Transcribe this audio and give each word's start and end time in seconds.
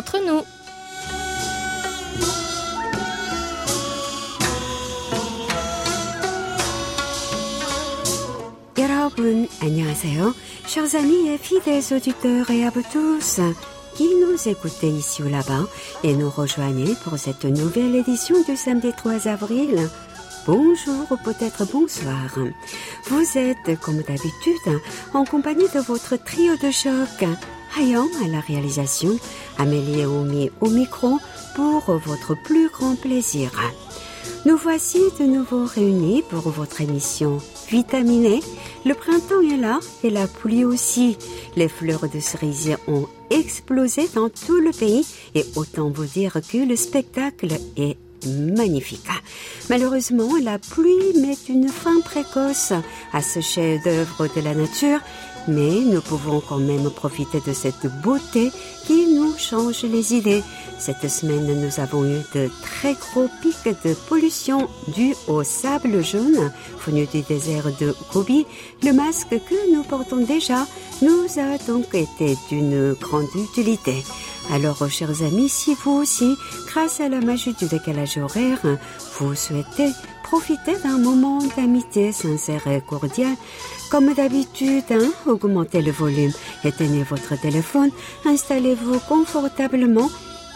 entre 0.00 0.18
nous. 0.26 0.42
chers 10.66 10.94
amis 10.94 11.28
et 11.28 11.36
fidèles 11.36 11.82
auditeurs 11.94 12.50
et 12.50 12.64
à 12.64 12.70
vous 12.70 12.82
tous 12.90 13.40
qui 13.94 14.08
nous 14.14 14.48
écoutez 14.48 14.88
ici 14.88 15.22
ou 15.22 15.28
là-bas 15.28 15.66
et 16.02 16.14
nous 16.14 16.30
rejoignez 16.30 16.94
pour 17.04 17.18
cette 17.18 17.44
nouvelle 17.44 17.94
édition 17.94 18.36
du 18.48 18.56
samedi 18.56 18.92
3 18.96 19.28
avril. 19.28 19.90
Bonjour 20.46 21.04
ou 21.10 21.16
peut-être 21.18 21.70
bonsoir. 21.70 22.30
Vous 23.08 23.38
êtes, 23.38 23.78
comme 23.80 23.98
d'habitude, 23.98 24.80
en 25.12 25.26
compagnie 25.26 25.68
de 25.74 25.80
votre 25.80 26.16
trio 26.16 26.56
de 26.56 26.70
choc. 26.70 27.28
Hayam 27.78 28.08
à 28.24 28.28
la 28.28 28.40
réalisation, 28.40 29.18
Amélie 29.58 30.04
Omi 30.04 30.50
au 30.60 30.70
micro 30.70 31.18
pour 31.54 31.96
votre 31.98 32.34
plus 32.34 32.68
grand 32.68 32.96
plaisir. 32.96 33.50
Nous 34.46 34.56
voici 34.56 35.00
de 35.18 35.24
nouveau 35.24 35.66
réunis 35.66 36.22
pour 36.22 36.48
votre 36.50 36.80
émission 36.80 37.38
vitaminée. 37.68 38.40
Le 38.86 38.94
printemps 38.94 39.42
est 39.42 39.58
là 39.58 39.80
et 40.02 40.10
la 40.10 40.26
pluie 40.26 40.64
aussi. 40.64 41.18
Les 41.56 41.68
fleurs 41.68 42.08
de 42.08 42.20
cerisier 42.20 42.76
ont 42.88 43.06
explosé 43.28 44.08
dans 44.14 44.30
tout 44.30 44.60
le 44.60 44.70
pays 44.70 45.06
et 45.34 45.44
autant 45.56 45.90
vous 45.90 46.06
dire 46.06 46.38
que 46.50 46.58
le 46.58 46.76
spectacle 46.76 47.52
est 47.76 47.98
magnifique. 48.26 49.08
Malheureusement, 49.68 50.30
la 50.42 50.58
pluie 50.58 51.20
met 51.20 51.36
une 51.48 51.68
fin 51.68 52.00
précoce 52.00 52.72
à 53.12 53.22
ce 53.22 53.40
chef-d'œuvre 53.40 54.26
de 54.34 54.40
la 54.40 54.54
nature, 54.54 55.00
mais 55.48 55.80
nous 55.80 56.00
pouvons 56.00 56.40
quand 56.40 56.58
même 56.58 56.90
profiter 56.90 57.40
de 57.46 57.52
cette 57.52 57.86
beauté 58.02 58.50
qui 58.86 59.06
nous 59.14 59.36
change 59.38 59.82
les 59.84 60.14
idées. 60.14 60.42
Cette 60.78 61.08
semaine, 61.08 61.60
nous 61.60 61.80
avons 61.80 62.04
eu 62.04 62.22
de 62.34 62.48
très 62.62 62.94
gros 62.94 63.28
pics 63.42 63.76
de 63.84 63.94
pollution 64.08 64.68
dus 64.88 65.14
au 65.28 65.42
sable 65.42 66.02
jaune 66.02 66.50
venu 66.86 67.06
du 67.06 67.22
désert 67.22 67.66
de 67.80 67.94
Gobi. 68.12 68.46
Le 68.82 68.92
masque 68.92 69.28
que 69.30 69.74
nous 69.74 69.82
portons 69.82 70.24
déjà 70.24 70.66
nous 71.02 71.26
a 71.38 71.58
donc 71.66 71.94
été 71.94 72.36
d'une 72.48 72.94
grande 72.94 73.28
utilité. 73.34 74.02
Alors, 74.52 74.88
chers 74.90 75.22
amis, 75.22 75.48
si 75.48 75.74
vous 75.74 75.92
aussi, 75.92 76.36
grâce 76.66 77.00
à 77.00 77.08
la 77.08 77.20
magie 77.20 77.54
du 77.54 77.66
décalage 77.66 78.18
horaire, 78.18 78.58
vous 79.18 79.34
souhaitez 79.36 79.90
profiter 80.24 80.76
d'un 80.82 80.98
moment 80.98 81.38
d'amitié 81.56 82.12
sincère 82.12 82.66
et 82.66 82.80
cordiale, 82.80 83.36
comme 83.90 84.12
d'habitude, 84.12 84.84
hein, 84.90 85.10
augmentez 85.26 85.82
le 85.82 85.92
volume, 85.92 86.32
éteignez 86.64 87.04
votre 87.04 87.40
téléphone, 87.40 87.90
installez-vous 88.24 88.98
confortablement 89.08 90.10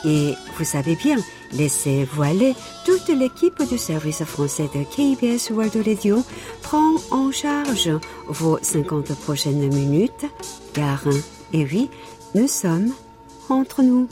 et 0.05 0.35
vous 0.59 0.65
savez 0.65 0.97
bien, 0.97 1.17
laissez-vous 1.53 2.23
aller. 2.23 2.55
Toute 2.85 3.09
l'équipe 3.09 3.63
du 3.69 3.79
service 3.79 4.25
français 4.25 4.69
de 4.75 4.85
KBS 4.85 5.51
World 5.51 5.77
Radio 5.87 6.23
prend 6.63 6.95
en 7.11 7.33
charge 7.33 7.91
vos 8.27 8.59
50 8.61 9.15
prochaines 9.21 9.73
minutes, 9.73 10.27
car, 10.73 11.03
et 11.53 11.65
oui, 11.65 11.89
nous 12.35 12.49
sommes 12.49 12.93
entre 13.49 13.83
nous. 13.83 14.09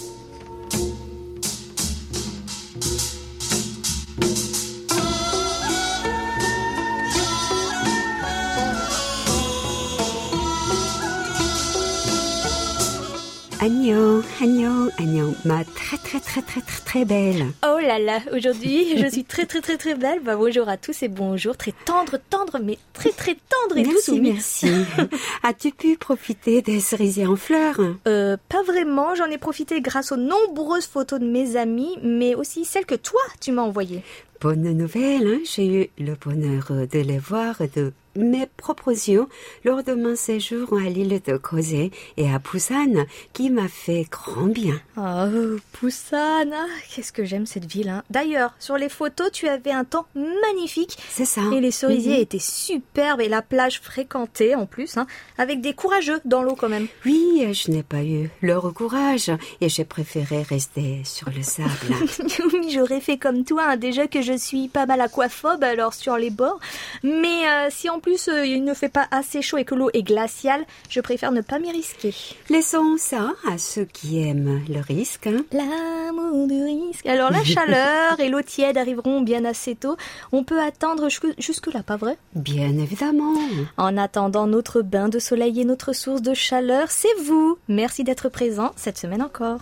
Agnon, 13.62 14.24
Agnon, 14.40 14.90
Agnon, 14.98 15.36
ma 15.45 15.62
très 15.64 15.96
très 15.96 16.18
très 16.18 16.42
très 16.42 16.61
très 16.62 16.84
très 16.84 17.05
belle. 17.05 17.46
Oh 17.64 17.78
là 17.78 18.00
là, 18.00 18.18
aujourd'hui 18.33 18.98
je 18.98 19.06
suis 19.06 19.23
très 19.23 19.46
très 19.46 19.61
très 19.61 19.77
très 19.77 19.95
belle. 19.95 20.18
Bah, 20.18 20.34
bonjour 20.34 20.68
à 20.68 20.77
tous 20.77 21.05
et 21.05 21.08
bonjour. 21.08 21.56
Très 21.56 21.73
tendre, 21.84 22.18
tendre, 22.28 22.58
mais 22.61 22.77
très 22.92 23.11
très 23.11 23.36
tendre 23.36 23.77
et 23.77 23.84
Merci, 23.84 23.95
douce. 23.95 24.08
oui. 24.08 24.33
merci. 24.33 24.67
As-tu 25.45 25.70
pu 25.70 25.96
profiter 25.96 26.61
des 26.61 26.80
cerisiers 26.80 27.28
en 27.28 27.36
fleurs? 27.36 27.78
Euh, 28.08 28.36
pas 28.48 28.64
vraiment, 28.64 29.14
j'en 29.14 29.27
ai 29.27 29.39
profité 29.39 29.80
grâce 29.80 30.11
aux 30.11 30.17
nombreuses 30.17 30.86
photos 30.86 31.20
de 31.20 31.27
mes 31.27 31.55
amis, 31.55 31.96
mais 32.02 32.34
aussi 32.34 32.64
celles 32.64 32.86
que 32.86 32.96
toi 32.96 33.20
tu 33.40 33.52
m'as 33.52 33.62
envoyées. 33.62 34.02
Bonne 34.42 34.73
nouvelle, 34.77 35.27
hein, 35.27 35.39
j'ai 35.45 35.67
eu 35.67 35.89
le 36.03 36.14
bonheur 36.14 36.73
de 36.73 36.98
les 36.98 37.19
voir 37.19 37.57
de 37.77 37.92
mes 38.14 38.47
propres 38.58 38.91
yeux 38.91 39.27
lors 39.64 39.83
de 39.83 39.95
mon 39.95 40.14
séjour 40.17 40.75
à 40.77 40.83
l'île 40.91 41.19
de 41.27 41.39
Crozet 41.39 41.91
et 42.19 42.29
à 42.30 42.39
Busan, 42.39 43.07
qui 43.33 43.48
m'a 43.48 43.69
fait 43.69 44.05
grand 44.11 44.48
bien. 44.48 44.79
Oh, 44.98 45.57
Busan, 45.80 46.51
ah, 46.53 46.67
qu'est-ce 46.95 47.11
que 47.13 47.25
j'aime 47.25 47.47
cette 47.47 47.64
ville. 47.64 47.89
hein. 47.89 48.03
D'ailleurs, 48.11 48.53
sur 48.58 48.77
les 48.77 48.91
photos, 48.91 49.30
tu 49.33 49.48
avais 49.48 49.70
un 49.70 49.85
temps 49.85 50.05
magnifique. 50.14 50.98
C'est 51.09 51.24
ça. 51.24 51.41
Et 51.55 51.61
les 51.63 51.70
cerisiers 51.70 52.17
Mhm. 52.17 52.20
étaient 52.23 52.39
superbes 52.39 53.23
et 53.23 53.30
la 53.30 53.41
plage 53.41 53.80
fréquentée 53.80 54.55
en 54.55 54.67
plus, 54.67 54.98
hein, 54.98 55.07
avec 55.39 55.63
des 55.63 55.73
courageux 55.73 56.20
dans 56.27 56.42
l'eau 56.42 56.55
quand 56.55 56.69
même. 56.69 56.89
Oui, 57.07 57.47
je 57.55 57.70
n'ai 57.70 57.83
pas 57.83 58.03
eu 58.05 58.29
leur 58.42 58.74
courage 58.74 59.30
et 59.63 59.70
j'ai 59.70 59.85
préféré 59.86 60.42
rester 60.42 61.01
sur 61.05 61.30
le 61.30 61.42
sable. 61.42 61.70
oui, 62.53 62.70
j'aurais 62.74 63.01
fait 63.01 63.17
comme 63.17 63.45
toi, 63.45 63.79
déjà 63.79 64.07
que 64.07 64.20
je 64.20 64.31
suis 64.36 64.68
pas 64.68 64.86
mal 64.86 65.00
aquaphobe, 65.00 65.62
alors 65.64 65.94
sur 65.94 66.16
les 66.16 66.30
bords. 66.30 66.60
Mais 67.02 67.46
euh, 67.48 67.68
si 67.70 67.88
en 67.90 68.00
plus 68.00 68.28
euh, 68.28 68.44
il 68.46 68.64
ne 68.64 68.74
fait 68.74 68.88
pas 68.88 69.06
assez 69.10 69.42
chaud 69.42 69.58
et 69.58 69.64
que 69.64 69.74
l'eau 69.74 69.90
est 69.92 70.02
glaciale, 70.02 70.64
je 70.88 71.00
préfère 71.00 71.32
ne 71.32 71.40
pas 71.40 71.58
m'y 71.58 71.70
risquer. 71.70 72.14
Laissons 72.50 72.96
ça 72.98 73.30
à 73.50 73.58
ceux 73.58 73.84
qui 73.84 74.22
aiment 74.22 74.62
le 74.68 74.80
risque. 74.80 75.26
hein. 75.26 75.44
L'amour 75.52 76.46
du 76.46 76.62
risque. 76.62 77.06
Alors 77.06 77.30
la 77.30 77.44
chaleur 77.44 78.18
et 78.20 78.28
l'eau 78.28 78.42
tiède 78.42 78.76
arriveront 78.78 79.20
bien 79.20 79.44
assez 79.44 79.74
tôt. 79.74 79.96
On 80.32 80.44
peut 80.44 80.60
attendre 80.60 81.08
jusque- 81.08 81.40
jusque-là, 81.40 81.82
pas 81.82 81.96
vrai? 81.96 82.16
Bien 82.34 82.76
évidemment. 82.78 83.34
En 83.76 83.96
attendant 83.96 84.46
notre 84.46 84.82
bain 84.82 85.08
de 85.08 85.18
soleil 85.18 85.60
et 85.60 85.64
notre 85.64 85.92
source 85.92 86.22
de 86.22 86.34
chaleur, 86.34 86.90
c'est 86.90 87.14
vous. 87.24 87.58
Merci 87.68 88.04
d'être 88.04 88.28
présent 88.28 88.72
cette 88.76 88.98
semaine 88.98 89.22
encore. 89.22 89.60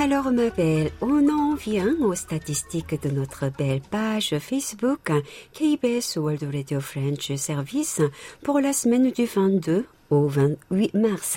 Alors 0.00 0.32
ma 0.32 0.48
belle, 0.48 0.92
on 1.02 1.28
en 1.28 1.54
vient 1.56 1.94
aux 2.00 2.14
statistiques 2.14 3.02
de 3.02 3.10
notre 3.10 3.50
belle 3.50 3.82
page 3.82 4.34
Facebook 4.38 5.12
KBS 5.52 6.16
World 6.16 6.42
Radio 6.50 6.80
French 6.80 7.34
Service 7.34 8.00
pour 8.42 8.60
la 8.60 8.72
semaine 8.72 9.10
du 9.10 9.26
22 9.26 9.84
au 10.08 10.26
28 10.26 10.94
mars. 10.94 11.36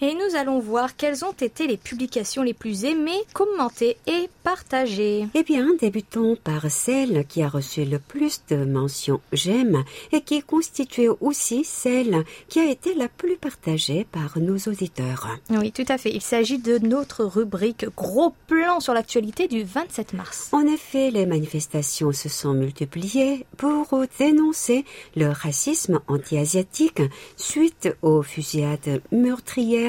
Et 0.00 0.14
nous 0.14 0.36
allons 0.36 0.58
voir 0.58 0.96
quelles 0.96 1.24
ont 1.24 1.32
été 1.32 1.66
les 1.66 1.76
publications 1.76 2.42
les 2.42 2.54
plus 2.54 2.84
aimées, 2.84 3.20
commentées 3.32 3.96
et 4.06 4.28
partagées. 4.42 5.26
Eh 5.34 5.42
bien, 5.42 5.68
débutons 5.80 6.36
par 6.36 6.70
celle 6.70 7.24
qui 7.26 7.42
a 7.42 7.48
reçu 7.48 7.84
le 7.84 7.98
plus 7.98 8.42
de 8.48 8.64
mentions 8.64 9.20
j'aime 9.32 9.84
et 10.12 10.20
qui 10.20 10.42
constituait 10.42 11.08
aussi 11.20 11.64
celle 11.64 12.24
qui 12.48 12.60
a 12.60 12.70
été 12.70 12.94
la 12.94 13.08
plus 13.08 13.36
partagée 13.36 14.06
par 14.10 14.38
nos 14.38 14.56
auditeurs. 14.56 15.28
Oui, 15.50 15.72
tout 15.72 15.84
à 15.88 15.98
fait. 15.98 16.12
Il 16.12 16.22
s'agit 16.22 16.58
de 16.58 16.78
notre 16.78 17.24
rubrique 17.24 17.86
Gros 17.96 18.34
plan 18.46 18.80
sur 18.80 18.94
l'actualité 18.94 19.48
du 19.48 19.62
27 19.62 20.12
mars. 20.14 20.48
En 20.52 20.66
effet, 20.66 21.10
les 21.10 21.26
manifestations 21.26 22.12
se 22.12 22.28
sont 22.28 22.54
multipliées 22.54 23.46
pour 23.56 24.04
dénoncer 24.18 24.84
le 25.16 25.28
racisme 25.28 26.00
anti-asiatique 26.08 27.02
suite 27.36 27.88
aux 28.02 28.22
fusillades 28.22 29.00
meurtrières 29.12 29.83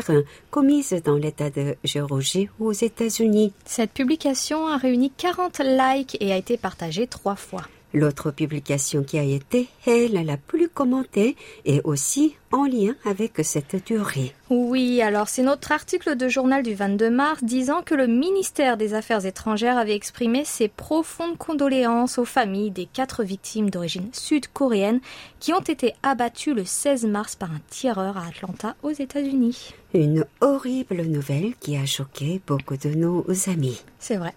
commises 0.50 0.96
dans 1.04 1.16
l'État 1.16 1.50
de 1.50 1.76
Géorgie 1.84 2.50
aux 2.60 2.72
États-Unis. 2.72 3.54
Cette 3.66 3.92
publication 3.92 4.68
a 4.68 4.78
réuni 4.78 5.12
40 5.16 5.60
likes 5.60 6.18
et 6.20 6.32
a 6.32 6.38
été 6.38 6.58
partagée 6.58 7.08
trois 7.08 7.36
fois. 7.36 7.64
L'autre 7.94 8.32
publication 8.32 9.04
qui 9.04 9.18
a 9.18 9.24
été, 9.24 9.70
elle, 9.86 10.26
la 10.26 10.36
plus 10.36 10.68
commentée 10.68 11.38
est 11.64 11.82
aussi 11.86 12.36
en 12.52 12.66
lien 12.66 12.94
avec 13.06 13.34
cette 13.44 13.86
durée. 13.86 14.34
Oui, 14.52 15.02
alors 15.02 15.28
c'est 15.28 15.42
notre 15.42 15.72
article 15.72 16.16
de 16.16 16.28
journal 16.28 16.62
du 16.62 16.76
22 16.76 17.10
mars 17.10 17.44
disant 17.44 17.82
que 17.82 17.96
le 17.96 18.06
ministère 18.06 18.78
des 18.78 18.94
Affaires 18.94 19.26
étrangères 19.26 19.80
avait 19.80 19.96
exprimé 19.96 20.46
ses 20.46 20.68
profondes 20.68 21.36
condoléances 21.40 22.20
aux 22.20 22.26
familles 22.26 22.70
des 22.70 22.86
quatre 22.86 23.24
victimes 23.24 23.72
d'origine 23.72 24.10
sud-coréenne 24.14 25.00
qui 25.40 25.52
ont 25.52 25.62
été 25.62 25.96
abattues 26.04 26.54
le 26.54 26.64
16 26.64 27.08
mars 27.08 27.36
par 27.36 27.50
un 27.50 27.62
tireur 27.72 28.18
à 28.18 28.28
Atlanta 28.28 28.76
aux 28.84 28.92
États-Unis. 28.92 29.74
Une 29.96 30.26
horrible 30.42 31.02
nouvelle 31.02 31.56
qui 31.60 31.76
a 31.76 31.88
choqué 31.88 32.40
beaucoup 32.46 32.78
de 32.78 32.90
nos 32.90 33.26
amis. 33.48 33.82
C'est 33.98 34.18
vrai. 34.18 34.36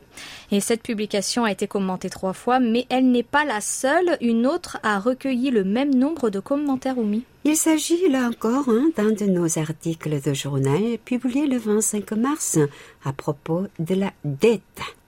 Et 0.51 0.61
cette 0.61 0.83
publication 0.83 1.45
a 1.45 1.53
été 1.53 1.67
commentée 1.67 2.09
trois 2.09 2.33
fois, 2.33 2.61
mais 2.61 2.87
elle 2.89 3.11
n'est 3.11 3.23
pas 3.23 3.45
la 3.45 3.61
seule. 3.61 4.17
Une 4.23 4.47
autre 4.47 4.79
a 4.83 4.99
recueilli 4.99 5.51
le 5.51 5.65
même 5.65 5.95
nombre 5.95 6.31
de 6.31 6.41
commentaires 6.41 6.97
omis. 6.97 7.25
Il 7.51 7.57
s'agit 7.57 8.11
là 8.11 8.29
encore 8.29 8.69
hein, 8.69 8.91
d'un 8.95 9.13
de 9.13 9.25
nos 9.25 9.59
articles 9.59 10.21
de 10.21 10.35
journal 10.35 10.99
publié 11.03 11.47
le 11.47 11.57
25 11.57 12.13
mars 12.13 12.59
à 13.07 13.15
propos 13.15 13.63
de 13.79 13.95
la 13.95 14.13
dette. 14.23 14.61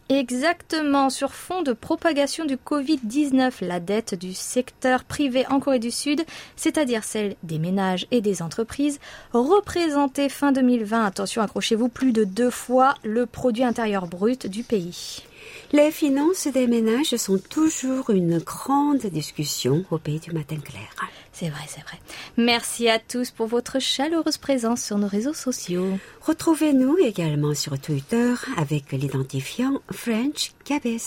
Exactement, 0.09 1.11
sur 1.11 1.35
fond 1.35 1.61
de 1.61 1.75
propagation 1.75 2.47
du 2.47 2.57
Covid-19, 2.57 3.63
la 3.63 3.79
dette 3.79 4.15
du 4.15 4.33
secteur 4.33 5.05
privé 5.05 5.45
en 5.51 5.61
Corée 5.61 5.81
du 5.81 5.91
Sud, 5.91 6.25
c'est-à-dire 6.57 7.05
celle 7.05 7.37
des 7.43 7.59
ménages 7.59 8.07
et 8.11 8.23
des 8.23 8.41
entreprises, 8.41 9.01
représentait 9.35 10.31
fin 10.31 10.51
2020, 10.51 11.05
attention 11.05 11.43
accrochez-vous, 11.43 11.91
plus 11.91 12.13
de 12.13 12.25
deux 12.25 12.51
fois 12.51 12.95
le 13.05 13.27
produit 13.27 13.65
intérieur 13.65 14.07
brut 14.07 14.47
du 14.47 14.63
pays. 14.63 15.25
Les 15.73 15.93
finances 15.93 16.49
des 16.49 16.67
ménages 16.67 17.15
sont 17.15 17.39
toujours 17.39 18.11
une 18.11 18.39
grande 18.39 19.07
discussion 19.07 19.85
au 19.93 19.99
pays 19.99 20.19
du 20.19 20.33
matin 20.33 20.57
clair. 20.57 20.89
C'est 21.33 21.49
vrai, 21.49 21.63
c'est 21.69 21.83
vrai. 21.83 21.99
Merci 22.37 22.89
à 22.89 22.99
tous 22.99 23.31
pour 23.31 23.47
votre 23.47 23.79
chaleureuse 23.79 24.37
présence 24.37 24.83
sur 24.83 24.99
nos 24.99 25.07
réseaux 25.07 25.33
sociaux. 25.33 25.97
Retrouvez-nous 26.23 26.97
également 26.99 27.55
sur 27.55 27.79
Twitter 27.79 28.35
avec 28.57 28.91
l'identifiant 28.91 29.81
French 29.93 30.53
Cabez. 30.65 30.99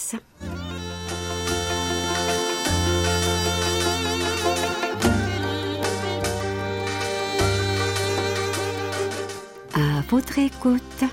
À 9.76 10.02
votre 10.10 10.40
écoute. 10.40 11.04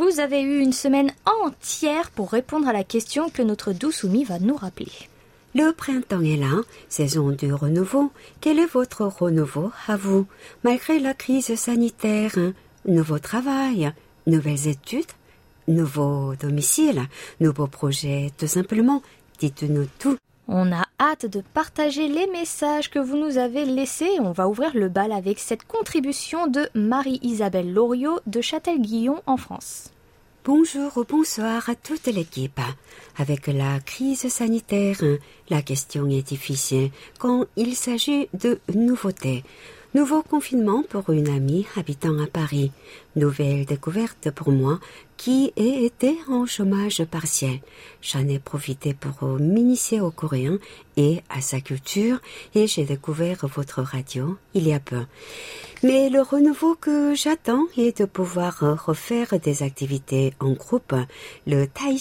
Vous 0.00 0.18
avez 0.18 0.40
eu 0.40 0.60
une 0.60 0.72
semaine 0.72 1.12
entière 1.26 2.10
pour 2.10 2.30
répondre 2.30 2.66
à 2.66 2.72
la 2.72 2.84
question 2.84 3.28
que 3.28 3.42
notre 3.42 3.74
douce 3.74 4.06
va 4.06 4.38
nous 4.38 4.56
rappeler. 4.56 4.90
Le 5.54 5.72
printemps 5.72 6.22
est 6.22 6.38
là, 6.38 6.62
saison 6.88 7.32
du 7.32 7.52
renouveau. 7.52 8.10
Quel 8.40 8.58
est 8.58 8.72
votre 8.72 9.04
renouveau 9.04 9.70
à 9.88 9.98
vous, 9.98 10.26
malgré 10.64 11.00
la 11.00 11.12
crise 11.12 11.54
sanitaire? 11.54 12.34
Nouveau 12.86 13.18
travail, 13.18 13.92
nouvelles 14.26 14.68
études, 14.68 15.12
nouveau 15.68 16.34
domicile, 16.34 17.02
nouveaux 17.38 17.66
projets, 17.66 18.30
tout 18.38 18.46
simplement. 18.46 19.02
Dites-nous 19.38 19.86
tout. 19.98 20.16
On 20.52 20.72
a 20.72 20.82
hâte 20.98 21.26
de 21.26 21.44
partager 21.54 22.08
les 22.08 22.26
messages 22.26 22.90
que 22.90 22.98
vous 22.98 23.16
nous 23.16 23.38
avez 23.38 23.64
laissés. 23.64 24.10
On 24.18 24.32
va 24.32 24.48
ouvrir 24.48 24.72
le 24.74 24.88
bal 24.88 25.12
avec 25.12 25.38
cette 25.38 25.64
contribution 25.64 26.48
de 26.48 26.68
Marie-Isabelle 26.74 27.72
Loriot 27.72 28.18
de 28.26 28.40
Châtel-Guillon 28.40 29.22
en 29.26 29.36
France. 29.36 29.90
Bonjour 30.44 30.98
ou 30.98 31.04
bonsoir 31.04 31.70
à 31.70 31.76
toute 31.76 32.06
l'équipe. 32.06 32.60
Avec 33.16 33.46
la 33.46 33.78
crise 33.78 34.26
sanitaire, 34.26 35.00
la 35.50 35.62
question 35.62 36.08
est 36.08 36.26
difficile 36.26 36.90
quand 37.20 37.44
il 37.54 37.76
s'agit 37.76 38.28
de 38.34 38.58
nouveautés. 38.74 39.44
Nouveau 39.94 40.22
confinement 40.22 40.82
pour 40.88 41.10
une 41.10 41.28
amie 41.28 41.66
habitant 41.76 42.18
à 42.20 42.26
Paris. 42.26 42.72
Nouvelle 43.14 43.66
découverte 43.66 44.30
pour 44.32 44.50
moi 44.50 44.80
qui 45.20 45.52
ai 45.56 45.84
été 45.84 46.16
en 46.30 46.46
chômage 46.46 47.04
partiel. 47.04 47.60
J'en 48.00 48.26
ai 48.26 48.38
profité 48.38 48.94
pour 48.94 49.28
m'initier 49.38 50.00
au 50.00 50.10
coréen 50.10 50.58
et 50.96 51.20
à 51.28 51.42
sa 51.42 51.60
culture 51.60 52.22
et 52.54 52.66
j'ai 52.66 52.86
découvert 52.86 53.46
votre 53.46 53.82
radio 53.82 54.38
il 54.54 54.66
y 54.66 54.72
a 54.72 54.80
peu. 54.80 55.04
Mais 55.82 56.08
le 56.08 56.22
renouveau 56.22 56.74
que 56.74 57.14
j'attends 57.14 57.66
est 57.76 58.00
de 58.00 58.06
pouvoir 58.06 58.60
refaire 58.86 59.38
des 59.38 59.62
activités 59.62 60.32
en 60.40 60.52
groupe, 60.52 60.94
le 61.46 61.66
tai 61.66 61.96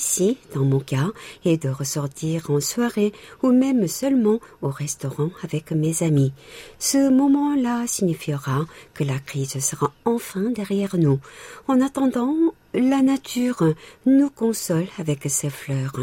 dans 0.53 0.65
mon 0.65 0.79
cas, 0.79 1.09
et 1.43 1.57
de 1.57 1.69
ressortir 1.69 2.49
en 2.49 2.61
soirée 2.61 3.11
ou 3.43 3.51
même 3.51 3.87
seulement 3.87 4.39
au 4.61 4.69
restaurant 4.69 5.29
avec 5.43 5.71
mes 5.71 6.03
amis. 6.03 6.31
Ce 6.77 7.09
moment-là 7.09 7.85
signifiera 7.87 8.65
que 8.93 9.03
la 9.03 9.19
crise 9.19 9.59
sera 9.59 9.93
enfin 10.05 10.51
derrière 10.51 10.97
nous. 10.97 11.19
En 11.67 11.79
attendant, 11.79 12.35
la 12.73 13.01
nature 13.01 13.73
nous 14.05 14.29
console 14.29 14.87
avec 14.97 15.23
ses 15.29 15.49
fleurs. 15.49 15.99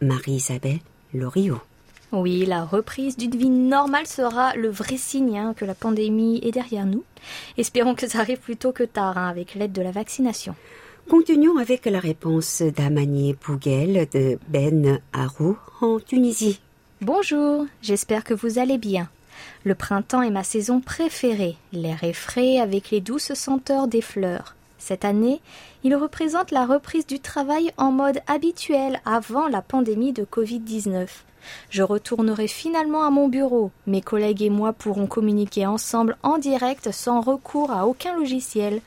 Marie-Isabelle 0.00 0.80
Loriot. 1.12 1.60
Oui, 2.12 2.46
la 2.46 2.64
reprise 2.64 3.16
d'une 3.16 3.36
vie 3.36 3.48
normale 3.48 4.06
sera 4.06 4.54
le 4.54 4.68
vrai 4.68 4.96
signe 4.96 5.38
hein, 5.38 5.54
que 5.56 5.64
la 5.64 5.74
pandémie 5.74 6.40
est 6.44 6.52
derrière 6.52 6.86
nous. 6.86 7.02
Espérons 7.56 7.94
que 7.94 8.08
ça 8.08 8.20
arrive 8.20 8.38
plus 8.38 8.56
tôt 8.56 8.72
que 8.72 8.84
tard 8.84 9.18
hein, 9.18 9.28
avec 9.28 9.54
l'aide 9.54 9.72
de 9.72 9.82
la 9.82 9.90
vaccination. 9.90 10.54
Continuons 11.08 11.58
avec 11.58 11.84
la 11.86 11.98
réponse 11.98 12.62
d'Amani 12.62 13.34
Bouguel 13.34 14.08
de 14.12 14.38
Ben 14.48 15.00
Harou 15.12 15.58
en 15.80 15.98
Tunisie. 15.98 16.60
Bonjour, 17.00 17.66
j'espère 17.82 18.24
que 18.24 18.32
vous 18.32 18.58
allez 18.58 18.78
bien. 18.78 19.08
Le 19.64 19.74
printemps 19.74 20.22
est 20.22 20.30
ma 20.30 20.44
saison 20.44 20.80
préférée. 20.80 21.56
L'air 21.72 22.04
est 22.04 22.12
frais 22.12 22.58
avec 22.58 22.90
les 22.90 23.00
douces 23.00 23.34
senteurs 23.34 23.88
des 23.88 24.00
fleurs. 24.00 24.54
Cette 24.84 25.06
année, 25.06 25.40
il 25.82 25.96
représente 25.96 26.50
la 26.50 26.66
reprise 26.66 27.06
du 27.06 27.18
travail 27.18 27.72
en 27.78 27.90
mode 27.90 28.20
habituel 28.26 29.00
avant 29.06 29.48
la 29.48 29.62
pandémie 29.62 30.12
de 30.12 30.24
Covid-19. 30.24 31.08
Je 31.70 31.82
retournerai 31.82 32.48
finalement 32.48 33.02
à 33.02 33.08
mon 33.08 33.28
bureau. 33.28 33.70
Mes 33.86 34.02
collègues 34.02 34.42
et 34.42 34.50
moi 34.50 34.74
pourrons 34.74 35.06
communiquer 35.06 35.64
ensemble 35.64 36.18
en 36.22 36.36
direct 36.36 36.92
sans 36.92 37.22
recours 37.22 37.70
à 37.70 37.86
aucun 37.86 38.14
logiciel. 38.14 38.82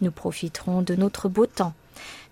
Nous 0.00 0.12
profiterons 0.12 0.82
de 0.82 0.94
notre 0.94 1.28
beau 1.28 1.46
temps. 1.46 1.74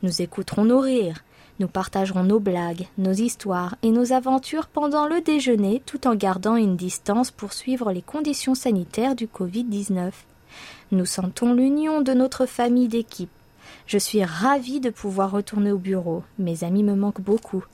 Nous 0.04 0.22
écouterons 0.22 0.66
nos 0.66 0.78
rires. 0.78 1.24
Nous 1.58 1.66
partagerons 1.66 2.22
nos 2.22 2.38
blagues, 2.38 2.86
nos 2.98 3.14
histoires 3.14 3.74
et 3.82 3.90
nos 3.90 4.12
aventures 4.12 4.68
pendant 4.68 5.08
le 5.08 5.22
déjeuner 5.22 5.82
tout 5.84 6.06
en 6.06 6.14
gardant 6.14 6.54
une 6.54 6.76
distance 6.76 7.32
pour 7.32 7.52
suivre 7.52 7.90
les 7.90 8.02
conditions 8.02 8.54
sanitaires 8.54 9.16
du 9.16 9.26
Covid-19. 9.26 10.12
Nous 10.90 11.04
sentons 11.04 11.52
l'union 11.52 12.00
de 12.00 12.14
notre 12.14 12.46
famille 12.46 12.88
d'équipe. 12.88 13.30
Je 13.86 13.98
suis 13.98 14.24
ravie 14.24 14.80
de 14.80 14.88
pouvoir 14.88 15.30
retourner 15.30 15.70
au 15.70 15.78
bureau. 15.78 16.22
Mes 16.38 16.64
amis 16.64 16.82
me 16.82 16.94
manquent 16.94 17.20
beaucoup. 17.20 17.64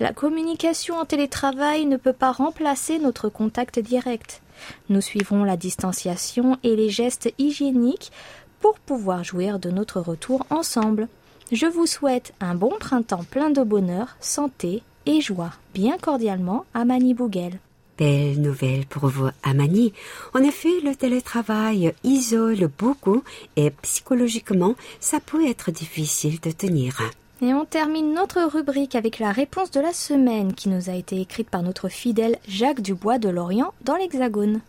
La 0.00 0.12
communication 0.12 0.96
en 0.96 1.06
télétravail 1.06 1.86
ne 1.86 1.96
peut 1.96 2.12
pas 2.12 2.32
remplacer 2.32 2.98
notre 2.98 3.30
contact 3.30 3.78
direct. 3.78 4.42
Nous 4.90 5.00
suivrons 5.00 5.44
la 5.44 5.56
distanciation 5.56 6.58
et 6.62 6.76
les 6.76 6.90
gestes 6.90 7.32
hygiéniques 7.38 8.12
pour 8.60 8.78
pouvoir 8.78 9.24
jouir 9.24 9.58
de 9.58 9.70
notre 9.70 10.00
retour 10.00 10.46
ensemble. 10.50 11.08
Je 11.50 11.66
vous 11.66 11.86
souhaite 11.86 12.34
un 12.40 12.54
bon 12.54 12.74
printemps 12.78 13.24
plein 13.24 13.48
de 13.48 13.62
bonheur, 13.62 14.16
santé 14.20 14.82
et 15.06 15.22
joie. 15.22 15.52
Bien 15.72 15.96
cordialement, 15.96 16.66
Amani 16.74 17.14
Bougel. 17.14 17.58
Belle 17.98 18.40
nouvelle 18.40 18.86
pour 18.86 19.08
vous, 19.08 19.28
Amani. 19.42 19.92
En 20.32 20.44
effet, 20.44 20.80
le 20.84 20.94
télétravail 20.94 21.92
isole 22.04 22.70
beaucoup 22.78 23.24
et 23.56 23.70
psychologiquement, 23.82 24.76
ça 25.00 25.18
peut 25.18 25.44
être 25.48 25.72
difficile 25.72 26.38
de 26.40 26.52
tenir. 26.52 27.02
Et 27.42 27.54
on 27.54 27.64
termine 27.64 28.14
notre 28.14 28.42
rubrique 28.42 28.94
avec 28.94 29.18
la 29.18 29.32
réponse 29.32 29.72
de 29.72 29.80
la 29.80 29.92
semaine 29.92 30.54
qui 30.54 30.68
nous 30.68 30.90
a 30.90 30.94
été 30.94 31.20
écrite 31.20 31.50
par 31.50 31.62
notre 31.62 31.88
fidèle 31.88 32.36
Jacques 32.46 32.82
Dubois 32.82 33.18
de 33.18 33.28
Lorient 33.28 33.74
dans 33.84 33.96
l'Hexagone. 33.96 34.60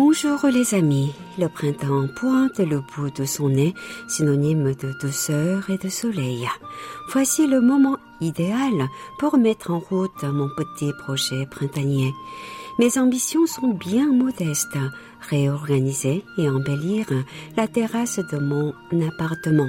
Bonjour 0.00 0.46
les 0.46 0.74
amis, 0.74 1.12
le 1.38 1.48
printemps 1.48 2.06
pointe 2.14 2.60
le 2.60 2.78
bout 2.78 3.10
de 3.10 3.24
son 3.24 3.48
nez, 3.48 3.74
synonyme 4.06 4.72
de 4.72 4.92
douceur 5.00 5.68
et 5.70 5.76
de 5.76 5.88
soleil. 5.88 6.48
Voici 7.12 7.48
le 7.48 7.60
moment 7.60 7.96
idéal 8.20 8.86
pour 9.18 9.36
mettre 9.38 9.72
en 9.72 9.80
route 9.80 10.22
mon 10.22 10.48
petit 10.56 10.92
projet 11.00 11.46
printanier. 11.50 12.12
Mes 12.78 12.96
ambitions 12.96 13.46
sont 13.46 13.74
bien 13.74 14.06
modestes. 14.06 14.78
Réorganiser 15.28 16.24
et 16.36 16.48
embellir 16.48 17.06
la 17.56 17.66
terrasse 17.66 18.20
de 18.20 18.38
mon 18.38 18.72
appartement. 19.04 19.68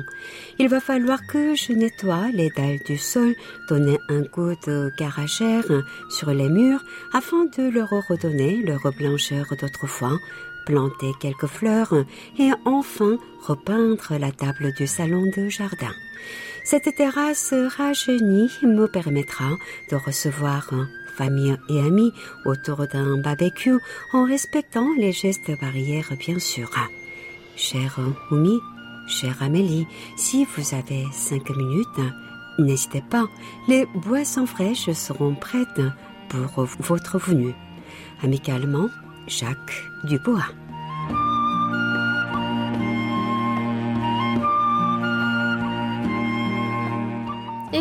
Il 0.59 0.69
va 0.69 0.79
falloir 0.79 1.19
que 1.25 1.55
je 1.55 1.73
nettoie 1.73 2.29
les 2.31 2.51
dalles 2.51 2.83
du 2.85 2.99
sol, 2.99 3.33
donner 3.67 3.97
un 4.09 4.21
coup 4.23 4.53
de 4.67 4.91
caragère 4.95 5.65
sur 6.11 6.29
les 6.29 6.49
murs 6.49 6.83
afin 7.11 7.45
de 7.45 7.67
leur 7.67 7.89
redonner 7.89 8.61
leur 8.61 8.81
blancheur 8.95 9.47
d'autrefois, 9.59 10.19
planter 10.67 11.11
quelques 11.19 11.47
fleurs 11.47 12.05
et 12.37 12.51
enfin 12.65 13.17
repeindre 13.41 14.19
la 14.19 14.31
table 14.31 14.71
du 14.77 14.85
salon 14.85 15.23
de 15.35 15.49
jardin. 15.49 15.93
Cette 16.63 16.95
terrasse 16.95 17.55
rajeunie 17.75 18.51
me 18.61 18.85
permettra 18.85 19.49
de 19.89 19.95
recevoir 19.95 20.69
famille 21.19 21.57
et 21.67 21.79
amis 21.81 22.13
autour 22.45 22.87
d'un 22.87 23.17
barbecue 23.17 23.77
en 24.13 24.23
respectant 24.23 24.87
les 24.97 25.11
gestes 25.11 25.51
barrières 25.59 26.13
bien 26.17 26.39
sûr. 26.39 26.69
Cher 27.57 27.99
Oumi, 28.31 28.57
chère 29.05 29.43
Amélie, 29.43 29.85
si 30.15 30.45
vous 30.45 30.73
avez 30.73 31.03
cinq 31.11 31.49
minutes, 31.49 32.01
n'hésitez 32.57 33.03
pas, 33.09 33.25
les 33.67 33.85
boissons 33.95 34.45
fraîches 34.45 34.91
seront 34.91 35.35
prêtes 35.35 35.81
pour 36.29 36.65
votre 36.79 37.17
venue. 37.17 37.53
Amicalement, 38.23 38.87
Jacques 39.27 39.83
Dubois. 40.05 40.47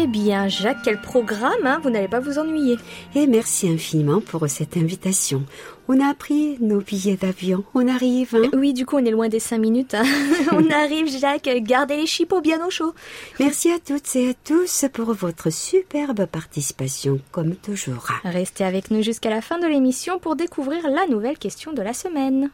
Bien, 0.09 0.49
Jacques, 0.49 0.79
quel 0.85 1.01
programme, 1.01 1.65
hein 1.65 1.81
vous 1.83 1.91
n'allez 1.91 2.09
pas 2.09 2.21
vous 2.21 2.39
ennuyer. 2.39 2.79
Et 3.15 3.27
merci 3.27 3.69
infiniment 3.69 4.21
pour 4.21 4.49
cette 4.49 4.77
invitation. 4.77 5.45
On 5.89 6.01
a 6.01 6.13
pris 6.13 6.59
nos 6.61 6.81
billets 6.81 7.17
d'avion, 7.17 7.65
on 7.75 7.89
arrive. 7.89 8.35
Hein 8.35 8.51
oui, 8.53 8.75
du 8.75 8.85
coup, 8.85 8.97
on 8.97 9.05
est 9.05 9.11
loin 9.11 9.29
des 9.29 9.41
cinq 9.41 9.59
minutes. 9.59 9.95
Hein. 9.95 10.05
on 10.53 10.71
arrive, 10.71 11.09
Jacques, 11.09 11.49
gardez 11.63 11.97
les 11.97 12.07
chipots 12.07 12.41
bien 12.41 12.65
au 12.67 12.71
chaud. 12.71 12.95
Merci 13.41 13.71
à 13.71 13.79
toutes 13.79 14.15
et 14.17 14.31
à 14.31 14.35
tous 14.35 14.85
pour 14.93 15.15
votre 15.15 15.51
superbe 15.51 16.27
participation, 16.27 17.21
comme 17.33 17.55
toujours. 17.55 18.09
Restez 18.25 18.65
avec 18.65 18.91
nous 18.91 19.03
jusqu'à 19.03 19.31
la 19.31 19.41
fin 19.41 19.59
de 19.59 19.67
l'émission 19.67 20.19
pour 20.19 20.37
découvrir 20.37 20.89
la 20.91 21.07
nouvelle 21.07 21.39
question 21.39 21.73
de 21.73 21.83
la 21.83 21.95
semaine. 21.95 22.51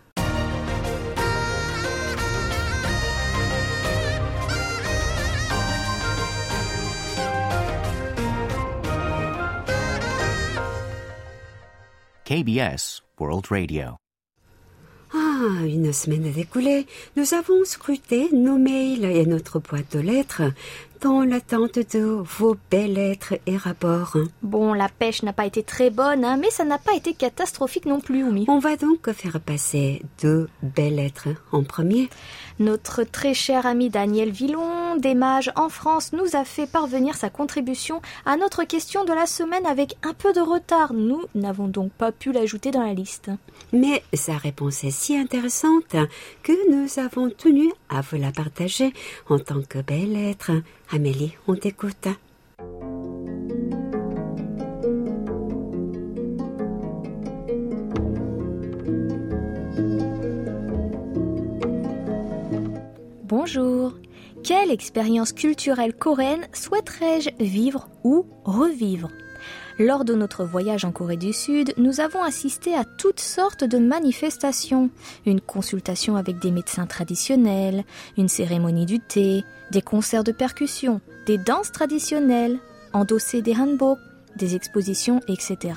KBS 12.25 13.03
World 13.21 13.45
Radio. 13.51 13.99
Ah, 15.13 15.67
une 15.67 15.93
semaine 15.93 16.33
découlée, 16.33 16.87
nous 17.17 17.35
avons 17.35 17.67
scruté 17.67 18.31
nos 18.33 18.57
mails 18.57 19.05
et 19.05 19.27
notre 19.27 19.59
boîte 19.59 19.95
de 19.95 20.01
lettres 20.01 20.41
dans 21.05 21.23
l'attente 21.23 21.79
de 21.95 22.01
vos 22.39 22.57
belles 22.71 22.95
lettres 22.95 23.35
et 23.45 23.59
rapports. 23.59 24.17
Bon, 24.43 24.73
la 24.73 24.89
pêche 24.89 25.23
n'a 25.23 25.35
pas 25.35 25.45
été 25.45 25.63
très 25.63 25.91
bonne, 25.91 26.25
hein, 26.25 26.39
mais 26.41 26.49
ça 26.49 26.65
n'a 26.65 26.79
pas 26.79 26.95
été 26.95 27.13
catastrophique 27.13 27.85
non 27.85 28.01
plus, 28.01 28.25
Oumi. 28.25 28.47
On 28.49 28.59
va 28.59 28.77
donc 28.77 29.13
faire 29.13 29.39
passer 29.39 30.01
deux 30.23 30.49
belles 30.63 30.95
lettres 30.95 31.29
en 31.53 31.63
premier. 31.63 32.09
Notre 32.59 33.03
très 33.03 33.35
cher 33.35 33.67
ami 33.67 33.91
Daniel 33.91 34.31
Villon, 34.31 34.97
des 34.97 35.15
mages 35.15 35.53
en 35.57 35.69
France, 35.69 36.13
nous 36.15 36.37
a 36.37 36.45
fait 36.45 36.67
parvenir 36.67 37.17
sa 37.17 37.29
contribution 37.29 38.01
à 38.25 38.39
notre 38.39 38.65
question 38.65 39.05
de 39.05 39.13
la 39.13 39.27
semaine 39.27 39.67
avec 39.67 39.97
un 40.05 40.15
peu 40.15 40.33
de 40.33 40.41
retard. 40.41 40.95
Nous 40.95 41.21
n'avons 41.35 41.69
donc 41.69 41.93
pas 41.93 42.13
pu 42.13 42.33
l'ajouter 42.33 42.71
dans 42.71 42.83
la 42.83 42.95
liste. 42.95 43.31
Mais 43.75 44.03
sa 44.15 44.39
réponse 44.39 44.85
est 44.85 44.91
si 44.91 45.19
intéressante 45.19 45.97
que 46.43 46.71
nous 46.71 46.89
avons 46.99 47.29
tenu 47.29 47.71
à 47.91 48.01
vous 48.01 48.17
la 48.17 48.33
partager 48.33 48.95
en 49.29 49.39
tant 49.39 49.61
que 49.61 49.81
belle 49.81 50.13
lettre. 50.13 50.53
Amélie, 50.95 51.33
on 51.49 51.57
t'écoute. 51.57 52.07
Bonjour. 63.25 63.95
Quelle 64.45 64.71
expérience 64.71 65.33
culturelle 65.33 65.97
coréenne 65.97 66.47
souhaiterais-je 66.53 67.31
vivre 67.41 67.89
ou 68.05 68.29
revivre? 68.45 69.09
Lors 69.79 70.05
de 70.05 70.15
notre 70.15 70.45
voyage 70.45 70.85
en 70.85 70.93
Corée 70.93 71.17
du 71.17 71.33
Sud, 71.33 71.75
nous 71.77 71.99
avons 72.01 72.23
assisté 72.23 72.77
à 72.77 72.85
toutes 72.85 73.19
sortes 73.19 73.65
de 73.65 73.79
manifestations. 73.79 74.89
Une 75.27 75.41
consultation 75.41 76.15
avec 76.15 76.39
des 76.39 76.53
médecins 76.53 76.87
traditionnels, 76.87 77.85
une 78.17 78.29
cérémonie 78.29 78.87
du 78.87 79.01
thé, 79.01 79.43
des 79.73 79.83
concerts 79.83 80.23
de 80.23 80.31
percussion, 80.31 81.01
des 81.27 81.39
danses 81.39 81.73
traditionnelles, 81.73 82.59
endosser 82.93 83.43
des 83.43 83.57
hanbok, 83.57 83.99
des 84.37 84.55
expositions, 84.55 85.21
etc. 85.27 85.75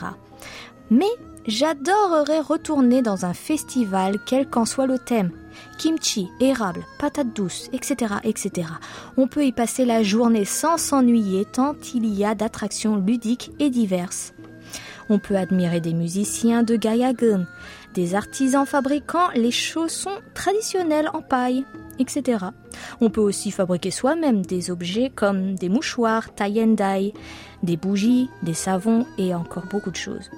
Mais 0.92 1.10
j'adorerais 1.48 2.42
retourner 2.42 3.01
dans 3.01 3.25
un 3.25 3.34
festival 3.34 4.20
quel 4.25 4.48
qu'en 4.48 4.66
soit 4.66 4.86
le 4.86 5.00
thème 5.00 5.32
kimchi, 5.77 6.30
érable, 6.39 6.86
patates 7.00 7.34
douces, 7.34 7.70
etc., 7.74 8.16
etc. 8.24 8.68
On 9.16 9.27
peut 9.27 9.46
y 9.46 9.51
passer 9.51 9.86
la 9.86 10.04
journée 10.04 10.46
sans 10.46 10.77
s'ennuyer 10.77 11.46
tant 11.46 11.75
il 11.94 12.06
y 12.06 12.25
a 12.25 12.36
d'attractions 12.36 12.98
ludiques 12.98 13.51
et 13.60 13.70
diverses. 13.70 14.34
On 15.10 15.20
peut 15.20 15.38
admirer 15.38 15.80
des 15.80 15.94
musiciens 15.94 16.63
de 16.63 16.75
Gayagun, 16.75 17.48
des 17.94 18.13
artisans 18.13 18.66
fabriquant 18.66 19.30
les 19.34 19.51
chaussons 19.51 20.20
traditionnels 20.34 21.10
en 21.13 21.22
paille, 21.22 21.66
etc. 21.98 22.46
On 23.00 23.10
peut 23.10 23.22
aussi 23.22 23.51
fabriquer 23.51 23.92
soi-même 23.92 24.46
des 24.46 24.70
objets 24.70 25.12
comme 25.16 25.56
des 25.56 25.70
mouchoirs, 25.70 26.34
tie 26.36 27.13
des 27.63 27.77
bougies, 27.77 28.30
des 28.44 28.54
savons 28.54 29.06
et 29.18 29.34
encore 29.34 29.66
beaucoup 29.66 29.92
de 29.92 29.96
choses. 29.96 30.30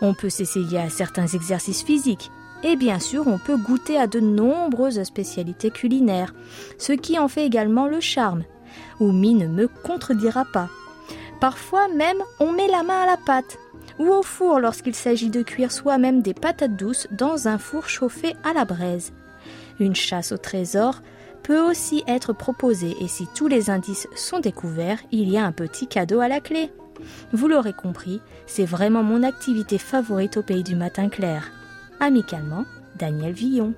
On 0.00 0.14
peut 0.14 0.30
s'essayer 0.30 0.78
à 0.78 0.90
certains 0.90 1.26
exercices 1.26 1.82
physiques, 1.82 2.30
et 2.62 2.76
bien 2.76 2.98
sûr, 2.98 3.26
on 3.26 3.38
peut 3.38 3.56
goûter 3.56 3.98
à 3.98 4.06
de 4.06 4.20
nombreuses 4.20 5.02
spécialités 5.02 5.70
culinaires, 5.70 6.34
ce 6.78 6.92
qui 6.92 7.18
en 7.18 7.28
fait 7.28 7.46
également 7.46 7.86
le 7.86 8.00
charme. 8.00 8.44
Oumi 9.00 9.34
ne 9.34 9.46
me 9.46 9.66
contredira 9.66 10.44
pas. 10.52 10.68
Parfois 11.40 11.88
même, 11.88 12.18
on 12.38 12.52
met 12.52 12.68
la 12.68 12.82
main 12.82 13.02
à 13.02 13.06
la 13.06 13.16
pâte 13.16 13.58
ou 13.98 14.08
au 14.08 14.22
four 14.22 14.60
lorsqu'il 14.60 14.94
s'agit 14.94 15.30
de 15.30 15.42
cuire 15.42 15.72
soi-même 15.72 16.22
des 16.22 16.34
patates 16.34 16.76
douces 16.76 17.08
dans 17.10 17.48
un 17.48 17.58
four 17.58 17.88
chauffé 17.88 18.34
à 18.44 18.52
la 18.52 18.64
braise. 18.64 19.12
Une 19.78 19.94
chasse 19.94 20.32
au 20.32 20.38
trésor 20.38 21.02
peut 21.42 21.60
aussi 21.60 22.04
être 22.06 22.32
proposée 22.32 22.94
et 23.00 23.08
si 23.08 23.26
tous 23.34 23.48
les 23.48 23.70
indices 23.70 24.08
sont 24.14 24.40
découverts, 24.40 24.98
il 25.10 25.30
y 25.30 25.38
a 25.38 25.44
un 25.44 25.52
petit 25.52 25.86
cadeau 25.86 26.20
à 26.20 26.28
la 26.28 26.40
clé. 26.40 26.70
Vous 27.32 27.48
l'aurez 27.48 27.72
compris, 27.72 28.20
c'est 28.46 28.64
vraiment 28.64 29.02
mon 29.02 29.22
activité 29.22 29.78
favorite 29.78 30.36
au 30.36 30.42
pays 30.42 30.62
du 30.62 30.76
matin 30.76 31.08
clair. 31.08 31.50
Amicalement, 32.00 32.64
Daniel 32.98 33.32
Villon. 33.32 33.74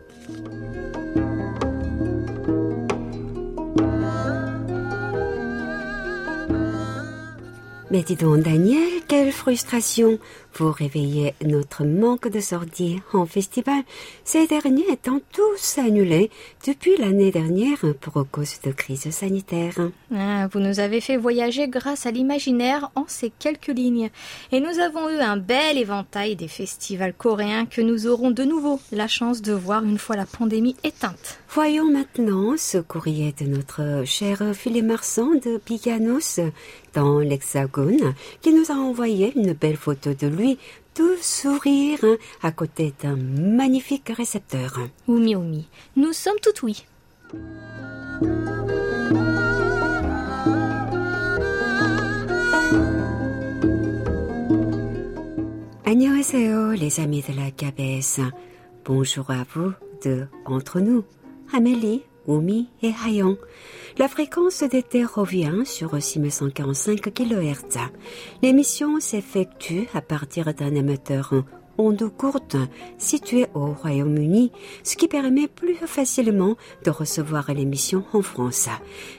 Mais 7.93 8.03
dis 8.03 8.17
donc, 8.17 8.43
Daniel, 8.43 9.03
quelle 9.07 9.33
frustration 9.33 10.19
Vous 10.55 10.71
réveillez 10.71 11.35
notre 11.45 11.85
manque 11.85 12.29
de 12.29 12.41
sorties 12.41 13.01
en 13.15 13.25
festival, 13.25 13.83
ces 14.23 14.47
derniers 14.47 14.91
étant 14.93 15.19
tous 15.33 15.79
annulés 15.79 16.31
depuis 16.67 16.97
l'année 16.99 17.31
dernière 17.31 17.79
pour 18.01 18.27
cause 18.31 18.61
de 18.63 18.71
crise 18.71 19.11
sanitaire. 19.11 19.75
Ah, 20.15 20.49
vous 20.53 20.61
nous 20.61 20.79
avez 20.79 21.01
fait 21.01 21.17
voyager 21.17 21.69
grâce 21.69 22.05
à 22.05 22.11
l'imaginaire 22.11 22.91
en 22.97 23.05
ces 23.07 23.31
quelques 23.31 23.69
lignes. 23.69 24.11
Et 24.51 24.61
nous 24.61 24.79
avons 24.79 25.09
eu 25.09 25.21
un 25.21 25.39
bel 25.39 25.79
éventail 25.79 26.37
des 26.37 26.49
festivals 26.49 27.15
coréens 27.15 27.65
que 27.65 27.81
nous 27.81 28.07
aurons 28.07 28.31
de 28.31 28.45
nouveau 28.45 28.79
la 28.93 29.09
chance 29.09 29.41
de 29.41 29.55
voir 29.55 29.85
une 29.85 29.99
fois 29.99 30.17
la 30.17 30.27
pandémie 30.27 30.77
éteinte. 30.85 31.39
Voyons 31.49 31.91
maintenant 31.91 32.55
ce 32.57 32.79
courrier 32.79 33.35
de 33.39 33.47
notre 33.47 34.05
cher 34.07 34.43
Philippe 34.55 34.87
Marsan 34.87 35.35
de 35.35 35.59
Piganos 35.59 36.41
dans 36.95 37.21
l'Hexagone 37.21 38.15
qui 38.41 38.53
nous 38.53 38.71
a 38.71 38.75
envoyé 38.75 39.33
une 39.37 39.53
belle 39.53 39.77
photo 39.77 40.15
de 40.15 40.27
lui 40.27 40.42
tout 40.95 41.17
sourire 41.21 41.99
hein, 42.03 42.17
à 42.43 42.53
côté 42.53 42.93
d'un 43.03 43.17
magnifique 43.17 44.11
récepteur. 44.15 44.81
Oumi 45.09 45.37
Oumi, 45.37 45.69
nous 45.97 46.13
sommes 46.13 46.39
tout 46.43 46.65
oui. 46.65 46.85
Annyeonghaseyo 55.85 56.73
les 56.73 57.01
amis 57.01 57.23
de 57.23 57.35
la 57.37 57.51
KBS. 57.51 58.21
Bonjour 58.85 59.31
à 59.31 59.45
vous 59.55 59.73
de 60.05 60.27
Entre 60.47 60.81
nous, 60.81 61.05
Amélie, 61.53 62.03
Oumi 62.27 62.69
et 62.83 62.93
Hayon. 63.07 63.37
La 63.99 64.09
fréquence 64.09 64.63
d'été 64.63 65.05
revient 65.05 65.63
sur 65.65 66.01
6145 66.01 67.13
kHz. 67.13 67.79
L'émission 68.43 69.01
s'effectue 69.01 69.89
à 69.95 70.01
partir 70.01 70.55
d'un 70.55 70.75
émetteur 70.75 71.35
onde 71.79 72.09
courte 72.09 72.57
situé 72.99 73.47
au 73.55 73.73
Royaume-Uni, 73.73 74.53
ce 74.83 74.97
qui 74.97 75.09
permet 75.09 75.49
plus 75.49 75.75
facilement 75.75 76.57
de 76.85 76.91
recevoir 76.91 77.53
l'émission 77.53 78.05
en 78.13 78.23
France. 78.23 78.69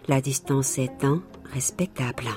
La 0.08 0.22
distance 0.22 0.78
étant 0.78 1.22
respectable. 1.52 2.30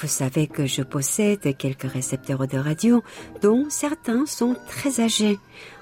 Vous 0.00 0.06
savez 0.06 0.46
que 0.46 0.64
je 0.64 0.82
possède 0.82 1.56
quelques 1.56 1.90
récepteurs 1.90 2.46
de 2.46 2.56
radio, 2.56 3.02
dont 3.42 3.66
certains 3.68 4.26
sont 4.26 4.54
très 4.68 5.00
âgés. 5.00 5.40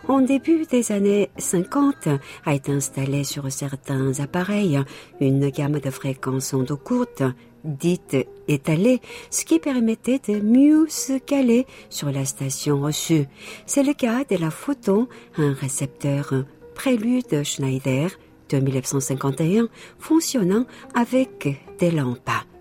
En 0.08 0.22
début 0.22 0.64
des 0.64 0.90
années 0.90 1.28
50, 1.36 2.08
a 2.46 2.54
été 2.54 2.72
installée 2.72 3.24
sur 3.24 3.52
certains 3.52 4.18
appareils 4.20 4.80
une 5.20 5.50
gamme 5.50 5.80
de 5.80 5.90
fréquences 5.90 6.54
ondes 6.54 6.78
courtes, 6.82 7.24
dite 7.62 8.16
étalée, 8.48 9.02
ce 9.30 9.44
qui 9.44 9.58
permettait 9.58 10.20
de 10.26 10.40
mieux 10.40 10.86
se 10.88 11.18
caler 11.18 11.66
sur 11.90 12.10
la 12.10 12.24
station 12.24 12.80
reçue. 12.80 13.26
C'est 13.66 13.82
le 13.82 13.92
cas 13.92 14.24
de 14.24 14.36
la 14.36 14.50
photo, 14.50 15.10
un 15.36 15.52
récepteur 15.52 16.32
Prélude 16.74 17.42
Schneider 17.42 18.08
de 18.48 18.60
1951 18.60 19.68
fonctionnant 19.98 20.64
avec 20.94 21.48
des 21.78 21.90
lampes. 21.90 22.55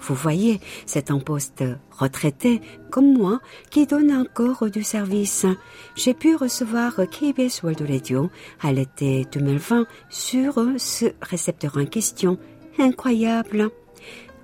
Vous 0.00 0.14
voyez, 0.14 0.60
c'est 0.86 1.10
un 1.10 1.18
poste 1.18 1.64
retraité 1.90 2.60
comme 2.90 3.12
moi 3.12 3.40
qui 3.70 3.86
donne 3.86 4.12
encore 4.12 4.70
du 4.70 4.82
service. 4.82 5.46
J'ai 5.94 6.14
pu 6.14 6.36
recevoir 6.36 6.94
KBS 6.96 7.62
World 7.62 7.82
Radio 7.88 8.30
à 8.60 8.72
l'été 8.72 9.26
2020 9.32 9.86
sur 10.08 10.54
ce 10.78 11.06
récepteur 11.20 11.76
en 11.76 11.84
question. 11.84 12.38
Incroyable. 12.78 13.70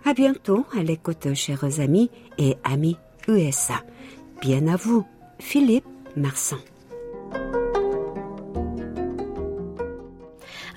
À 0.04 0.14
bientôt 0.14 0.66
à 0.78 0.82
l'écoute, 0.82 1.34
chers 1.34 1.80
amis 1.80 2.10
et 2.38 2.56
amis 2.62 2.96
USA. 3.28 3.82
Bien 4.40 4.68
à 4.68 4.76
vous, 4.76 5.04
Philippe 5.38 5.86
Marsan. 6.16 6.58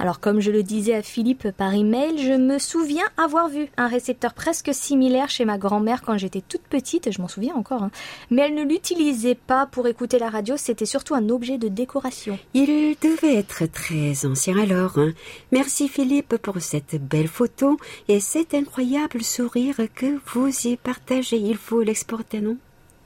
Alors 0.02 0.22
comme 0.22 0.40
je 0.40 0.50
le 0.50 0.64
disais 0.64 0.96
à 0.96 1.02
Philippe 1.02 1.52
par 1.52 1.74
email, 1.74 2.18
je 2.18 2.32
me 2.32 2.58
souviens 2.58 3.04
avoir 3.18 3.50
vu 3.50 3.68
un 3.76 3.88
récepteur 3.88 4.34
presque 4.34 4.74
similaire 4.74 5.30
chez 5.30 5.44
ma 5.44 5.58
grand-mère 5.58 6.02
quand 6.02 6.18
j'étais 6.18 6.40
toute 6.40 6.62
petite, 6.62 7.12
je 7.12 7.22
m'en 7.22 7.28
souviens 7.28 7.54
encore, 7.56 7.84
hein. 7.84 7.92
mais 8.32 8.44
elle 8.44 8.56
ne 8.56 8.64
l'utilisait 8.64 9.36
pas 9.36 9.66
pour 9.66 9.88
écouter 9.88 10.18
la 10.18 10.30
radio, 10.30 10.56
c'était 10.56 10.86
surtout 10.86 11.16
un 11.16 11.28
objet 11.28 11.58
de 11.58 11.68
décoration. 11.68 12.40
Il 12.54 12.96
devait 13.02 13.36
être 13.36 13.66
très 13.66 14.26
ancien 14.26 14.58
alors. 14.58 14.98
Hein. 14.98 15.12
Merci 15.52 15.90
Philippe 15.90 16.38
pour 16.38 16.62
cette 16.62 16.96
belle 16.96 17.28
photo 17.28 17.78
et 18.08 18.22
cet 18.22 18.54
incroyable 18.54 19.22
sourire 19.22 19.76
que 19.94 20.18
vous 20.34 20.50
y 20.66 20.78
partagez. 20.78 21.38
Il 21.38 21.58
faut 21.58 21.82
l'exporter, 21.82 22.40
non? 22.40 22.58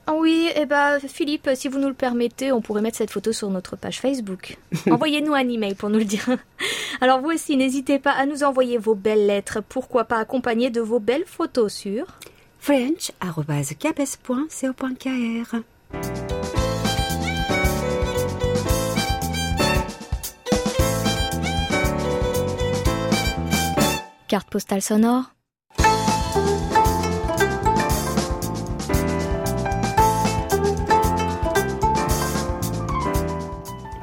Ah 0.06 0.14
Oui, 0.14 0.50
eh 0.54 0.66
ben 0.66 1.00
Philippe, 1.00 1.50
si 1.54 1.68
vous 1.68 1.78
nous 1.78 1.88
le 1.88 1.94
permettez, 1.94 2.52
on 2.52 2.60
pourrait 2.60 2.82
mettre 2.82 2.98
cette 2.98 3.10
photo 3.10 3.32
sur 3.32 3.48
notre 3.50 3.76
page 3.76 4.00
Facebook. 4.00 4.58
Envoyez-nous 4.90 5.34
un 5.34 5.48
email 5.48 5.74
pour 5.74 5.90
nous 5.90 5.98
le 5.98 6.04
dire. 6.04 6.28
Alors 7.00 7.20
vous 7.20 7.30
aussi, 7.30 7.56
n'hésitez 7.56 7.98
pas 7.98 8.12
à 8.12 8.26
nous 8.26 8.44
envoyer 8.44 8.78
vos 8.78 8.94
belles 8.94 9.26
lettres, 9.26 9.60
pourquoi 9.66 10.04
pas 10.04 10.18
accompagnées 10.18 10.70
de 10.70 10.80
vos 10.80 11.00
belles 11.00 11.26
photos 11.26 11.72
sur 11.72 12.06
french.capes.co.kr 12.60 15.56
carte 24.34 24.50
postale 24.50 24.82
sonore. 24.82 25.33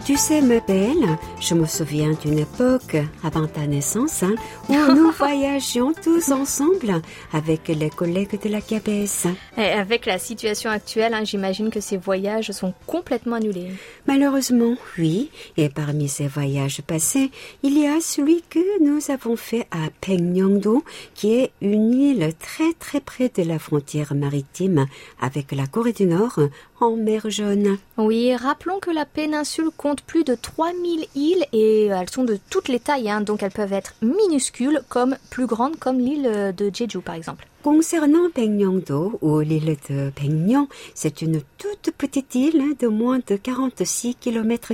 Tu 0.04 0.18
sais, 0.18 0.42
ma 0.42 0.60
belle, 0.60 1.18
je 1.40 1.54
me 1.54 1.68
souviens 1.68 2.14
d'une 2.24 2.40
époque, 2.40 2.98
avant 3.24 3.46
ta 3.46 3.68
naissance, 3.68 4.24
hein, 4.24 4.34
où 4.68 4.74
nous 4.96 5.12
voyagions 5.12 5.94
tous 5.94 6.32
ensemble 6.32 7.02
avec 7.32 7.68
les 7.68 7.92
collègues 7.92 8.42
de 8.42 8.50
la 8.50 8.62
CAPES. 8.62 9.28
Et 9.58 9.62
avec 9.62 10.08
la 10.08 10.18
situation 10.18 10.72
actuelle, 10.72 11.14
hein, 11.14 11.24
j'imagine 11.24 11.70
que 11.70 11.80
ces 11.80 11.98
voyages 11.98 12.52
sont 12.52 12.74
complètement 12.88 13.36
annulés. 13.36 13.74
Malheureusement, 14.08 14.74
oui. 14.98 15.30
Et 15.56 15.70
parmi 15.70 16.08
ces 16.08 16.28
voyages 16.28 16.82
passés, 16.82 17.30
il 17.62 17.78
y 17.78 17.86
a 17.86 18.02
celui 18.02 18.42
que 18.50 18.84
nous 18.84 19.12
avons 19.12 19.36
fait 19.36 19.68
à 19.70 19.90
Pengyongdo, 20.02 20.84
qui 21.14 21.36
est 21.36 21.52
une 21.62 21.94
île 21.94 22.34
très 22.40 22.74
très 22.80 23.02
près 23.02 23.30
de 23.30 23.44
la 23.44 23.60
frontière 23.60 24.16
maritime 24.16 24.88
avec 25.22 25.52
la 25.52 25.68
Corée 25.68 25.94
du 25.94 26.08
Nord, 26.08 26.40
en 26.80 26.96
mer 26.96 27.30
Jaune. 27.30 27.78
Oui, 27.98 28.36
rappelons 28.36 28.80
que 28.80 28.90
la 28.90 29.06
péninsule 29.06 29.70
compte 29.78 29.91
plus 30.00 30.24
de 30.24 30.36
3000 30.36 31.08
îles 31.16 31.46
et 31.52 31.88
elles 31.88 32.10
sont 32.10 32.24
de 32.24 32.40
toutes 32.50 32.70
les 32.70 32.80
tailles, 32.80 33.10
hein, 33.10 33.20
donc 33.20 33.44
elles 33.44 33.52
peuvent 33.52 33.74
être 33.74 33.94
minuscules 34.02 34.82
comme 34.88 35.18
plus 35.30 35.48
grandes 35.48 35.76
comme 35.78 36.00
l'île 36.00 36.54
de 36.56 36.72
Jeju 36.74 37.02
par 37.02 37.16
exemple. 37.16 37.48
Concernant 37.64 38.32
Pengyongdo, 38.34 39.20
ou 39.22 39.40
l'île 39.42 39.78
de 39.88 40.10
Pengyong, 40.10 40.68
c'est 40.96 41.22
une 41.22 41.42
toute 41.60 41.92
petite 41.96 42.34
île 42.34 42.76
de 42.80 42.88
moins 42.88 43.20
de 43.20 43.36
46 43.36 44.16
km. 44.16 44.74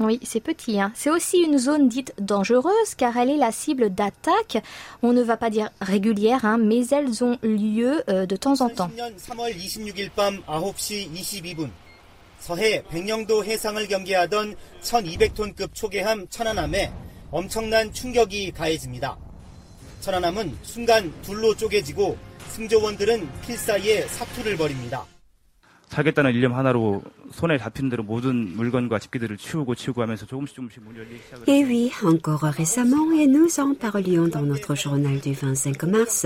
Oui, 0.00 0.18
c'est 0.22 0.40
petit. 0.40 0.80
Hein. 0.80 0.92
C'est 0.94 1.10
aussi 1.10 1.42
une 1.42 1.58
zone 1.58 1.88
dite 1.88 2.14
dangereuse 2.18 2.94
car 2.96 3.18
elle 3.18 3.28
est 3.28 3.36
la 3.36 3.52
cible 3.52 3.90
d'attaques. 3.90 4.62
On 5.02 5.12
ne 5.12 5.22
va 5.22 5.36
pas 5.36 5.50
dire 5.50 5.68
régulières, 5.82 6.46
hein, 6.46 6.56
mais 6.56 6.86
elles 6.88 7.22
ont 7.22 7.36
lieu 7.42 8.02
euh, 8.08 8.24
de 8.24 8.36
temps 8.36 8.62
en 8.62 8.70
temps. 8.70 8.90
서해 12.42 12.82
백령도 12.90 13.44
해상을 13.44 13.86
경계하던 13.86 14.56
1200톤급 14.82 15.72
초계함 15.74 16.26
천안함에 16.28 16.92
엄청난 17.30 17.92
충격이 17.92 18.50
가해집니다. 18.50 19.16
천안함은 20.00 20.58
순간 20.62 21.14
둘로 21.22 21.54
쪼개지고 21.54 22.18
승조원들은 22.48 23.28
필사이에 23.42 24.08
사투를 24.08 24.56
벌입니다. 24.56 25.06
살겠다는 25.91 26.33
일념 26.33 26.53
하나로 26.53 27.01
손에 27.31 27.57
잡힌 27.57 27.89
대로 27.89 28.03
모든 28.03 28.55
물건과 28.57 28.99
집기들을 28.99 29.37
치우고 29.37 29.75
치우고 29.75 30.01
하면서 30.01 30.25
조금씩 30.25 30.55
조금씩 30.55 30.83
문 30.83 30.97
열리기 30.97 31.21
시작을 31.23 31.47
Et 31.47 31.63
oui, 31.63 31.91
encore 32.03 32.43
récemment, 32.43 33.11
et 33.13 33.25
nous 33.25 33.59
en 33.59 33.73
parlions 33.73 34.27
dans 34.27 34.45
notre 34.45 34.75
journal 34.75 35.19
du 35.21 35.33
25 35.33 35.83
mars, 35.83 36.25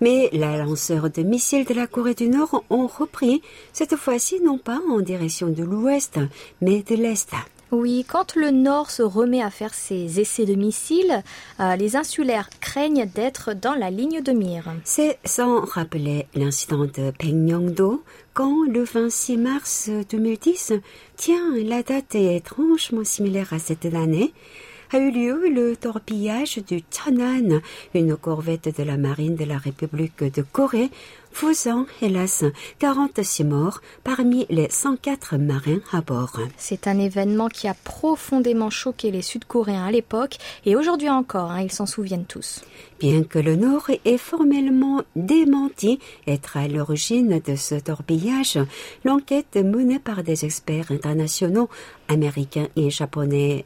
mais 0.00 0.30
la 0.32 0.56
lanceur 0.56 1.10
de 1.10 1.22
missiles 1.22 1.66
de 1.66 1.74
la 1.74 1.86
Corée 1.86 2.14
du 2.14 2.28
Nord 2.28 2.64
ont 2.70 2.86
repris, 2.86 3.42
cette 3.72 3.96
fois-ci 3.96 4.40
non 4.40 4.58
pas 4.58 4.80
en 4.90 5.00
direction 5.00 5.48
de 5.48 5.62
l'ouest, 5.62 6.18
mais 6.62 6.82
de 6.82 6.94
l'est. 6.96 7.30
Oui, 7.74 8.04
quand 8.08 8.36
le 8.36 8.52
Nord 8.52 8.90
se 8.90 9.02
remet 9.02 9.42
à 9.42 9.50
faire 9.50 9.74
ses 9.74 10.20
essais 10.20 10.44
de 10.44 10.54
missiles, 10.54 11.24
euh, 11.58 11.74
les 11.74 11.96
insulaires 11.96 12.48
craignent 12.60 13.06
d'être 13.06 13.52
dans 13.52 13.74
la 13.74 13.90
ligne 13.90 14.22
de 14.22 14.30
mire. 14.30 14.72
C'est 14.84 15.18
sans 15.24 15.60
rappeler 15.64 16.28
l'incident 16.36 16.84
de 16.84 17.10
Pengyongdo, 17.18 18.04
le 18.47 18.83
26 18.83 19.37
mars 19.37 19.89
2010, 20.09 20.73
tiens, 21.17 21.53
la 21.57 21.83
date 21.83 22.15
est 22.15 22.37
étrangement 22.37 23.03
similaire 23.03 23.51
à 23.51 23.59
cette 23.59 23.85
année, 23.85 24.33
a 24.91 24.97
eu 24.97 25.11
lieu 25.11 25.49
le 25.49 25.75
torpillage 25.75 26.57
du 26.67 26.81
Cheonan, 26.89 27.61
une 27.93 28.15
corvette 28.15 28.75
de 28.75 28.83
la 28.83 28.97
marine 28.97 29.35
de 29.35 29.45
la 29.45 29.57
République 29.57 30.23
de 30.23 30.41
Corée, 30.41 30.89
faisant, 31.31 31.85
hélas, 32.01 32.43
46 32.79 33.43
morts 33.43 33.81
parmi 34.03 34.47
les 34.49 34.67
104 34.69 35.37
marins 35.37 35.81
à 35.91 36.01
bord. 36.01 36.39
C'est 36.57 36.87
un 36.87 36.97
événement 36.97 37.49
qui 37.49 37.67
a 37.67 37.75
profondément 37.75 38.71
choqué 38.71 39.11
les 39.11 39.21
Sud-Coréens 39.21 39.85
à 39.85 39.91
l'époque 39.91 40.37
et 40.65 40.75
aujourd'hui 40.75 41.09
encore, 41.09 41.51
hein, 41.51 41.61
ils 41.61 41.71
s'en 41.71 41.85
souviennent 41.85 42.25
tous. 42.25 42.63
Bien 42.99 43.23
que 43.23 43.37
le 43.39 43.55
Nord 43.55 43.91
ait 44.05 44.17
formellement 44.17 45.03
démenti 45.15 45.99
être 46.25 46.57
à 46.57 46.67
l'origine 46.67 47.39
de 47.45 47.55
ce 47.55 47.75
torpillage, 47.75 48.57
l'enquête 49.05 49.55
menée 49.55 49.99
par 49.99 50.23
des 50.23 50.45
experts 50.45 50.91
internationaux, 50.91 51.69
américains 52.07 52.67
et 52.75 52.89
japonais 52.89 53.65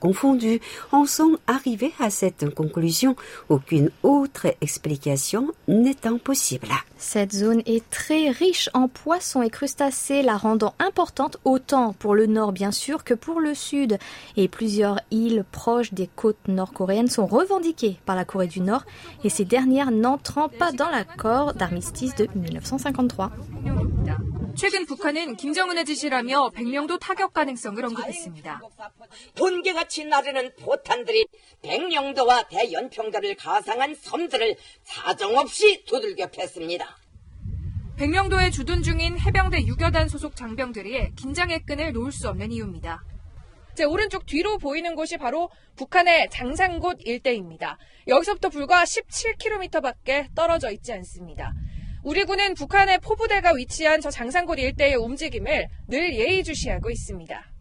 confondus, 0.00 0.60
en 0.92 1.06
sont 1.06 1.38
arrivés 1.46 1.92
à 1.98 2.10
cette 2.10 2.54
conclusion, 2.54 3.16
aucune 3.48 3.90
autre 4.02 4.46
explication 4.60 5.52
n'étant 5.68 6.18
possible. 6.18 6.68
Cette 6.98 7.32
zone 7.34 7.62
est 7.66 7.88
très 7.90 8.30
riche 8.30 8.70
en 8.74 8.88
poissons 8.88 9.42
et 9.42 9.50
crustacés, 9.50 10.22
la 10.22 10.36
rendant 10.36 10.74
importante 10.78 11.38
autant 11.44 11.92
pour 11.92 12.14
le 12.14 12.26
nord 12.26 12.52
bien 12.52 12.72
sûr 12.72 13.04
que 13.04 13.14
pour 13.14 13.40
le 13.40 13.54
sud. 13.54 13.98
Et 14.36 14.48
plusieurs 14.48 15.00
îles 15.10 15.44
proches 15.50 15.92
des 15.92 16.08
côtes 16.08 16.48
nord-coréennes 16.48 17.08
sont 17.08 17.26
revendiquées 17.26 17.98
par 18.06 18.16
la 18.16 18.24
Corée 18.24 18.46
du 18.46 18.60
Nord 18.60 18.84
et 19.24 19.28
ces 19.28 19.44
dernières 19.44 19.90
n'entrant 19.90 20.48
pas 20.48 20.72
dans 20.72 20.88
l'accord 20.88 21.54
d'armistice 21.54 22.14
de 22.14 22.28
1953. 22.34 23.30
최근 24.56 24.86
북한은 24.86 25.36
김정은의 25.36 25.84
지시라며 25.84 26.48
백령도 26.48 26.96
타격 26.98 27.34
가능성을 27.34 27.84
언급했습니다. 27.84 28.62
번 29.34 29.62
개같이 29.91 30.05
나르는 30.05 30.55
포탄들이 30.55 31.27
백령도와 31.61 32.43
대연평도를 32.43 33.35
가상한 33.35 33.93
섬들을 33.93 34.55
사정없이 34.83 35.83
두들겨 35.85 36.27
팼습니다. 36.27 36.97
백령도에 37.97 38.49
주둔 38.49 38.81
중인 38.81 39.19
해병대 39.19 39.65
6여단 39.65 40.07
소속 40.09 40.35
장병들이 40.35 41.15
긴장의 41.15 41.65
끈을 41.65 41.91
놓을 41.91 42.11
수 42.13 42.29
없는 42.29 42.51
이유입니다. 42.53 43.03
제 43.75 43.83
오른쪽 43.83 44.25
뒤로 44.25 44.57
보이는 44.57 44.95
곳이 44.95 45.17
바로 45.17 45.49
북한의 45.75 46.29
장산곶 46.29 47.01
일대입니다. 47.05 47.77
여기서부터 48.07 48.49
불과 48.49 48.83
17km밖에 48.83 50.33
떨어져 50.33 50.71
있지 50.71 50.93
않습니다. 50.93 51.53
우리 52.03 52.23
군은 52.23 52.55
북한의 52.55 52.99
포부대가 52.99 53.53
위치한 53.53 54.01
저 54.01 54.09
장산곶 54.09 54.57
일대의 54.57 54.95
움직임을 54.95 55.67
늘 55.87 56.15
예의주시하고 56.15 56.89
있습니다. 56.89 57.51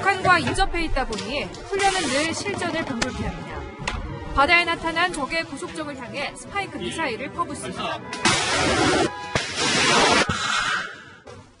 북한과 0.00 0.38
인접해 0.38 0.84
있다 0.84 1.04
보니 1.06 1.44
훈련은 1.44 2.00
늘 2.00 2.34
실전을 2.34 2.84
병돌케 2.84 3.22
합니다. 3.22 3.60
바다에 4.34 4.64
나타난 4.64 5.12
적의 5.12 5.44
고속정을 5.44 5.96
향해 5.98 6.32
스파이크 6.34 6.78
미사일을 6.78 7.30
퍼붓습니다. 7.32 8.00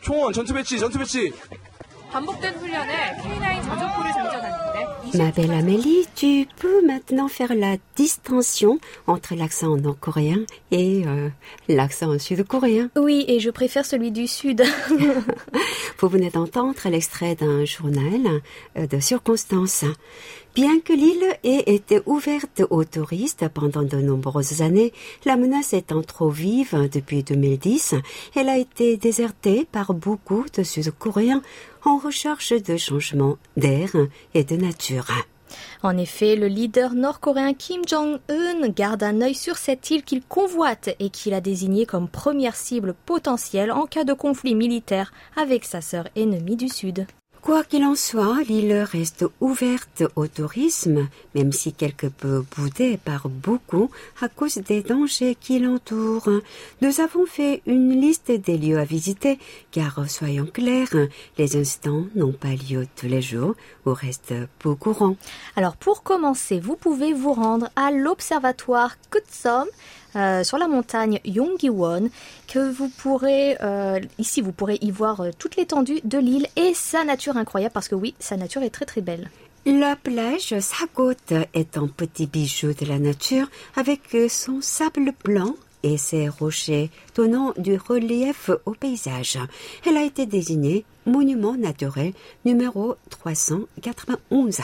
총원 0.00 0.32
전투 0.32 0.54
배치 0.54 0.78
전투 0.78 0.98
배치 0.98 1.32
반복된 2.10 2.54
훈련에 2.54 3.18
K9 3.18 3.62
저적포를 3.62 4.12
장전하는데 4.12 4.39
Ma 5.14 5.30
belle 5.32 5.50
Amélie, 5.50 6.06
tu 6.14 6.46
peux 6.56 6.86
maintenant 6.86 7.26
faire 7.28 7.54
la 7.54 7.76
distinction 7.96 8.78
entre 9.06 9.34
l'accent 9.34 9.76
nord-coréen 9.76 10.44
et 10.70 11.02
euh, 11.06 11.28
l'accent 11.68 12.18
sud-coréen. 12.18 12.90
Oui, 12.96 13.24
et 13.26 13.40
je 13.40 13.50
préfère 13.50 13.84
celui 13.84 14.12
du 14.12 14.26
sud. 14.26 14.62
Vous 15.98 16.08
venez 16.08 16.30
d'entendre 16.30 16.78
l'extrait 16.88 17.34
d'un 17.34 17.64
journal 17.64 18.40
euh, 18.78 18.86
de 18.86 19.00
circonstances. 19.00 19.84
Bien 20.54 20.80
que 20.80 20.92
l'île 20.92 21.24
ait 21.44 21.74
été 21.74 22.00
ouverte 22.06 22.62
aux 22.70 22.84
touristes 22.84 23.48
pendant 23.48 23.82
de 23.82 23.96
nombreuses 23.96 24.62
années, 24.62 24.92
la 25.24 25.36
menace 25.36 25.72
étant 25.72 26.02
trop 26.02 26.30
vive 26.30 26.88
depuis 26.92 27.22
2010, 27.22 27.94
elle 28.34 28.48
a 28.48 28.58
été 28.58 28.96
désertée 28.96 29.66
par 29.70 29.94
beaucoup 29.94 30.44
de 30.56 30.64
Sud-Coréens 30.64 31.42
en 31.84 31.98
recherche 31.98 32.52
de 32.52 32.76
changements 32.76 33.36
d'air 33.56 33.90
et 34.34 34.44
de 34.44 34.56
nature. 34.56 35.06
En 35.82 35.96
effet, 35.96 36.36
le 36.36 36.46
leader 36.46 36.94
nord-coréen 36.94 37.54
Kim 37.54 37.82
Jong-un 37.86 38.68
garde 38.68 39.02
un 39.02 39.20
œil 39.20 39.34
sur 39.34 39.56
cette 39.56 39.90
île 39.90 40.02
qu'il 40.02 40.22
convoite 40.22 40.90
et 40.98 41.10
qu'il 41.10 41.34
a 41.34 41.40
désignée 41.40 41.86
comme 41.86 42.08
première 42.08 42.56
cible 42.56 42.94
potentielle 43.06 43.72
en 43.72 43.86
cas 43.86 44.04
de 44.04 44.12
conflit 44.12 44.54
militaire 44.54 45.12
avec 45.36 45.64
sa 45.64 45.80
sœur 45.80 46.08
ennemie 46.16 46.56
du 46.56 46.68
Sud. 46.68 47.06
Quoi 47.42 47.64
qu'il 47.64 47.84
en 47.84 47.94
soit, 47.94 48.42
l'île 48.42 48.86
reste 48.92 49.24
ouverte 49.40 50.02
au 50.14 50.26
tourisme, 50.26 51.08
même 51.34 51.52
si 51.52 51.72
quelque 51.72 52.06
peu 52.06 52.44
boudée 52.54 52.98
par 52.98 53.30
beaucoup 53.30 53.90
à 54.20 54.28
cause 54.28 54.58
des 54.58 54.82
dangers 54.82 55.34
qui 55.40 55.58
l'entourent. 55.58 56.28
Nous 56.82 57.00
avons 57.00 57.24
fait 57.24 57.62
une 57.64 57.98
liste 57.98 58.30
des 58.30 58.58
lieux 58.58 58.78
à 58.78 58.84
visiter, 58.84 59.38
car 59.70 60.08
soyons 60.08 60.44
clairs, 60.44 60.94
les 61.38 61.56
instants 61.56 62.04
n'ont 62.14 62.34
pas 62.34 62.50
lieu 62.50 62.86
tous 62.94 63.06
les 63.06 63.22
jours 63.22 63.54
ou 63.86 63.94
restent 63.94 64.34
peu 64.58 64.74
courants. 64.74 65.16
Alors 65.56 65.76
pour 65.76 66.02
commencer, 66.02 66.60
vous 66.60 66.76
pouvez 66.76 67.14
vous 67.14 67.32
rendre 67.32 67.70
à 67.74 67.90
l'observatoire 67.90 68.96
Kutsom, 69.10 69.66
euh, 70.16 70.44
sur 70.44 70.58
la 70.58 70.68
montagne 70.68 71.20
Yonggiwon, 71.24 72.08
que 72.48 72.70
vous 72.70 72.88
pourrez, 72.88 73.56
euh, 73.62 74.00
ici 74.18 74.40
vous 74.40 74.52
pourrez 74.52 74.78
y 74.80 74.90
voir 74.90 75.20
euh, 75.20 75.30
toute 75.38 75.56
l'étendue 75.56 76.00
de 76.04 76.18
l'île 76.18 76.46
et 76.56 76.74
sa 76.74 77.04
nature 77.04 77.36
incroyable, 77.36 77.72
parce 77.72 77.88
que 77.88 77.94
oui, 77.94 78.14
sa 78.18 78.36
nature 78.36 78.62
est 78.62 78.70
très 78.70 78.86
très 78.86 79.00
belle. 79.00 79.30
La 79.66 79.94
plage 79.94 80.58
Sagot 80.58 81.12
est 81.52 81.76
un 81.76 81.86
petit 81.86 82.26
bijou 82.26 82.72
de 82.72 82.86
la 82.86 82.98
nature 82.98 83.46
avec 83.76 84.16
son 84.30 84.60
sable 84.62 85.12
blanc 85.22 85.54
et 85.82 85.98
ses 85.98 86.28
rochers 86.28 86.90
donnant 87.14 87.52
du 87.56 87.76
relief 87.76 88.50
au 88.64 88.72
paysage. 88.72 89.38
Elle 89.86 89.96
a 89.96 90.02
été 90.02 90.26
désignée 90.26 90.84
monument 91.06 91.56
naturel 91.56 92.12
numéro 92.44 92.96
391. 93.10 94.60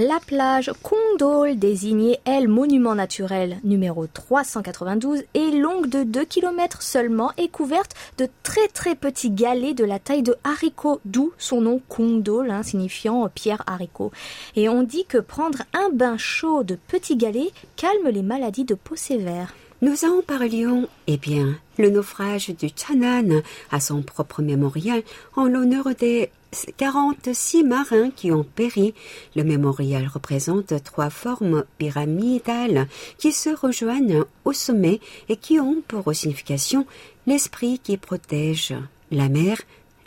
La 0.00 0.20
plage 0.24 0.70
Kondol, 0.84 1.58
désignée 1.58 2.20
elle 2.24 2.46
monument 2.46 2.94
naturel 2.94 3.58
numéro 3.64 4.06
392, 4.06 5.24
est 5.34 5.50
longue 5.50 5.88
de 5.88 6.04
2 6.04 6.24
km 6.24 6.82
seulement 6.82 7.32
et 7.36 7.48
couverte 7.48 7.96
de 8.16 8.28
très 8.44 8.68
très 8.68 8.94
petits 8.94 9.32
galets 9.32 9.74
de 9.74 9.84
la 9.84 9.98
taille 9.98 10.22
de 10.22 10.36
haricots, 10.44 11.00
d'où 11.04 11.32
son 11.36 11.62
nom 11.62 11.82
Kondol, 11.88 12.52
hein, 12.52 12.62
signifiant 12.62 13.28
pierre 13.28 13.64
haricot. 13.66 14.12
Et 14.54 14.68
on 14.68 14.84
dit 14.84 15.04
que 15.04 15.18
prendre 15.18 15.64
un 15.72 15.88
bain 15.92 16.16
chaud 16.16 16.62
de 16.62 16.76
petits 16.76 17.16
galets 17.16 17.50
calme 17.74 18.08
les 18.08 18.22
maladies 18.22 18.64
de 18.64 18.74
peau 18.74 18.94
sévère. 18.94 19.52
Nous 19.82 20.04
en 20.04 20.22
parlions, 20.22 20.88
eh 21.08 21.16
bien, 21.16 21.56
le 21.76 21.90
naufrage 21.90 22.50
du 22.50 22.68
Chanan 22.68 23.42
a 23.72 23.80
son 23.80 24.02
propre 24.02 24.42
mémorial 24.42 25.02
en 25.34 25.46
l'honneur 25.46 25.86
des 25.98 26.30
46 26.76 27.64
marins 27.64 28.10
qui 28.10 28.32
ont 28.32 28.44
péri. 28.44 28.94
Le 29.36 29.44
mémorial 29.44 30.06
représente 30.06 30.82
trois 30.82 31.10
formes 31.10 31.64
pyramidales 31.78 32.88
qui 33.18 33.32
se 33.32 33.50
rejoignent 33.50 34.24
au 34.44 34.52
sommet 34.52 35.00
et 35.28 35.36
qui 35.36 35.60
ont 35.60 35.82
pour 35.86 36.14
signification 36.14 36.86
l'esprit 37.26 37.78
qui 37.78 37.96
protège 37.96 38.74
la 39.10 39.28
mer, 39.28 39.58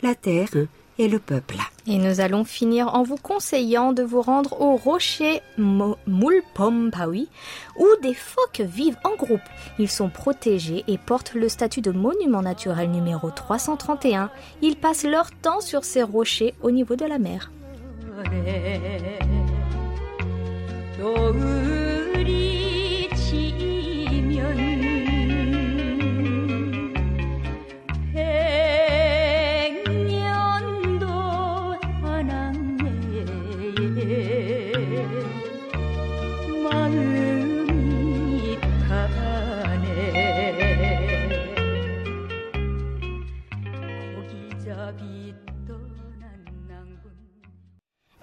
la 0.02 0.14
terre 0.14 0.50
et 0.98 1.08
le 1.08 1.18
peuple. 1.18 1.56
Et 1.86 1.98
nous 1.98 2.20
allons 2.20 2.44
finir 2.44 2.94
en 2.94 3.02
vous 3.02 3.16
conseillant 3.16 3.92
de 3.92 4.02
vous 4.02 4.22
rendre 4.22 4.60
au 4.60 4.76
rocher 4.76 5.40
Mulpompawi, 5.58 7.28
où 7.78 7.86
des 8.02 8.14
phoques 8.14 8.60
vivent 8.60 8.98
en 9.04 9.16
groupe. 9.16 9.40
Ils 9.78 9.90
sont 9.90 10.08
protégés 10.08 10.84
et 10.88 10.98
portent 10.98 11.34
le 11.34 11.48
statut 11.48 11.80
de 11.80 11.90
monument 11.90 12.42
naturel 12.42 12.90
numéro 12.90 13.30
331. 13.30 14.30
Ils 14.60 14.76
passent 14.76 15.04
leur 15.04 15.30
temps 15.30 15.60
sur 15.60 15.84
ces 15.84 16.02
rochers 16.02 16.54
au 16.62 16.70
niveau 16.70 16.96
de 16.96 17.06
la 17.06 17.18
mer. 17.18 17.50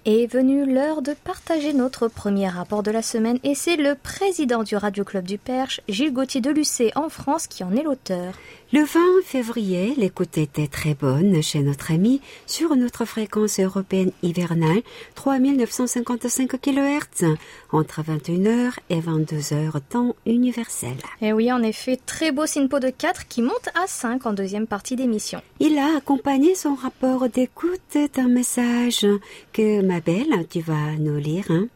Est 0.05 0.31
venue 0.31 0.65
l'heure 0.65 1.01
de 1.01 1.13
partager 1.13 1.73
notre 1.73 2.07
premier 2.07 2.47
rapport 2.47 2.83
de 2.83 2.91
la 2.91 3.01
semaine 3.01 3.38
et 3.43 3.53
c'est 3.53 3.75
le 3.75 3.95
président 3.95 4.63
du 4.63 4.77
Radio 4.77 5.03
Club 5.03 5.25
du 5.25 5.38
Perche, 5.38 5.81
Gilles 5.89 6.13
Gauthier 6.13 6.39
de 6.39 6.49
Lucé 6.49 6.91
en 6.95 7.09
France, 7.09 7.47
qui 7.47 7.65
en 7.65 7.75
est 7.75 7.83
l'auteur. 7.83 8.33
Le 8.71 8.81
20 8.83 8.99
février, 9.25 9.95
l'écoute 9.97 10.38
était 10.38 10.67
très 10.67 10.93
bonne 10.93 11.41
chez 11.41 11.62
notre 11.62 11.91
ami 11.91 12.21
sur 12.45 12.75
notre 12.75 13.03
fréquence 13.03 13.59
européenne 13.59 14.12
hivernale 14.21 14.83
3955 15.15 16.51
kHz 16.62 17.35
entre 17.71 18.03
21h 18.03 18.73
et 18.91 18.99
22h 18.99 19.71
temps 19.89 20.15
universel. 20.27 20.95
Et 21.21 21.33
oui, 21.33 21.51
en 21.51 21.63
effet, 21.63 21.97
très 22.05 22.31
beau 22.31 22.45
SINPO 22.45 22.79
de 22.79 22.91
4 22.91 23.27
qui 23.27 23.41
monte 23.41 23.69
à 23.73 23.88
5 23.88 24.27
en 24.27 24.33
deuxième 24.33 24.67
partie 24.67 24.95
d'émission. 24.95 25.41
Il 25.59 25.79
a 25.79 25.97
accompagné 25.97 26.53
son 26.53 26.75
rapport 26.75 27.27
d'écoute 27.27 27.97
d'un 28.13 28.27
message 28.27 29.05
que 29.51 29.81
ma 29.89 30.02
belle, 30.02 30.47
tu 30.47 30.62
vas 30.62 30.97
nous 30.99 31.17
lire. 31.17 31.45
Hein? 31.49 31.67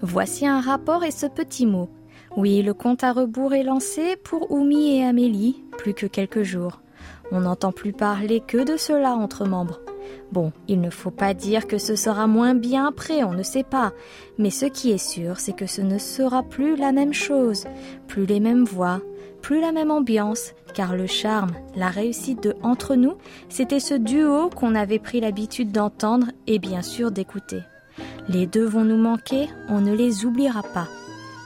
Voici 0.00 0.46
un 0.46 0.60
rapport 0.60 1.02
et 1.02 1.10
ce 1.10 1.26
petit 1.26 1.66
mot. 1.66 1.90
Oui, 2.36 2.62
le 2.62 2.72
compte 2.72 3.02
à 3.02 3.12
rebours 3.12 3.52
est 3.52 3.64
lancé 3.64 4.14
pour 4.22 4.52
Oumi 4.52 4.96
et 4.96 5.04
Amélie, 5.04 5.64
plus 5.76 5.92
que 5.92 6.06
quelques 6.06 6.44
jours. 6.44 6.82
On 7.32 7.40
n'entend 7.40 7.72
plus 7.72 7.92
parler 7.92 8.40
que 8.40 8.62
de 8.62 8.76
cela 8.76 9.14
entre 9.14 9.44
membres. 9.44 9.80
Bon, 10.32 10.52
il 10.68 10.80
ne 10.80 10.90
faut 10.90 11.10
pas 11.10 11.34
dire 11.34 11.66
que 11.66 11.78
ce 11.78 11.96
sera 11.96 12.26
moins 12.26 12.54
bien 12.54 12.86
après, 12.86 13.24
on 13.24 13.32
ne 13.32 13.42
sait 13.42 13.64
pas. 13.64 13.92
Mais 14.38 14.50
ce 14.50 14.66
qui 14.66 14.90
est 14.90 14.98
sûr, 14.98 15.38
c'est 15.38 15.54
que 15.54 15.66
ce 15.66 15.80
ne 15.80 15.98
sera 15.98 16.42
plus 16.42 16.76
la 16.76 16.92
même 16.92 17.12
chose, 17.12 17.64
plus 18.08 18.26
les 18.26 18.40
mêmes 18.40 18.64
voix, 18.64 19.00
plus 19.42 19.60
la 19.60 19.72
même 19.72 19.90
ambiance, 19.90 20.54
car 20.74 20.96
le 20.96 21.06
charme, 21.06 21.52
la 21.76 21.88
réussite 21.88 22.42
de 22.42 22.54
Entre 22.62 22.94
nous, 22.94 23.14
c'était 23.48 23.80
ce 23.80 23.94
duo 23.94 24.50
qu'on 24.50 24.74
avait 24.74 24.98
pris 24.98 25.20
l'habitude 25.20 25.70
d'entendre 25.70 26.28
et 26.46 26.58
bien 26.58 26.82
sûr 26.82 27.10
d'écouter. 27.10 27.60
Les 28.28 28.46
deux 28.46 28.64
vont 28.64 28.84
nous 28.84 28.96
manquer, 28.96 29.48
on 29.68 29.80
ne 29.80 29.94
les 29.94 30.24
oubliera 30.24 30.62
pas. 30.62 30.88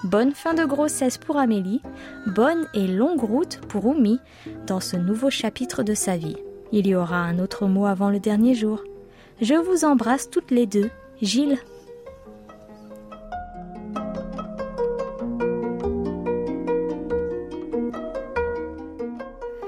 Bonne 0.04 0.32
fin 0.32 0.54
de 0.54 0.64
grossesse 0.64 1.18
pour 1.18 1.38
Amélie, 1.38 1.82
bonne 2.26 2.66
et 2.72 2.86
longue 2.86 3.20
route 3.20 3.60
pour 3.68 3.86
Oumi 3.86 4.20
dans 4.66 4.80
ce 4.80 4.96
nouveau 4.96 5.28
chapitre 5.28 5.82
de 5.82 5.94
sa 5.94 6.16
vie. 6.16 6.36
Il 6.72 6.86
y 6.86 6.94
aura 6.94 7.18
un 7.18 7.38
autre 7.38 7.66
mot 7.66 7.86
avant 7.86 8.10
le 8.10 8.20
dernier 8.20 8.54
jour. 8.54 8.82
Je 9.40 9.54
vous 9.54 9.84
embrasse 9.84 10.30
toutes 10.30 10.50
les 10.50 10.66
deux. 10.66 10.90
Gilles. 11.22 11.58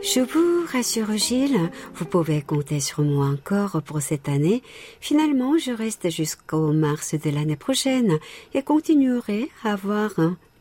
Je 0.02 0.20
vous 0.20 0.66
rassure 0.72 1.16
Gilles, 1.16 1.70
vous 1.94 2.04
pouvez 2.04 2.42
compter 2.42 2.80
sur 2.80 3.02
moi 3.02 3.26
encore 3.26 3.80
pour 3.82 4.00
cette 4.00 4.28
année. 4.28 4.62
Finalement, 5.00 5.56
je 5.56 5.70
reste 5.70 6.10
jusqu'au 6.10 6.72
mars 6.72 7.14
de 7.14 7.30
l'année 7.30 7.56
prochaine 7.56 8.18
et 8.54 8.62
continuerai 8.62 9.50
à 9.62 9.74
avoir 9.74 10.10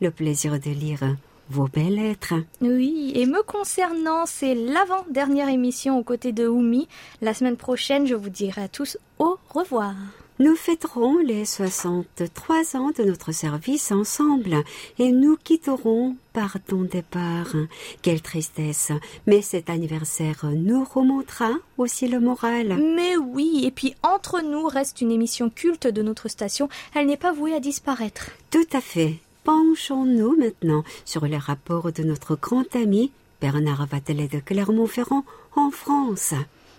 le 0.00 0.10
plaisir 0.10 0.60
de 0.60 0.70
lire 0.70 1.16
vos 1.50 1.68
belles 1.68 1.96
lettres. 1.96 2.34
Oui, 2.60 3.12
et 3.14 3.26
me 3.26 3.42
concernant, 3.42 4.24
c'est 4.26 4.54
l'avant-dernière 4.54 5.48
émission 5.48 5.98
aux 5.98 6.04
côtés 6.04 6.32
de 6.32 6.46
Oumi. 6.46 6.88
La 7.20 7.34
semaine 7.34 7.56
prochaine, 7.56 8.06
je 8.06 8.14
vous 8.14 8.30
dirai 8.30 8.62
à 8.62 8.68
tous 8.68 8.98
au 9.18 9.38
revoir. 9.50 9.94
Nous 10.40 10.56
fêterons 10.56 11.18
les 11.18 11.44
63 11.44 12.76
ans 12.76 12.92
de 12.96 13.04
notre 13.04 13.30
service 13.30 13.92
ensemble 13.92 14.64
et 14.98 15.12
nous 15.12 15.36
quitterons 15.36 16.16
par 16.32 16.56
ton 16.66 16.80
départ. 16.80 17.54
Quelle 18.00 18.22
tristesse. 18.22 18.90
Mais 19.26 19.42
cet 19.42 19.68
anniversaire 19.68 20.46
nous 20.46 20.82
remontera 20.82 21.50
aussi 21.76 22.08
le 22.08 22.20
moral. 22.20 22.78
Mais 22.96 23.18
oui, 23.18 23.64
et 23.64 23.70
puis 23.70 23.94
entre 24.02 24.40
nous 24.40 24.66
reste 24.66 25.02
une 25.02 25.10
émission 25.10 25.50
culte 25.50 25.86
de 25.86 26.00
notre 26.00 26.28
station. 26.28 26.70
Elle 26.94 27.08
n'est 27.08 27.18
pas 27.18 27.32
vouée 27.32 27.52
à 27.52 27.60
disparaître. 27.60 28.30
Tout 28.50 28.68
à 28.72 28.80
fait. 28.80 29.18
Penchons-nous 29.44 30.36
maintenant 30.36 30.84
sur 31.04 31.26
les 31.26 31.38
rapports 31.38 31.92
de 31.92 32.02
notre 32.02 32.36
grand 32.36 32.76
ami 32.76 33.10
Bernard 33.40 33.86
Vatelet 33.86 34.28
de 34.28 34.38
Clermont-Ferrand 34.38 35.24
en 35.56 35.70
France? 35.70 36.34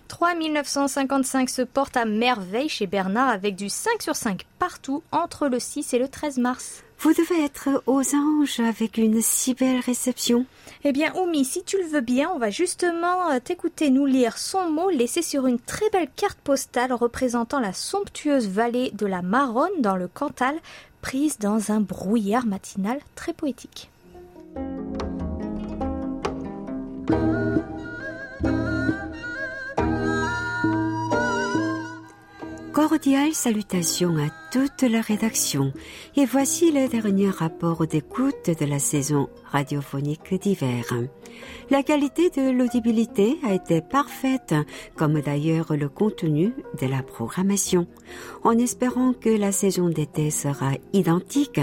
3955 0.06 1.48
se 1.48 1.62
porte 1.62 1.96
à 1.96 2.04
merveille 2.04 2.68
chez 2.68 2.86
Bernard 2.86 3.30
avec 3.30 3.56
du 3.56 3.68
5 3.68 4.02
sur 4.02 4.14
5 4.14 4.44
partout 4.58 5.02
entre 5.10 5.48
le 5.48 5.58
6 5.58 5.94
et 5.94 5.98
le 5.98 6.06
13 6.06 6.38
mars. 6.38 6.84
Vous 6.98 7.14
devez 7.14 7.42
être 7.42 7.82
aux 7.86 8.14
anges 8.14 8.60
avec 8.60 8.96
une 8.96 9.22
si 9.22 9.54
belle 9.54 9.80
réception. 9.80 10.46
Eh 10.84 10.92
bien, 10.92 11.12
Oumi, 11.16 11.44
si 11.44 11.64
tu 11.64 11.78
le 11.78 11.88
veux 11.88 12.00
bien, 12.00 12.30
on 12.32 12.38
va 12.38 12.50
justement 12.50 13.30
euh, 13.30 13.40
t'écouter 13.42 13.90
nous 13.90 14.06
lire 14.06 14.38
son 14.38 14.70
mot 14.70 14.88
laissé 14.88 15.20
sur 15.20 15.46
une 15.46 15.58
très 15.58 15.90
belle 15.90 16.10
carte 16.14 16.38
postale 16.38 16.92
représentant 16.92 17.58
la 17.58 17.72
somptueuse 17.72 18.48
vallée 18.48 18.92
de 18.92 19.06
la 19.06 19.22
Maronne 19.22 19.80
dans 19.80 19.96
le 19.96 20.06
Cantal, 20.06 20.54
prise 21.02 21.38
dans 21.38 21.72
un 21.72 21.80
brouillard 21.80 22.46
matinal 22.46 22.98
très 23.16 23.34
poétique. 23.34 23.90
Cordiales 32.72 33.34
salutations 33.34 34.16
à 34.16 34.30
toute 34.50 34.82
la 34.82 35.02
rédaction. 35.02 35.74
Et 36.16 36.24
voici 36.24 36.72
le 36.72 36.88
dernier 36.88 37.28
rapport 37.28 37.86
d'écoute 37.86 38.48
de 38.48 38.64
la 38.64 38.78
saison 38.78 39.28
radiophonique 39.50 40.32
d'hiver. 40.40 40.86
La 41.68 41.82
qualité 41.82 42.30
de 42.30 42.50
l'audibilité 42.50 43.36
a 43.46 43.52
été 43.52 43.82
parfaite, 43.82 44.54
comme 44.96 45.20
d'ailleurs 45.20 45.76
le 45.76 45.90
contenu 45.90 46.54
de 46.80 46.86
la 46.86 47.02
programmation. 47.02 47.86
En 48.42 48.56
espérant 48.56 49.12
que 49.12 49.28
la 49.28 49.52
saison 49.52 49.90
d'été 49.90 50.30
sera 50.30 50.72
identique, 50.94 51.60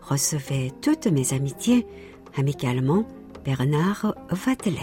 recevez 0.00 0.72
toutes 0.80 1.08
mes 1.08 1.32
amitiés. 1.32 1.86
Amicalement, 2.36 3.04
Bernard 3.44 4.14
Vatelet. 4.30 4.78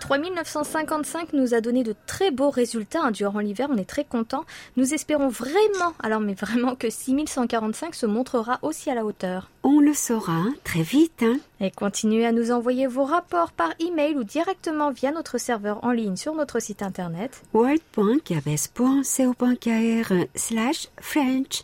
3955 0.00 1.32
nous 1.34 1.54
a 1.54 1.60
donné 1.60 1.84
de 1.84 1.94
très 2.06 2.32
beaux 2.32 2.50
résultats 2.50 3.02
hein, 3.04 3.10
durant 3.12 3.38
l'hiver, 3.38 3.68
on 3.70 3.76
est 3.76 3.84
très 3.84 4.04
contents. 4.04 4.44
Nous 4.76 4.94
espérons 4.94 5.28
vraiment, 5.28 5.94
alors 6.02 6.20
mais 6.20 6.34
vraiment 6.34 6.74
que 6.74 6.90
6145 6.90 7.94
se 7.94 8.06
montrera 8.06 8.58
aussi 8.62 8.90
à 8.90 8.94
la 8.94 9.04
hauteur. 9.04 9.50
On 9.62 9.78
le 9.78 9.94
saura 9.94 10.42
très 10.64 10.82
vite. 10.82 11.22
Hein. 11.22 11.36
Et 11.60 11.70
continuez 11.70 12.26
à 12.26 12.32
nous 12.32 12.50
envoyer 12.50 12.86
vos 12.86 13.04
rapports 13.04 13.52
par 13.52 13.72
email 13.78 14.16
ou 14.16 14.24
directement 14.24 14.90
via 14.90 15.12
notre 15.12 15.38
serveur 15.38 15.84
en 15.84 15.92
ligne 15.92 16.16
sur 16.16 16.34
notre 16.34 16.60
site 16.60 16.82
internet 16.82 17.42
world.kbs.co.kr 17.52 20.14
slash 20.34 20.88
French. 21.00 21.62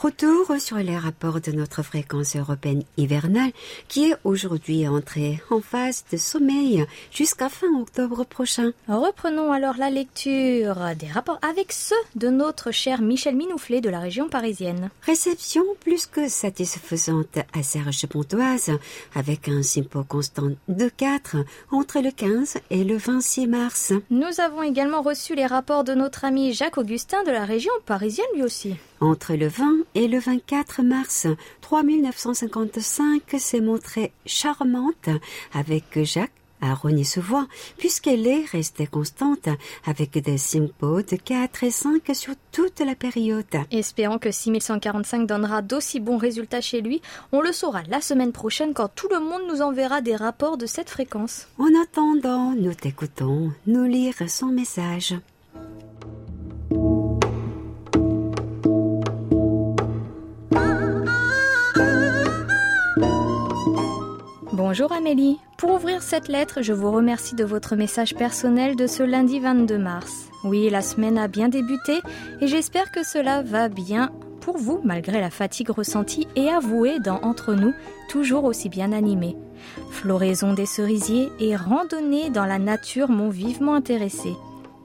Retour 0.04 0.60
sur 0.60 0.76
les 0.80 0.98
rapports 0.98 1.39
de 1.39 1.54
notre 1.54 1.82
fréquence 1.82 2.36
européenne 2.36 2.84
hivernale 2.98 3.54
qui 3.88 4.12
est 4.12 4.18
aujourd'hui 4.26 4.86
entrée 4.86 5.42
en 5.50 5.62
phase 5.62 6.04
de 6.12 6.18
sommeil 6.18 6.86
jusqu'à 7.10 7.48
fin 7.48 7.74
octobre 7.80 8.26
prochain. 8.26 8.74
Reprenons 8.89 9.54
alors 9.54 9.78
la 9.78 9.89
lecture 9.89 10.76
des 11.00 11.08
rapports 11.08 11.39
avec 11.42 11.72
ceux 11.72 11.96
de 12.16 12.28
notre 12.28 12.72
cher 12.72 13.02
Michel 13.02 13.38
Minouflet 13.38 13.80
de 13.80 13.89
la 13.89 14.00
région 14.00 14.28
parisienne. 14.28 14.89
Réception 15.04 15.63
plus 15.80 16.06
que 16.06 16.28
satisfaisante 16.28 17.38
à 17.58 17.63
Serge 17.63 18.06
Pontoise 18.08 18.72
avec 19.16 19.48
un 19.48 19.63
simpo 19.63 20.04
constant 20.04 20.50
de 20.68 20.89
4 20.89 21.38
entre 21.72 22.02
le 22.02 22.12
15 22.12 22.58
et 22.72 22.84
le 22.84 22.98
26 22.98 23.48
mars. 23.48 23.94
Nous 24.10 24.42
avons 24.42 24.63
également 24.63 25.02
reçu 25.02 25.34
les 25.34 25.46
rapports 25.46 25.86
de 25.86 25.94
notre 25.94 26.26
ami 26.26 26.52
Jacques 26.52 26.78
Augustin 26.78 27.24
de 27.24 27.32
la 27.32 27.46
région 27.46 27.72
parisienne 27.86 28.28
lui 28.36 28.44
aussi. 28.44 28.76
Entre 29.04 29.34
le 29.34 29.50
20 29.50 29.80
et 29.96 30.08
le 30.08 30.18
24 30.18 30.82
mars, 30.82 31.28
3955 31.60 33.22
s'est 33.38 33.60
montrée 33.60 34.13
charmante 34.26 35.10
avec 35.54 36.02
Jacques 36.04 36.32
à 36.62 36.74
Rogny-sous-Voie, 36.74 37.48
puisqu'elle 37.78 38.26
est 38.26 38.46
restée 38.46 38.88
constante 38.88 39.50
avec 39.86 40.12
des 40.12 40.38
simpos 40.38 41.02
de 41.02 41.18
4 41.18 41.66
et 41.66 41.72
5 41.72 42.02
sur 42.13 42.34
toute 42.54 42.80
la 42.80 42.96
période. 42.96 43.44
Espérons 43.72 44.20
que 44.20 44.32
6145 44.32 45.28
donnera 45.28 45.62
d'aussi 45.62 46.00
bons 46.00 46.16
résultats 46.16 46.62
chez 46.62 46.80
lui. 46.80 47.02
On 47.34 47.42
le 47.42 47.52
saura 47.52 47.84
la 47.89 48.00
semaine 48.00 48.32
prochaine 48.32 48.74
quand 48.74 48.88
tout 48.96 49.10
le 49.12 49.20
monde 49.20 49.42
nous 49.50 49.62
enverra 49.62 50.00
des 50.00 50.16
rapports 50.16 50.56
de 50.56 50.66
cette 50.66 50.89
fréquence. 50.89 51.50
En 51.58 51.68
attendant, 51.84 52.52
nous 52.52 52.74
t'écoutons 52.74 53.52
nous 53.68 53.84
lire 53.84 54.16
son 54.30 54.48
message. 54.48 55.13
Bonjour 64.65 64.93
Amélie. 64.93 65.41
Pour 65.58 65.73
ouvrir 65.73 66.02
cette 66.02 66.30
lettre, 66.30 66.62
je 66.62 66.71
vous 66.71 66.89
remercie 66.89 67.36
de 67.36 67.43
votre 67.43 67.76
message 67.76 68.15
personnel 68.15 68.78
de 68.78 68.88
ce 68.88 69.04
lundi 69.04 69.41
22 69.41 69.78
mars. 69.78 70.30
Oui, 70.45 70.69
la 70.69 70.82
semaine 70.82 71.17
a 71.17 71.28
bien 71.28 71.49
débuté 71.49 71.99
et 72.39 72.47
j'espère 72.47 72.89
que 72.89 73.04
cela 73.04 73.41
va 73.41 73.67
bien 73.67 74.10
pour 74.39 74.58
vous 74.58 74.80
malgré 74.86 75.19
la 75.19 75.30
fatigue 75.30 75.69
ressentie 75.69 76.30
et 76.38 76.47
avouée 76.47 76.99
dans 76.99 77.19
Entre 77.23 77.56
nous, 77.56 77.73
toujours 78.08 78.45
aussi 78.45 78.69
bien 78.69 78.93
animé. 78.93 79.36
Floraison 79.91 80.54
des 80.54 80.65
cerisiers 80.65 81.28
et 81.41 81.58
randonnée 81.58 82.30
dans 82.30 82.45
la 82.45 82.58
nature 82.58 83.10
m'ont 83.10 83.30
vivement 83.30 83.76
intéressé. 83.76 84.34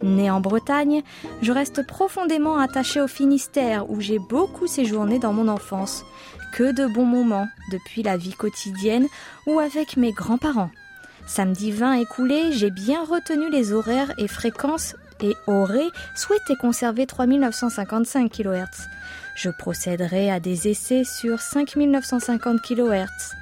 Né 0.03 0.29
en 0.29 0.41
Bretagne, 0.41 1.03
je 1.41 1.53
reste 1.53 1.87
profondément 1.87 2.59
attaché 2.59 3.01
au 3.01 3.07
Finistère 3.07 3.89
où 3.91 4.01
j'ai 4.01 4.19
beaucoup 4.19 4.67
séjourné 4.67 5.21
dans 5.21 5.33
mon 5.33 5.47
enfance. 5.47 6.05
Que 6.53 6.73
de 6.73 6.87
bons 6.87 7.05
moments 7.05 7.49
depuis 7.71 8.03
la 8.03 8.17
vie 8.17 8.33
quotidienne 8.33 9.07
ou 9.47 9.59
avec 9.59 9.97
mes 9.97 10.13
grands-parents. 10.13 10.71
Samedi 11.27 11.73
20 11.73 11.93
écoulé, 11.95 12.53
j'ai 12.53 12.71
bien 12.71 13.05
retenu 13.05 13.51
les 13.51 13.73
horaires 13.73 14.13
et 14.19 14.29
fréquences 14.29 14.97
et 15.21 15.35
aurais 15.47 15.89
souhaité 16.17 16.57
conserver 16.57 17.07
3955 17.07 18.31
kHz. 18.33 18.89
Je 19.37 19.51
procéderai 19.51 20.31
à 20.31 20.41
des 20.41 20.69
essais 20.69 21.05
sur 21.05 21.41
5950 21.41 22.61
kHz. 22.63 23.35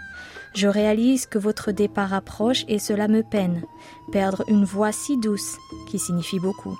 Je 0.54 0.68
réalise 0.68 1.26
que 1.26 1.38
votre 1.38 1.70
départ 1.70 2.14
approche 2.14 2.64
et 2.66 2.78
cela 2.78 3.08
me 3.08 3.22
peine. 3.22 3.62
Perdre 4.10 4.42
une 4.48 4.64
voix 4.64 4.92
si 4.92 5.16
douce, 5.18 5.56
qui 5.88 5.98
signifie 5.98 6.40
beaucoup. 6.40 6.78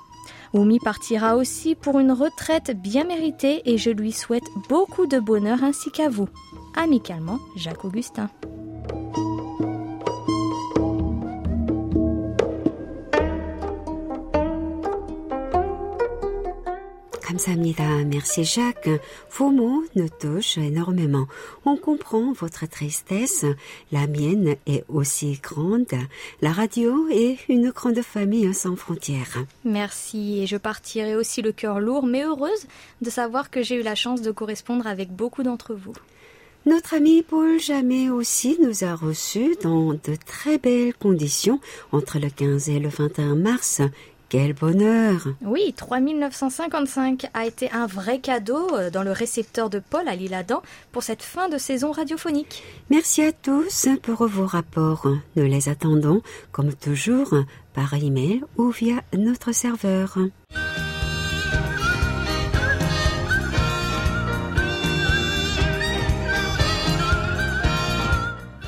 Oumi 0.53 0.79
partira 0.79 1.35
aussi 1.35 1.75
pour 1.75 1.99
une 1.99 2.11
retraite 2.11 2.71
bien 2.81 3.03
méritée 3.03 3.61
et 3.65 3.77
je 3.77 3.89
lui 3.89 4.11
souhaite 4.11 4.47
beaucoup 4.69 5.07
de 5.07 5.19
bonheur 5.19 5.63
ainsi 5.63 5.91
qu'à 5.91 6.09
vous. 6.09 6.29
Amicalement, 6.75 7.39
Jacques 7.55 7.85
Augustin. 7.85 8.29
감사합니다. 17.36 18.04
Merci 18.04 18.44
Jacques. 18.44 19.00
Vos 19.36 19.50
mots 19.50 19.84
nous 19.94 20.08
touchent 20.08 20.58
énormément. 20.58 21.26
On 21.64 21.76
comprend 21.76 22.32
votre 22.32 22.66
tristesse. 22.66 23.44
La 23.90 24.06
mienne 24.06 24.56
est 24.66 24.84
aussi 24.88 25.38
grande. 25.42 25.94
La 26.40 26.52
radio 26.52 27.08
est 27.08 27.38
une 27.48 27.70
grande 27.70 28.02
famille 28.02 28.52
sans 28.54 28.76
frontières. 28.76 29.44
Merci 29.64 30.40
et 30.42 30.46
je 30.46 30.56
partirai 30.56 31.14
aussi 31.16 31.42
le 31.42 31.52
cœur 31.52 31.80
lourd 31.80 32.06
mais 32.06 32.24
heureuse 32.24 32.66
de 33.00 33.10
savoir 33.10 33.50
que 33.50 33.62
j'ai 33.62 33.76
eu 33.76 33.82
la 33.82 33.94
chance 33.94 34.22
de 34.22 34.30
correspondre 34.30 34.86
avec 34.86 35.10
beaucoup 35.10 35.42
d'entre 35.42 35.74
vous. 35.74 35.94
Notre 36.64 36.94
ami 36.94 37.24
Paul 37.24 37.58
Jamais 37.58 38.08
aussi 38.08 38.56
nous 38.62 38.84
a 38.84 38.94
reçus 38.94 39.56
dans 39.62 39.94
de 39.94 40.16
très 40.24 40.58
belles 40.58 40.94
conditions 40.94 41.58
entre 41.90 42.20
le 42.20 42.30
15 42.30 42.68
et 42.68 42.78
le 42.78 42.88
21 42.88 43.34
mars. 43.34 43.82
quel 44.29 44.53
bonheur 44.53 45.25
Oui, 45.41 45.73
3955 45.77 47.27
a 47.33 47.45
été 47.45 47.71
un 47.71 47.85
vrai 47.85 48.19
cadeau 48.19 48.75
euh, 48.75 48.89
dans 48.89 49.03
le 49.03 49.13
récepteur 49.13 49.69
de 49.69 49.79
Paul 49.79 50.05
à 50.09 50.15
l'Île-Adam 50.15 50.61
pour 50.91 51.01
cette 51.01 51.23
fin 51.23 51.47
de 51.47 51.57
saison 51.57 51.91
radiophonique. 51.91 52.61
Merci 52.89 53.21
à 53.21 53.31
tous 53.31 53.87
pour 54.03 54.27
vos 54.27 54.45
rapports. 54.45 55.07
Nous 55.37 55.45
les 55.45 55.69
attendons, 55.69 56.21
comme 56.51 56.73
toujours, 56.73 57.33
par 57.73 57.93
email 57.93 58.41
ou 58.57 58.69
via 58.69 59.01
notre 59.13 59.53
serveur. 59.53 60.17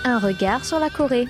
Un 0.05 0.19
regard 0.19 0.63
sur 0.63 0.79
la 0.79 0.89
Corée. 0.89 1.27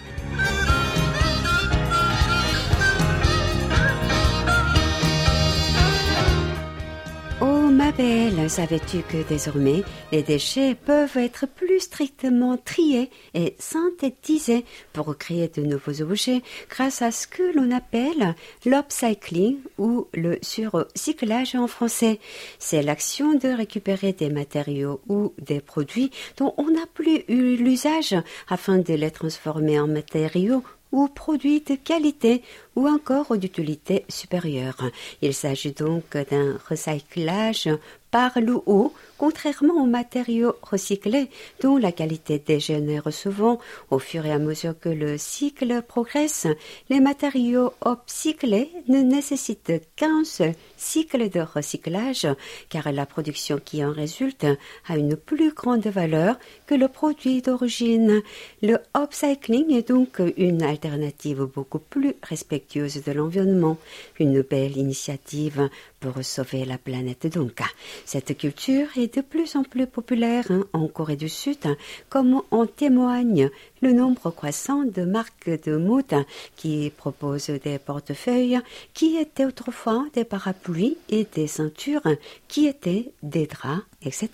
Ma 7.80 7.94
belle, 7.94 8.50
savais-tu 8.50 9.04
que 9.04 9.26
désormais 9.30 9.84
les 10.12 10.22
déchets 10.22 10.76
peuvent 10.76 11.16
être 11.16 11.48
plus 11.48 11.80
strictement 11.80 12.58
triés 12.58 13.10
et 13.34 13.56
synthétisés 13.58 14.66
pour 14.92 15.18
créer 15.18 15.48
de 15.48 15.62
nouveaux 15.62 16.02
objets 16.02 16.42
grâce 16.70 17.02
à 17.02 17.12
ce 17.12 17.26
que 17.26 17.56
l'on 17.56 17.72
appelle 17.72 18.36
l'upcycling 18.66 19.60
ou 19.78 20.08
le 20.14 20.40
surcyclage 20.42 21.56
en 21.56 21.68
français. 21.68 22.20
C'est 22.60 22.82
l'action 22.82 23.36
de 23.36 23.48
récupérer 23.48 24.12
des 24.12 24.30
matériaux 24.30 25.00
ou 25.08 25.34
des 25.40 25.62
produits 25.62 26.12
dont 26.36 26.54
on 26.58 26.72
n'a 26.72 26.86
plus 26.94 27.24
eu 27.30 27.56
l'usage 27.56 28.14
afin 28.50 28.80
de 28.80 28.94
les 28.94 29.12
transformer 29.12 29.80
en 29.80 29.88
matériaux 29.88 30.64
ou 30.92 31.08
produits 31.08 31.62
de 31.62 31.76
qualité 31.76 32.42
ou 32.80 32.88
encore 32.88 33.38
d'utilité 33.38 34.06
supérieure. 34.08 34.90
Il 35.22 35.34
s'agit 35.34 35.74
donc 35.74 36.16
d'un 36.16 36.58
recyclage 36.70 37.68
par 38.12 38.40
le 38.40 38.56
haut, 38.66 38.94
contrairement 39.18 39.84
aux 39.84 39.86
matériaux 39.86 40.56
recyclés 40.64 41.30
dont 41.62 41.78
la 41.78 41.92
qualité 41.92 42.40
dégénère 42.40 43.14
souvent 43.14 43.60
au 43.92 44.00
fur 44.00 44.26
et 44.26 44.32
à 44.32 44.40
mesure 44.40 44.80
que 44.80 44.90
le 44.90 45.18
cycle 45.18 45.84
progresse. 45.88 46.48
Les 46.90 47.02
matériaux 47.02 47.74
upcyclés 47.86 48.72
ne 48.88 49.02
nécessitent 49.02 49.82
qu'un 49.96 50.24
seul 50.24 50.56
cycle 50.78 51.30
de 51.30 51.42
recyclage 51.42 52.28
car 52.70 52.92
la 52.92 53.06
production 53.06 53.60
qui 53.64 53.84
en 53.86 53.92
résulte 53.92 54.48
a 54.88 54.98
une 54.98 55.16
plus 55.16 55.54
grande 55.54 55.86
valeur 55.86 56.40
que 56.66 56.76
le 56.76 56.88
produit 56.88 57.42
d'origine. 57.42 58.22
Le 58.64 58.80
upcycling 58.98 59.72
est 59.74 59.90
donc 59.90 60.22
une 60.38 60.64
alternative 60.64 61.44
beaucoup 61.44 61.80
plus 61.80 62.16
respectueuse 62.24 62.69
de 62.76 63.12
l'environnement, 63.12 63.78
une 64.20 64.42
belle 64.42 64.78
initiative 64.78 65.70
pour 66.00 66.24
sauver 66.24 66.66
la 66.66 66.78
planète 66.78 67.28
donc. 67.28 67.62
Cette 68.06 68.38
culture 68.38 68.88
est 68.98 69.16
de 69.16 69.22
plus 69.22 69.56
en 69.56 69.64
plus 69.64 69.88
populaire 69.88 70.46
hein, 70.50 70.64
en 70.74 70.88
Corée 70.88 71.16
du 71.16 71.30
Sud, 71.30 71.66
comme 72.10 72.42
en 72.52 72.66
témoigne 72.66 73.50
le 73.82 73.94
nombre 73.94 74.32
croissant 74.32 74.84
de 74.84 75.04
marques 75.04 75.50
de 75.66 75.78
mode 75.78 76.26
qui 76.56 76.92
proposent 76.96 77.50
des 77.50 77.80
portefeuilles 77.80 78.60
qui 78.94 79.18
étaient 79.18 79.46
autrefois 79.46 80.06
des 80.14 80.24
parapluies 80.26 80.98
et 81.10 81.26
des 81.34 81.48
ceintures 81.48 82.04
qui 82.48 82.68
étaient 82.68 83.12
des 83.24 83.48
draps, 83.48 83.84
etc. 84.04 84.30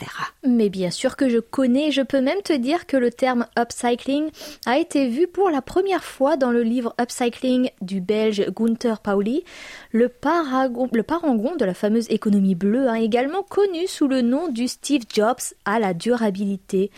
Mais 0.45 0.69
bien 0.69 0.91
sûr 0.91 1.15
que 1.15 1.29
je 1.29 1.39
connais, 1.39 1.91
je 1.91 2.01
peux 2.01 2.21
même 2.21 2.41
te 2.43 2.53
dire 2.53 2.85
que 2.85 2.97
le 2.97 3.11
terme 3.11 3.45
upcycling 3.57 4.29
a 4.65 4.77
été 4.77 5.07
vu 5.07 5.27
pour 5.27 5.49
la 5.49 5.61
première 5.61 6.03
fois 6.03 6.37
dans 6.37 6.51
le 6.51 6.63
livre 6.63 6.95
Upcycling 6.99 7.69
du 7.81 8.01
belge 8.01 8.45
Gunther 8.55 8.99
Pauli, 8.99 9.43
le 9.91 10.09
parangon 10.09 11.54
de 11.57 11.65
la 11.65 11.73
fameuse 11.73 12.09
économie 12.09 12.55
bleue, 12.55 12.87
hein, 12.87 12.95
également 12.95 13.43
connu 13.43 13.87
sous 13.87 14.07
le 14.07 14.21
nom 14.21 14.47
du 14.47 14.67
Steve 14.67 15.03
Jobs 15.13 15.53
à 15.65 15.79
la 15.79 15.93
durabilité. 15.93 16.91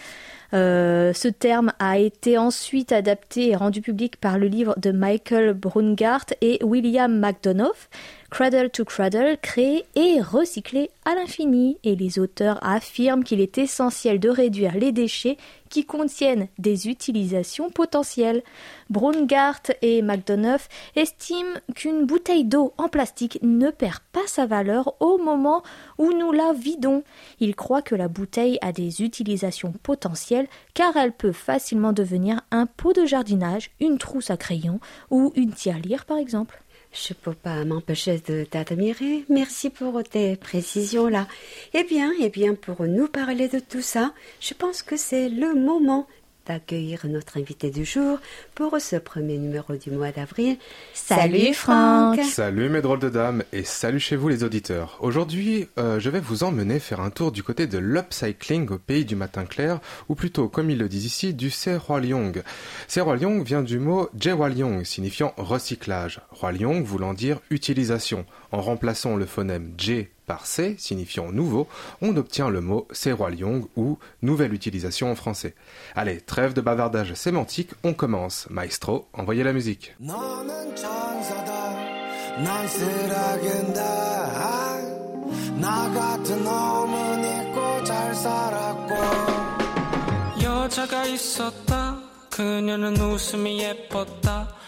Euh, 0.54 1.14
ce 1.14 1.28
terme 1.28 1.74
a 1.80 1.98
été 1.98 2.38
ensuite 2.38 2.92
adapté 2.92 3.50
et 3.50 3.56
rendu 3.56 3.82
public 3.82 4.18
par 4.18 4.38
le 4.38 4.48
livre 4.48 4.76
de 4.78 4.92
Michael 4.92 5.54
Brungart 5.54 6.26
et 6.42 6.60
William 6.64 7.20
McDonough, 7.20 7.90
Cradle 8.30 8.70
to 8.70 8.84
Cradle, 8.84 9.38
créé 9.42 9.86
et 9.96 10.22
recyclé 10.22 10.92
à 11.06 11.16
l'infini. 11.16 11.78
Et 11.84 11.96
les 11.96 12.20
auteurs 12.20 12.60
affirment 12.62 13.24
qu'il 13.24 13.40
est 13.40 13.58
essentiel 13.58 14.20
de 14.20 14.30
réduire 14.30 14.76
les 14.76 14.92
déchets 14.92 15.38
qui 15.70 15.86
contiennent 15.86 16.50
des 16.58 16.90
utilisations 16.90 17.70
potentielles. 17.70 18.44
Brungart 18.90 19.62
et 19.82 20.02
McDonough 20.02 20.60
estiment 20.98 21.54
qu'une 21.74 22.06
bouteille 22.06 22.44
d'eau 22.44 22.74
en 22.78 22.90
plastique 22.90 23.40
ne 23.42 23.70
perd 23.70 24.00
pas 24.12 24.28
sa 24.28 24.46
valeur 24.46 25.02
au 25.02 25.18
moment 25.18 25.64
où 25.98 26.12
nous 26.12 26.34
la 26.34 26.52
vidons. 26.52 27.04
Ils 27.40 27.56
croient 27.56 27.82
que 27.82 27.96
la 27.96 28.10
bouteille 28.10 28.60
a 28.62 28.74
des 28.74 29.02
utilisations 29.04 29.72
potentielles 29.84 30.48
car 30.74 30.98
elle 30.98 31.14
peut 31.14 31.32
facilement 31.32 31.94
devenir 31.94 32.42
un 32.52 32.66
pot 32.66 32.92
de 32.92 33.06
jardinage, 33.06 33.72
une 33.80 33.98
trousse 33.98 34.32
à 34.32 34.38
crayon 34.38 34.82
ou 35.10 35.32
une 35.36 35.54
tirelire 35.54 36.06
par 36.06 36.18
exemple. 36.18 36.62
Je 36.92 37.14
peux 37.14 37.34
pas 37.34 37.64
m'empêcher 37.66 38.20
de 38.28 38.44
t'admirer. 38.44 39.26
Merci 39.30 39.70
pour 39.70 40.02
tes 40.04 40.36
précisions 40.36 41.08
là. 41.08 41.28
Eh 41.74 41.84
bien, 41.84 42.12
eh 42.20 42.30
bien, 42.30 42.56
pour 42.56 42.84
nous 42.84 43.08
parler 43.08 43.48
de 43.48 43.60
tout 43.60 43.82
ça, 43.82 44.14
je 44.40 44.54
pense 44.54 44.82
que 44.82 44.98
c'est 44.98 45.30
le 45.30 45.54
moment 45.54 46.08
d'accueillir 46.48 47.06
notre 47.06 47.38
invité 47.38 47.70
du 47.70 47.86
jour 47.86 48.20
pour 48.56 48.80
ce 48.80 48.96
premier 48.96 49.38
numéro 49.38 49.76
du 49.76 49.92
mois 49.92 50.12
d'avril. 50.12 50.58
Salut 50.94 51.54
Franck 51.54 52.22
Salut 52.24 52.70
mes 52.70 52.82
drôles 52.82 53.00
de 53.00 53.10
dames 53.10 53.44
et 53.52 53.64
salut 53.64 54.00
chez 54.00 54.16
vous 54.16 54.30
les 54.30 54.44
auditeurs. 54.44 54.98
Aujourd'hui, 55.02 55.68
euh, 55.78 56.00
je 56.00 56.10
vais 56.10 56.20
vous 56.20 56.44
emmener 56.44 56.80
faire 56.80 57.02
un 57.02 57.10
tour 57.10 57.32
du 57.32 57.44
côté 57.44 57.68
de 57.68 57.78
l'upcycling 57.78 58.70
au 58.70 58.78
pays 58.78 59.06
du 59.06 59.16
matin 59.16 59.46
clair, 59.46 59.80
ou 60.10 60.16
plutôt, 60.16 60.48
comme 60.48 60.70
ils 60.70 60.78
le 60.78 60.88
disent 60.90 61.06
ici, 61.06 61.34
du 61.34 61.50
Serwalyong. 61.50 62.42
Serwalyong 62.88 63.44
vient 63.44 63.62
du 63.62 63.80
mot 63.80 64.10
Jewalyong, 64.18 64.84
signifiant 64.84 65.34
recyclage, 65.38 66.22
Rwalyong 66.32 66.84
voulant 66.84 67.14
dire 67.14 67.40
utilisation. 67.50 68.26
En 68.52 68.62
remplaçant 68.62 69.18
le 69.18 69.26
phonème 69.26 69.74
J 69.78 70.08
par 70.28 70.46
C, 70.46 70.76
signifiant 70.78 71.32
nouveau, 71.32 71.68
on 72.02 72.16
obtient 72.18 72.50
le 72.50 72.62
mot 72.62 72.88
Serwalyong 72.92 73.66
ou 73.76 73.98
nouvelle 74.22 74.54
utilisation 74.54 75.10
en 75.10 75.16
français. 75.16 75.56
Allez, 75.96 76.22
trêve 76.22 76.54
de 76.54 76.62
bavardage 76.62 77.16
sémantique, 77.16 77.72
on 77.84 77.94
commence. 77.94 78.48
Maestro, 78.52 79.08
envoyez 79.14 79.44
la 79.44 79.54
musique. 79.54 79.96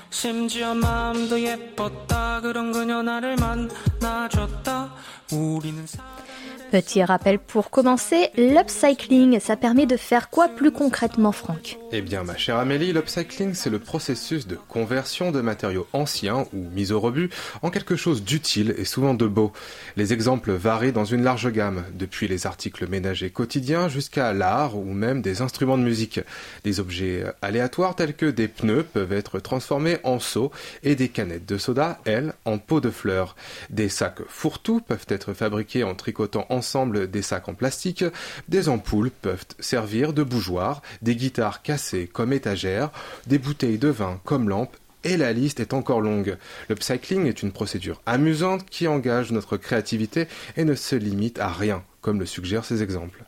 심지어 0.10 0.74
마음도 0.74 1.40
예뻤다. 1.40 2.42
그런 2.42 2.72
그녀 2.72 3.02
나를 3.02 3.36
만나줬다. 3.38 4.94
우리는 5.32 5.86
Petit 6.72 7.04
rappel 7.04 7.40
pour 7.40 7.72
commencer, 7.72 8.30
l'upcycling, 8.38 9.40
ça 9.40 9.58
permet 9.58 9.88
de 9.88 9.98
faire 9.98 10.30
quoi 10.30 10.48
plus 10.48 10.72
concrètement, 10.72 11.32
Franck? 11.32 11.80
Eh 11.92 12.02
bien, 12.02 12.24
ma 12.24 12.38
chère 12.38 12.58
Amélie, 12.58 12.94
l'upcycling, 12.94 13.56
c'est 13.56 13.72
le 13.72 13.80
processus 13.80 14.46
de 14.46 14.56
conversion 14.56 15.32
de 15.32 15.42
matériaux 15.42 15.88
anciens 15.94 16.46
ou 16.54 16.70
mis 16.70 16.92
au 16.92 17.00
rebut 17.00 17.32
en 17.64 17.72
quelque 17.72 17.96
chose 17.96 18.24
d'utile 18.24 18.76
et 18.78 18.86
souvent 18.86 19.16
de 19.16 19.26
beau. 19.26 19.52
Les 19.98 20.14
exemples 20.14 20.52
varient 20.52 20.92
dans 20.92 21.06
une 21.06 21.24
large 21.24 21.52
gamme, 21.52 21.86
depuis 21.96 22.28
les 22.28 22.46
articles 22.46 22.88
ménagers 22.88 23.32
quotidiens 23.32 23.90
jusqu'à 23.90 24.32
l'art 24.34 24.78
ou 24.78 24.84
même 24.84 25.24
des 25.24 25.42
instruments 25.42 25.78
de 25.78 25.84
musique. 25.84 26.20
Des 26.64 26.80
objets 26.80 27.26
aléatoires 27.42 27.96
tels 27.96 28.14
que 28.14 28.28
des 28.28 28.48
pneus 28.48 28.84
peuvent 28.84 29.14
être 29.14 29.40
transformés 29.40 29.98
en 30.04 30.20
seaux 30.20 30.52
et 30.84 30.94
des 30.96 31.10
canettes 31.10 31.48
de 31.48 31.58
soda, 31.58 32.00
elles, 32.06 32.34
en 32.46 32.60
pots 32.60 32.82
de 32.82 32.92
fleurs. 32.92 33.36
Des 33.72 33.90
sacs 33.90 34.22
fourre-tout 34.28 34.82
peuvent 34.82 35.08
être 35.08 35.34
fabriqués 35.34 35.84
en 35.84 35.96
tricotant 35.96 36.46
en 36.50 36.59
des 37.08 37.22
sacs 37.22 37.50
en 37.50 37.54
plastique, 37.54 38.04
des 38.48 38.70
ampoules 38.70 39.12
peuvent 39.12 39.46
servir 39.60 40.14
de 40.14 40.24
bougeoir, 40.24 40.82
des 41.02 41.16
guitares 41.16 41.62
cassées 41.62 42.08
comme 42.12 42.34
étagères, 42.34 42.92
des 43.28 43.40
bouteilles 43.40 43.78
de 43.78 43.90
vin 43.90 44.20
comme 44.24 44.50
lampes, 44.50 44.76
et 45.04 45.18
la 45.18 45.32
liste 45.32 45.60
est 45.60 45.74
encore 45.74 46.02
longue. 46.02 46.38
Le 46.68 46.76
cycling 46.80 47.26
est 47.26 47.42
une 47.42 47.52
procédure 47.52 48.02
amusante 48.06 48.66
qui 48.70 48.88
engage 48.88 49.32
notre 49.32 49.58
créativité 49.58 50.28
et 50.58 50.66
ne 50.66 50.76
se 50.76 50.96
limite 50.96 51.40
à 51.40 51.48
rien, 51.48 51.84
comme 52.02 52.20
le 52.20 52.26
suggèrent 52.26 52.66
ces 52.66 52.84
exemples 52.84 53.24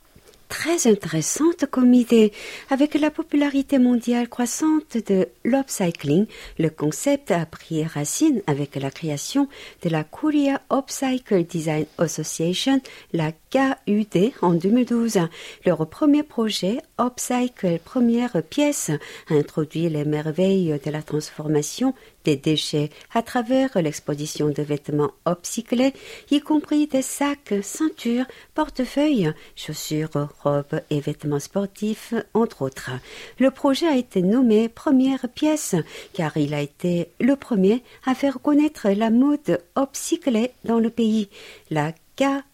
très 0.52 0.86
intéressante 0.86 1.64
comme 1.70 1.94
idée. 1.94 2.30
Avec 2.68 2.92
la 2.92 3.10
popularité 3.10 3.78
mondiale 3.78 4.28
croissante 4.28 4.98
de 5.08 5.28
l'upcycling, 5.44 6.26
le 6.58 6.68
concept 6.68 7.30
a 7.30 7.46
pris 7.46 7.82
racine 7.84 8.42
avec 8.46 8.76
la 8.76 8.90
création 8.90 9.48
de 9.82 9.88
la 9.88 10.04
Korea 10.04 10.60
Upcycle 10.70 11.44
Design 11.44 11.86
Association, 11.96 12.82
la 13.14 13.32
KUD, 13.32 14.32
en 14.42 14.52
2012. 14.52 15.20
Leur 15.64 15.88
premier 15.88 16.22
projet, 16.22 16.76
Upcycle 17.00 17.78
Première 17.82 18.42
Pièce, 18.42 18.90
introduit 19.30 19.88
les 19.88 20.04
merveilles 20.04 20.78
de 20.84 20.90
la 20.90 21.02
transformation 21.02 21.94
des 22.24 22.36
déchets 22.36 22.90
à 23.12 23.22
travers 23.22 23.80
l'exposition 23.80 24.48
de 24.48 24.62
vêtements 24.62 25.12
upcyclés, 25.28 25.92
y 26.30 26.40
compris 26.40 26.86
des 26.86 27.02
sacs, 27.02 27.54
ceintures, 27.62 28.26
portefeuilles, 28.54 29.32
chaussures, 29.56 30.28
robes 30.42 30.80
et 30.90 31.00
vêtements 31.00 31.40
sportifs, 31.40 32.14
entre 32.34 32.62
autres. 32.62 32.90
Le 33.38 33.50
projet 33.50 33.86
a 33.86 33.96
été 33.96 34.22
nommé 34.22 34.68
première 34.68 35.28
pièce 35.28 35.74
car 36.12 36.36
il 36.36 36.54
a 36.54 36.60
été 36.60 37.08
le 37.20 37.36
premier 37.36 37.82
à 38.06 38.14
faire 38.14 38.40
connaître 38.40 38.88
la 38.90 39.10
mode 39.10 39.62
upcyclée 39.78 40.52
dans 40.64 40.78
le 40.78 40.90
pays. 40.90 41.28
La 41.70 41.92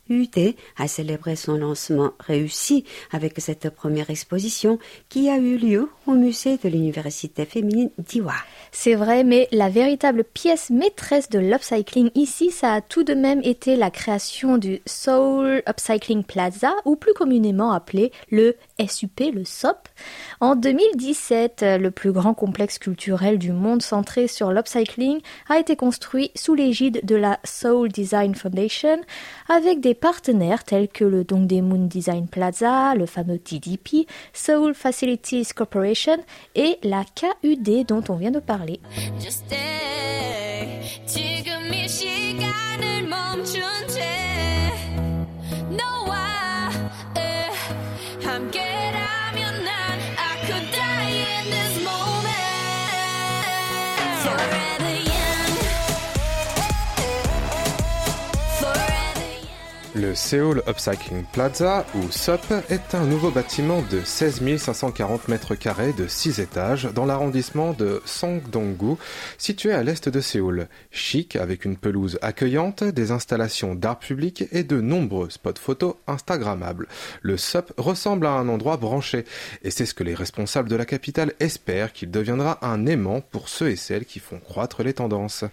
UD 0.08 0.54
a 0.76 0.88
célébré 0.88 1.36
son 1.36 1.56
lancement 1.56 2.12
réussi 2.20 2.84
avec 3.12 3.34
cette 3.38 3.70
première 3.70 4.10
exposition 4.10 4.78
qui 5.08 5.28
a 5.28 5.38
eu 5.38 5.56
lieu 5.56 5.88
au 6.06 6.12
musée 6.12 6.56
de 6.56 6.68
l'université 6.68 7.44
féminine 7.44 7.90
d'Iwa. 7.98 8.34
C'est 8.72 8.94
vrai, 8.94 9.24
mais 9.24 9.48
la 9.52 9.68
véritable 9.68 10.24
pièce 10.24 10.70
maîtresse 10.70 11.28
de 11.30 11.38
l'upcycling 11.38 12.10
ici, 12.14 12.50
ça 12.50 12.74
a 12.74 12.80
tout 12.80 13.04
de 13.04 13.14
même 13.14 13.40
été 13.42 13.76
la 13.76 13.90
création 13.90 14.58
du 14.58 14.80
Seoul 14.86 15.62
Upcycling 15.68 16.24
Plaza, 16.24 16.74
ou 16.84 16.96
plus 16.96 17.14
communément 17.14 17.72
appelé 17.72 18.12
le 18.30 18.56
SUP, 18.86 19.20
le 19.34 19.44
SOP. 19.44 19.88
En 20.40 20.54
2017, 20.56 21.64
le 21.80 21.90
plus 21.90 22.12
grand 22.12 22.34
complexe 22.34 22.78
culturel 22.78 23.38
du 23.38 23.52
monde 23.52 23.82
centré 23.82 24.28
sur 24.28 24.52
l'upcycling 24.52 25.20
a 25.48 25.58
été 25.58 25.76
construit 25.76 26.30
sous 26.34 26.54
l'égide 26.54 27.04
de 27.04 27.16
la 27.16 27.38
Seoul 27.44 27.88
Design 27.88 28.34
Foundation 28.34 29.00
avec 29.48 29.80
des 29.80 29.94
partenaires 30.00 30.64
tels 30.64 30.88
que 30.88 31.04
le 31.04 31.24
Dongdaemun 31.24 31.86
Design 31.86 32.28
Plaza, 32.28 32.94
le 32.94 33.06
fameux 33.06 33.38
TDP, 33.38 34.06
Seoul 34.32 34.74
Facilities 34.74 35.48
Corporation 35.54 36.18
et 36.54 36.78
la 36.82 37.04
KUD 37.04 37.86
dont 37.86 38.04
on 38.08 38.16
vient 38.16 38.30
de 38.30 38.40
parler. 38.40 38.80
Le 59.98 60.14
Seoul 60.14 60.62
Upcycling 60.68 61.24
Plaza, 61.32 61.84
ou 61.96 62.12
SUP, 62.12 62.52
est 62.70 62.94
un 62.94 63.04
nouveau 63.04 63.32
bâtiment 63.32 63.82
de 63.90 64.00
16 64.04 64.56
540 64.56 65.26
mètres 65.26 65.56
carrés 65.56 65.92
de 65.92 66.06
6 66.06 66.38
étages 66.38 66.84
dans 66.94 67.04
l'arrondissement 67.04 67.72
de 67.72 68.00
Songdong-gu, 68.04 68.94
situé 69.38 69.72
à 69.72 69.82
l'est 69.82 70.08
de 70.08 70.20
Séoul. 70.20 70.68
Chic, 70.92 71.34
avec 71.34 71.64
une 71.64 71.76
pelouse 71.76 72.16
accueillante, 72.22 72.84
des 72.84 73.10
installations 73.10 73.74
d'art 73.74 73.98
public 73.98 74.44
et 74.52 74.62
de 74.62 74.80
nombreux 74.80 75.30
spots 75.30 75.58
photos 75.60 75.96
instagrammables. 76.06 76.86
Le 77.20 77.36
SUP 77.36 77.72
ressemble 77.76 78.26
à 78.26 78.34
un 78.34 78.48
endroit 78.48 78.76
branché, 78.76 79.24
et 79.64 79.72
c'est 79.72 79.86
ce 79.86 79.94
que 79.94 80.04
les 80.04 80.14
responsables 80.14 80.68
de 80.68 80.76
la 80.76 80.86
capitale 80.86 81.32
espèrent 81.40 81.92
qu'il 81.92 82.12
deviendra 82.12 82.64
un 82.64 82.86
aimant 82.86 83.20
pour 83.20 83.48
ceux 83.48 83.70
et 83.70 83.76
celles 83.76 84.04
qui 84.04 84.20
font 84.20 84.38
croître 84.38 84.84
les 84.84 84.94
tendances. 84.94 85.44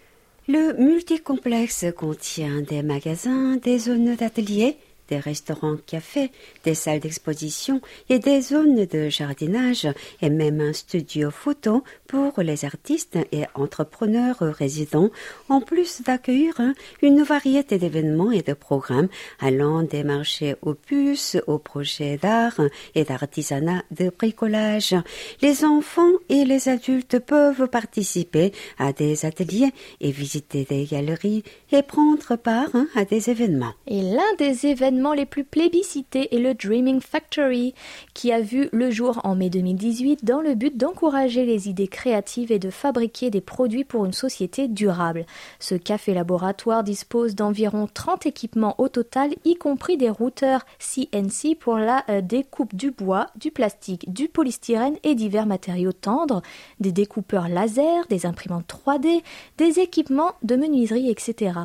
Le 0.48 0.74
multicomplexe 0.74 1.88
contient 1.98 2.62
des 2.62 2.84
magasins, 2.84 3.56
des 3.58 3.80
zones 3.80 4.16
d'atelier, 4.16 4.78
des 5.10 5.20
restaurants 5.20 5.78
cafés, 5.86 6.32
des 6.64 6.76
salles 6.76 7.00
d'exposition 7.00 7.82
et 8.10 8.20
des 8.20 8.42
zones 8.42 8.86
de 8.86 9.10
jardinage 9.10 9.88
et 10.22 10.30
même 10.30 10.62
un 10.62 10.74
studio 10.74 11.32
photo 11.32 11.84
pour 12.08 12.42
les 12.42 12.66
artistes 12.66 13.18
et 13.32 13.44
entrepreneurs 13.54 14.40
résidents, 14.40 15.10
en 15.50 15.62
plus 15.62 16.02
d'accueillir 16.02 16.54
une 17.02 17.24
variété 17.24 17.78
d'événements 17.78 18.32
et 18.32 18.42
de 18.42 18.54
programmes 18.54 19.10
allant 19.40 19.84
des 19.84 20.04
marchés 20.04 20.56
aux 20.62 20.74
puces 20.74 21.38
aux 21.48 21.60
projets 21.60 22.18
d'art 22.18 22.60
et 22.96 23.04
d'artisanat 23.04 23.84
de 23.92 24.10
bricolage. 24.10 24.96
Les 25.42 25.66
enfants 25.66 26.14
et 26.30 26.46
les 26.46 26.70
adultes 26.70 27.20
peuvent 27.20 27.68
participer 27.68 28.52
à 28.78 28.94
des 28.94 29.26
ateliers 29.26 29.72
et 30.02 30.12
visiter 30.12 30.66
des 30.66 30.86
galeries 30.86 31.44
et 31.72 31.82
prendre 31.82 32.36
part 32.36 32.76
à 32.96 33.06
des 33.06 33.30
événements. 33.30 33.74
Et 33.88 34.02
l'un 34.02 34.34
des 34.38 34.66
événements 34.68 34.95
les 34.96 35.26
plus 35.26 35.44
plébiscités 35.44 36.36
est 36.36 36.40
le 36.40 36.54
Dreaming 36.54 37.02
Factory, 37.02 37.74
qui 38.14 38.32
a 38.32 38.42
vu 38.42 38.70
le 38.72 38.92
jour 38.92 39.20
en 39.24 39.36
mai 39.36 39.50
2018 39.50 40.26
dans 40.26 40.42
le 40.42 40.56
but 40.56 40.78
d'encourager 40.78 41.46
les 41.46 41.70
idées 41.70 41.88
créatives 41.88 42.52
et 42.52 42.60
de 42.60 42.70
fabriquer 42.70 43.30
des 43.30 43.42
produits 43.42 43.84
pour 43.84 44.06
une 44.06 44.14
société 44.14 44.68
durable. 44.68 45.26
Ce 45.60 45.76
café 45.76 46.14
laboratoire 46.14 46.84
dispose 46.84 47.36
d'environ 47.36 47.88
30 47.94 48.26
équipements 48.26 48.76
au 48.78 48.88
total, 48.88 49.32
y 49.44 49.56
compris 49.56 49.98
des 49.98 50.10
routeurs 50.10 50.66
CNC 50.80 51.56
pour 51.60 51.78
la 51.78 52.04
euh, 52.10 52.22
découpe 52.22 52.76
du 52.76 52.92
bois, 52.92 53.28
du 53.36 53.52
plastique, 53.52 54.12
du 54.12 54.28
polystyrène 54.28 54.96
et 55.04 55.16
divers 55.16 55.46
matériaux 55.46 55.94
tendres, 55.94 56.42
des 56.80 56.92
découpeurs 56.92 57.48
laser, 57.48 58.06
des 58.08 58.26
imprimantes 58.26 58.68
3D, 58.68 59.22
des 59.58 59.80
équipements 59.80 60.34
de 60.44 60.56
menuiserie, 60.56 61.10
etc. 61.10 61.60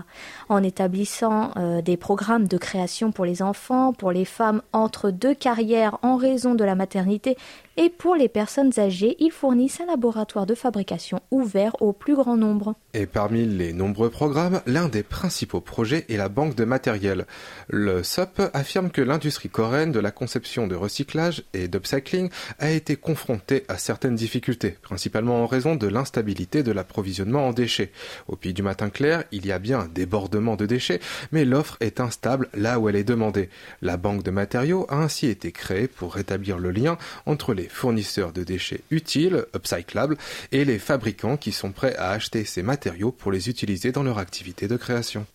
En 0.49 0.63
établissant 0.63 1.53
euh, 1.57 1.83
des 1.83 1.97
programmes 1.97 2.49
de 2.49 2.59
création 2.59 3.13
pour 3.13 3.20
les 3.25 3.43
enfants, 3.43 3.93
pour 3.93 4.13
les 4.13 4.25
femmes 4.25 4.63
entre 4.73 5.11
deux 5.11 5.35
carrières 5.35 5.99
en 6.03 6.17
raison 6.17 6.55
de 6.55 6.65
la 6.65 6.75
maternité 6.75 7.37
et 7.83 7.89
pour 7.89 8.15
les 8.15 8.29
personnes 8.29 8.79
âgées, 8.79 9.17
ils 9.21 9.31
fournissent 9.31 9.81
un 9.81 9.87
laboratoire 9.87 10.45
de 10.45 10.55
fabrication 10.55 11.21
ouvert 11.31 11.81
au 11.81 11.95
plus 11.95 12.15
grand 12.15 12.37
nombre. 12.37 12.75
Et 12.93 13.07
parmi 13.07 13.47
les 13.47 13.73
nombreux 13.73 14.11
programmes, 14.11 14.61
l'un 14.67 14.89
des 14.89 15.03
principaux 15.03 15.63
projets 15.63 16.05
est 16.11 16.19
la 16.19 16.29
banque 16.29 16.55
de 16.55 16.67
matériel. 16.67 17.25
Le 17.69 18.03
SOP 18.03 18.43
affirme 18.53 18.91
que 18.91 19.01
l'industrie 19.01 19.49
coréenne 19.49 19.93
de 19.93 19.99
la 19.99 20.11
conception 20.11 20.67
de 20.67 20.75
recyclage 20.75 21.43
et 21.55 21.69
d'upcycling 21.69 22.29
a 22.59 22.71
été 22.71 22.97
confrontée 22.97 23.65
à 23.69 23.79
certaines 23.79 24.15
difficultés, 24.15 24.77
principalement 24.83 25.43
en 25.43 25.47
raison 25.47 25.75
de 25.75 25.87
l'instabilité 25.87 26.63
de 26.63 26.73
l'approvisionnement 26.73 27.49
en 27.49 27.55
déchets. 27.55 27.93
Au 28.29 28.37
Pays 28.37 28.53
du 28.53 28.63
Matin 28.63 28.91
Clair, 28.91 29.25
il 29.33 29.47
y 29.47 29.53
a 29.53 29.59
bien 29.59 29.81
un 29.81 29.89
débordement 29.89 30.57
de 30.57 30.67
déchets, 30.67 31.01
mais 31.33 31.47
l'offre 31.47 31.79
est 31.81 31.99
instable 31.99 32.51
là 32.53 32.79
où 32.79 32.91
elle 32.91 32.97
est 32.97 33.05
demandée. 33.05 33.49
La 33.81 33.97
banque 33.97 34.23
de 34.23 34.31
matériaux 34.31 34.85
a 34.91 34.97
ainsi 34.97 35.29
été 35.29 35.51
créée 35.51 35.89
pour 35.89 36.13
rétablir 36.13 36.59
le 36.59 36.73
lien 36.73 36.99
entre 37.25 37.55
les 37.55 37.70
fournisseurs 37.71 38.33
de 38.33 38.45
déchets 38.45 38.81
utiles, 38.91 39.45
upcyclables, 39.55 40.17
et 40.53 40.65
les 40.65 40.79
fabricants 40.79 41.37
qui 41.37 41.53
sont 41.53 41.73
prêts 41.73 41.97
à 41.97 42.11
acheter 42.11 42.45
ces 42.45 42.63
matériaux 42.63 43.13
pour 43.13 43.33
les 43.33 43.49
utiliser 43.49 43.93
dans 43.93 44.03
leur 44.03 44.19
activité 44.19 44.69
de 44.69 44.77
création. 44.77 45.27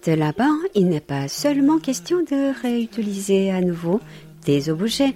Certes, 0.00 0.18
là-bas, 0.18 0.50
il 0.74 0.88
n'est 0.88 1.00
pas 1.00 1.28
seulement 1.28 1.78
question 1.78 2.18
de 2.18 2.60
réutiliser 2.62 3.50
à 3.50 3.60
nouveau 3.60 4.00
des 4.44 4.70
objets. 4.70 5.14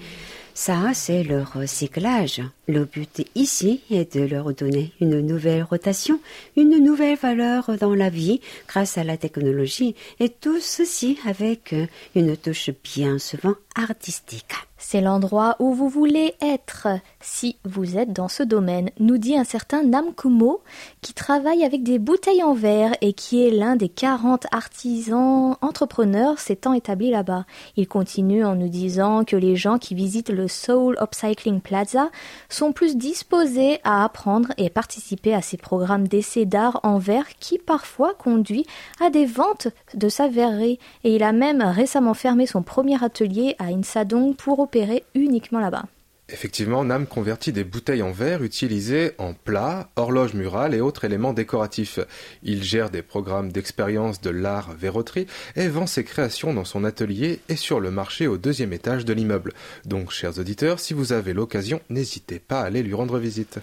Ça, 0.54 0.92
c'est 0.92 1.22
le 1.22 1.42
recyclage. 1.42 2.42
Le 2.66 2.84
but 2.84 3.24
ici 3.34 3.80
est 3.90 4.16
de 4.16 4.22
leur 4.22 4.52
donner 4.52 4.92
une 5.00 5.20
nouvelle 5.20 5.62
rotation, 5.62 6.20
une 6.56 6.78
nouvelle 6.78 7.16
valeur 7.16 7.76
dans 7.78 7.94
la 7.94 8.10
vie 8.10 8.40
grâce 8.66 8.98
à 8.98 9.04
la 9.04 9.16
technologie 9.16 9.94
et 10.20 10.28
tout 10.28 10.60
ceci 10.60 11.18
avec 11.26 11.74
une 12.14 12.36
touche 12.36 12.70
bien 12.82 13.18
souvent 13.18 13.54
artistique. 13.74 14.54
C'est 14.84 15.00
l'endroit 15.00 15.54
où 15.60 15.72
vous 15.72 15.88
voulez 15.88 16.34
être 16.42 16.88
si 17.20 17.56
vous 17.64 17.96
êtes 17.96 18.12
dans 18.12 18.26
ce 18.26 18.42
domaine, 18.42 18.90
nous 18.98 19.16
dit 19.16 19.38
un 19.38 19.44
certain 19.44 19.84
Nam 19.84 20.12
Kumo 20.12 20.60
qui 21.02 21.14
travaille 21.14 21.64
avec 21.64 21.84
des 21.84 22.00
bouteilles 22.00 22.42
en 22.42 22.52
verre 22.52 22.92
et 23.00 23.12
qui 23.12 23.46
est 23.46 23.52
l'un 23.52 23.76
des 23.76 23.88
40 23.88 24.46
artisans 24.50 25.56
entrepreneurs 25.60 26.40
s'étant 26.40 26.72
établis 26.74 27.10
là-bas. 27.10 27.46
Il 27.76 27.86
continue 27.86 28.44
en 28.44 28.56
nous 28.56 28.68
disant 28.68 29.24
que 29.24 29.36
les 29.36 29.54
gens 29.54 29.78
qui 29.78 29.94
visitent 29.94 30.30
le 30.30 30.48
Soul 30.48 30.98
Upcycling 31.00 31.60
Plaza 31.60 32.10
sont 32.48 32.72
plus 32.72 32.96
disposés 32.96 33.78
à 33.84 34.04
apprendre 34.04 34.48
et 34.58 34.68
participer 34.68 35.32
à 35.32 35.42
ces 35.42 35.56
programmes 35.56 36.08
d'essai 36.08 36.44
d'art 36.44 36.80
en 36.82 36.98
verre 36.98 37.28
qui 37.38 37.58
parfois 37.58 38.14
conduit 38.14 38.66
à 39.00 39.10
des 39.10 39.26
ventes 39.26 39.68
de 39.94 40.08
sa 40.08 40.26
verrerie 40.26 40.80
et 41.04 41.14
il 41.14 41.22
a 41.22 41.32
même 41.32 41.62
récemment 41.62 42.14
fermé 42.14 42.46
son 42.46 42.62
premier 42.62 43.02
atelier 43.02 43.54
à 43.60 43.66
Insadong 43.66 44.34
pour 44.34 44.58
opérer 44.72 45.04
uniquement 45.14 45.60
là-bas. 45.60 45.84
Effectivement, 46.30 46.82
Nam 46.82 47.06
convertit 47.06 47.52
des 47.52 47.64
bouteilles 47.64 48.00
en 48.00 48.10
verre 48.10 48.42
utilisées 48.42 49.10
en 49.18 49.34
plats, 49.34 49.90
horloges 49.96 50.32
murales 50.32 50.74
et 50.74 50.80
autres 50.80 51.04
éléments 51.04 51.34
décoratifs. 51.34 51.98
Il 52.42 52.62
gère 52.62 52.88
des 52.88 53.02
programmes 53.02 53.52
d'expérience 53.52 54.22
de 54.22 54.30
l'art 54.30 54.72
verroterie 54.72 55.26
et 55.56 55.68
vend 55.68 55.86
ses 55.86 56.04
créations 56.04 56.54
dans 56.54 56.64
son 56.64 56.84
atelier 56.84 57.40
et 57.50 57.56
sur 57.56 57.80
le 57.80 57.90
marché 57.90 58.26
au 58.28 58.38
deuxième 58.38 58.72
étage 58.72 59.04
de 59.04 59.12
l'immeuble. 59.12 59.52
Donc, 59.84 60.10
chers 60.10 60.38
auditeurs, 60.38 60.80
si 60.80 60.94
vous 60.94 61.12
avez 61.12 61.34
l'occasion, 61.34 61.80
n'hésitez 61.90 62.38
pas 62.38 62.60
à 62.60 62.64
aller 62.64 62.82
lui 62.82 62.94
rendre 62.94 63.18
visite. 63.18 63.58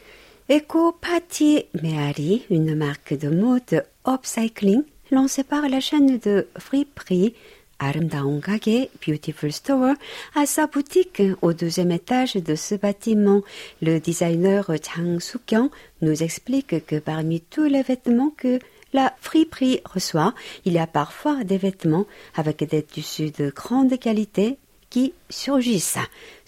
Eco 0.51 0.91
Patti 0.91 1.65
Meari, 1.81 2.45
une 2.51 2.75
marque 2.75 3.17
de 3.17 3.29
mode 3.29 3.83
upcycling 4.07 4.83
lancée 5.11 5.43
par 5.43 5.67
la 5.69 5.79
chaîne 5.79 6.19
de 6.19 6.47
friperie 6.59 7.33
아름다운 7.78 8.40
가게 8.40 8.88
Beautiful 9.00 9.52
Store 9.52 9.94
à 10.34 10.46
sa 10.46 10.66
boutique 10.66 11.22
au 11.42 11.52
deuxième 11.52 11.90
étage 11.90 12.34
de 12.34 12.54
ce 12.54 12.74
bâtiment. 12.74 13.42
Le 13.82 13.98
designer 13.98 14.64
Chang 14.82 15.18
Soo-kyung 15.20 15.70
nous 16.00 16.22
explique 16.22 16.86
que 16.86 16.96
parmi 16.96 17.40
tous 17.40 17.64
les 17.64 17.82
vêtements 17.82 18.30
que 18.36 18.58
la 18.92 19.12
friperie 19.20 19.80
reçoit, 19.84 20.34
il 20.64 20.72
y 20.72 20.78
a 20.78 20.86
parfois 20.86 21.42
des 21.42 21.58
vêtements 21.58 22.06
avec 22.36 22.62
des 22.62 22.82
tissus 22.82 23.32
de 23.32 23.50
grande 23.50 23.98
qualité 23.98 24.56
qui 24.88 25.12
surgissent. 25.28 25.98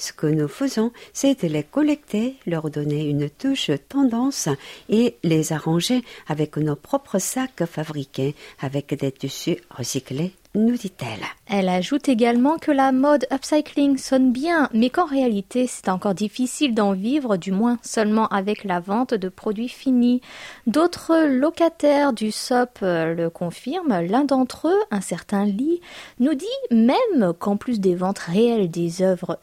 Ce 0.02 0.14
que 0.14 0.26
nous 0.26 0.48
faisons, 0.48 0.92
c'est 1.14 1.44
de 1.44 1.48
les 1.48 1.62
collecter, 1.62 2.36
leur 2.48 2.72
donner 2.72 3.08
une 3.08 3.30
touche 3.30 3.70
tendance 3.88 4.50
et 4.90 5.16
les 5.22 5.54
arranger 5.54 6.04
avec 6.28 6.58
nos 6.58 6.76
propres 6.76 7.20
sacs 7.20 7.66
fabriqués 7.68 8.34
avec 8.60 8.96
des 8.96 9.12
tissus 9.12 9.58
recyclés 9.70 10.34
nous 10.54 10.76
dit-elle. 10.76 11.24
Elle 11.48 11.70
ajoute 11.70 12.10
également 12.10 12.58
que 12.58 12.72
la 12.72 12.92
mode 12.92 13.26
upcycling 13.32 13.98
sonne 13.98 14.32
bien, 14.32 14.70
mais 14.74 14.90
qu'en 14.90 15.06
réalité 15.06 15.66
c'est 15.68 15.90
encore 15.90 16.14
difficile 16.14 16.74
d'en 16.74 16.92
vivre, 16.92 17.38
du 17.38 17.52
moins 17.52 17.78
seulement 17.84 18.28
avec 18.28 18.64
la 18.64 18.80
vente 18.80 19.14
de 19.14 19.30
produits 19.30 19.70
finis. 19.70 20.22
D'autres 20.68 21.26
locataires 21.28 22.14
du 22.14 22.32
SOP 22.32 22.80
euh, 22.84 23.14
le 23.14 23.30
confirment. 23.30 24.02
L'un 24.02 24.26
d'entre 24.26 24.68
eux, 24.68 24.82
un 24.92 25.02
certain 25.02 25.46
Lee, 25.46 25.82
nous 26.20 26.34
dit 26.34 26.46
même 26.70 27.34
qu'en 27.40 27.56
plus 27.56 27.80
des 27.80 27.96
ventes 27.96 28.20
réelles 28.20 28.70
des 28.70 29.02
œuvres 29.02 29.40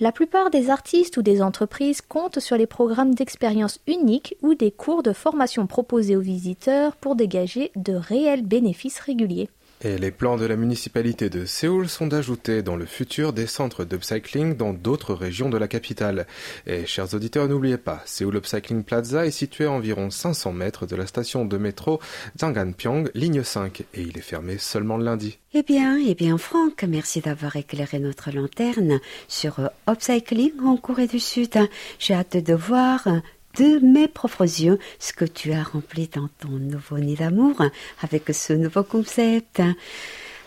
la 0.00 0.12
plupart 0.12 0.50
des 0.50 0.70
artistes 0.70 1.16
ou 1.16 1.22
des 1.22 1.42
entreprises 1.42 2.00
comptent 2.00 2.40
sur 2.40 2.56
les 2.56 2.66
programmes 2.66 3.14
d'expérience 3.14 3.80
uniques 3.86 4.36
ou 4.42 4.54
des 4.54 4.70
cours 4.70 5.02
de 5.02 5.12
formation 5.12 5.66
proposés 5.66 6.16
aux 6.16 6.20
visiteurs 6.20 6.96
pour 6.96 7.16
dégager 7.16 7.70
de 7.76 7.94
réels 7.94 8.42
bénéfices 8.42 9.00
réguliers. 9.00 9.48
Et 9.84 9.98
les 9.98 10.12
plans 10.12 10.36
de 10.36 10.46
la 10.46 10.54
municipalité 10.54 11.28
de 11.28 11.44
Séoul 11.44 11.88
sont 11.88 12.06
d'ajouter 12.06 12.62
dans 12.62 12.76
le 12.76 12.86
futur 12.86 13.32
des 13.32 13.48
centres 13.48 13.84
d'upcycling 13.84 14.56
dans 14.56 14.72
d'autres 14.72 15.12
régions 15.12 15.50
de 15.50 15.58
la 15.58 15.66
capitale. 15.66 16.28
Et 16.68 16.86
chers 16.86 17.14
auditeurs, 17.14 17.48
n'oubliez 17.48 17.78
pas, 17.78 18.00
Séoul 18.04 18.36
Upcycling 18.36 18.84
Plaza 18.84 19.26
est 19.26 19.32
situé 19.32 19.64
à 19.64 19.72
environ 19.72 20.08
500 20.08 20.52
mètres 20.52 20.86
de 20.86 20.94
la 20.94 21.08
station 21.08 21.44
de 21.44 21.58
métro 21.58 21.98
Zanganpyeong, 22.38 23.10
ligne 23.14 23.42
5, 23.42 23.80
et 23.94 24.02
il 24.02 24.16
est 24.16 24.20
fermé 24.20 24.56
seulement 24.56 24.98
le 24.98 25.04
lundi. 25.04 25.40
Eh 25.52 25.64
bien, 25.64 25.98
eh 25.98 26.14
bien, 26.14 26.38
Franck, 26.38 26.84
merci 26.84 27.20
d'avoir 27.20 27.56
éclairé 27.56 27.98
notre 27.98 28.30
lanterne 28.30 29.00
sur 29.26 29.58
euh, 29.58 29.66
Upcycling 29.90 30.60
en 30.64 30.76
Corée 30.76 31.08
du 31.08 31.18
Sud. 31.18 31.58
J'ai 31.98 32.14
hâte 32.14 32.36
de 32.36 32.54
voir 32.54 33.08
de 33.57 33.79
mes 33.79 34.07
propres 34.07 34.43
yeux 34.43 34.79
ce 34.99 35.13
que 35.13 35.25
tu 35.25 35.51
as 35.51 35.63
rempli 35.63 36.09
dans 36.13 36.29
ton 36.39 36.49
nouveau 36.49 36.99
nid 36.99 37.15
d'amour 37.15 37.61
avec 38.01 38.23
ce 38.31 38.53
nouveau 38.53 38.83
concept. 38.83 39.61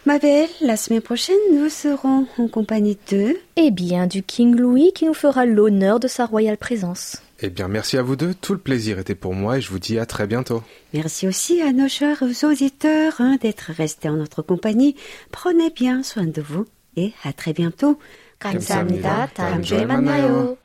Ma 0.06 0.18
belle, 0.18 0.48
la 0.61 0.76
semaine 0.76 1.02
prochaine, 1.02 1.36
nous 1.52 1.68
serons 1.68 2.26
en 2.38 2.48
compagnie 2.48 2.96
de... 3.11 3.36
Eh 3.56 3.70
bien, 3.70 4.06
du 4.06 4.22
King 4.22 4.56
Louis 4.56 4.92
qui 4.94 5.04
nous 5.04 5.14
fera 5.14 5.44
l'honneur 5.44 6.00
de 6.00 6.08
sa 6.08 6.24
royale 6.24 6.56
présence. 6.56 7.18
Eh 7.42 7.50
bien, 7.50 7.68
merci 7.68 7.98
à 7.98 8.02
vous 8.02 8.16
deux. 8.16 8.32
Tout 8.34 8.54
le 8.54 8.58
plaisir 8.58 8.98
était 8.98 9.14
pour 9.14 9.34
moi 9.34 9.58
et 9.58 9.61
je 9.61 9.70
vous 9.70 9.78
dis 9.78 9.98
à 9.98 10.06
très 10.06 10.26
bientôt. 10.26 10.62
Merci 10.94 11.26
aussi 11.26 11.61
à 11.61 11.72
nos 11.72 11.88
chers 11.88 12.22
auditeurs 12.44 13.14
hein, 13.18 13.36
d'être 13.40 13.72
restés 13.76 14.08
en 14.08 14.16
notre 14.16 14.42
compagnie. 14.42 14.96
Prenez 15.32 15.70
bien 15.70 16.02
soin 16.02 16.24
de 16.24 16.40
vous 16.40 16.66
et 16.96 17.12
à 17.24 17.32
très 17.32 17.52
bientôt. 17.52 17.98
감사합니다. 18.40 19.28
다음 19.34 19.62
주에 19.62 19.84
만나요. 19.84 20.56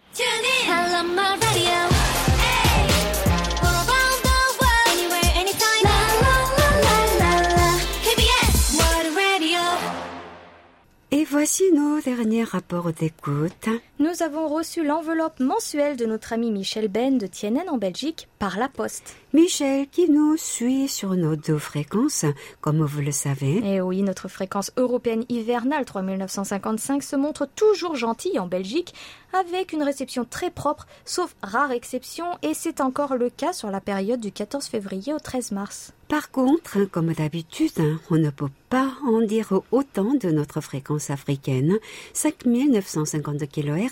Et 11.21 11.27
voici 11.27 11.71
nos 11.75 12.01
derniers 12.01 12.45
rapports 12.45 12.95
d'écoute. 12.95 13.69
Nous 14.01 14.23
avons 14.23 14.49
reçu 14.49 14.83
l'enveloppe 14.83 15.41
mensuelle 15.41 15.99
de 15.99 16.07
notre 16.07 16.33
ami 16.33 16.51
Michel 16.51 16.89
Ben 16.89 17.19
de 17.19 17.27
Tienen 17.27 17.69
en 17.69 17.77
Belgique 17.77 18.31
par 18.39 18.59
la 18.59 18.71
poste. 18.71 19.15
Michel 19.35 19.89
qui 19.89 20.09
nous 20.09 20.39
suit 20.39 20.89
sur 20.89 21.11
nos 21.11 21.37
deux 21.37 21.59
fréquences, 21.59 22.25
comme 22.63 22.83
vous 22.83 23.03
le 23.03 23.13
savez. 23.13 23.61
Et 23.63 23.83
oui, 23.83 24.01
notre 24.01 24.29
fréquence 24.29 24.73
européenne 24.79 25.27
hivernale 25.29 25.85
3955 25.85 27.03
se 27.03 27.15
montre 27.15 27.47
toujours 27.55 27.95
gentille 27.95 28.39
en 28.39 28.47
Belgique, 28.47 28.95
avec 29.35 29.75
une 29.75 29.83
réception 29.83 30.25
très 30.25 30.51
propre, 30.51 30.87
sauf 31.05 31.37
rare 31.43 31.71
exception, 31.71 32.25
et 32.41 32.55
c'est 32.55 32.81
encore 32.81 33.17
le 33.17 33.29
cas 33.29 33.53
sur 33.53 33.71
la 33.71 33.83
période 33.83 34.21
du 34.21 34.33
14 34.33 34.65
février 34.65 35.13
au 35.13 35.19
13 35.19 35.53
mars. 35.53 35.93
Par 36.09 36.33
contre, 36.33 36.87
comme 36.87 37.13
d'habitude, 37.13 37.99
on 38.11 38.17
ne 38.17 38.31
peut 38.31 38.51
pas 38.69 38.95
en 39.07 39.21
dire 39.21 39.53
autant 39.71 40.15
de 40.15 40.31
notre 40.31 40.61
fréquence 40.61 41.09
africaine, 41.09 41.79
5950 42.15 43.47
kHz 43.49 43.90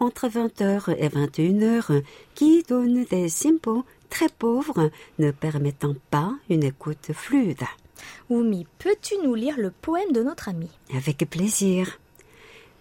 entre 0.00 0.28
20h 0.28 0.94
et 0.98 1.08
21h, 1.08 2.02
qui 2.34 2.62
donne 2.62 3.04
des 3.04 3.28
sympos 3.28 3.84
très 4.08 4.28
pauvres, 4.28 4.90
ne 5.18 5.30
permettant 5.30 5.94
pas 6.10 6.32
une 6.48 6.64
écoute 6.64 7.12
fluide. 7.12 7.64
Oumi, 8.30 8.66
peux-tu 8.78 9.14
nous 9.24 9.34
lire 9.34 9.56
le 9.58 9.70
poème 9.70 10.12
de 10.12 10.22
notre 10.22 10.48
ami? 10.48 10.68
Avec 10.94 11.18
plaisir. 11.30 11.98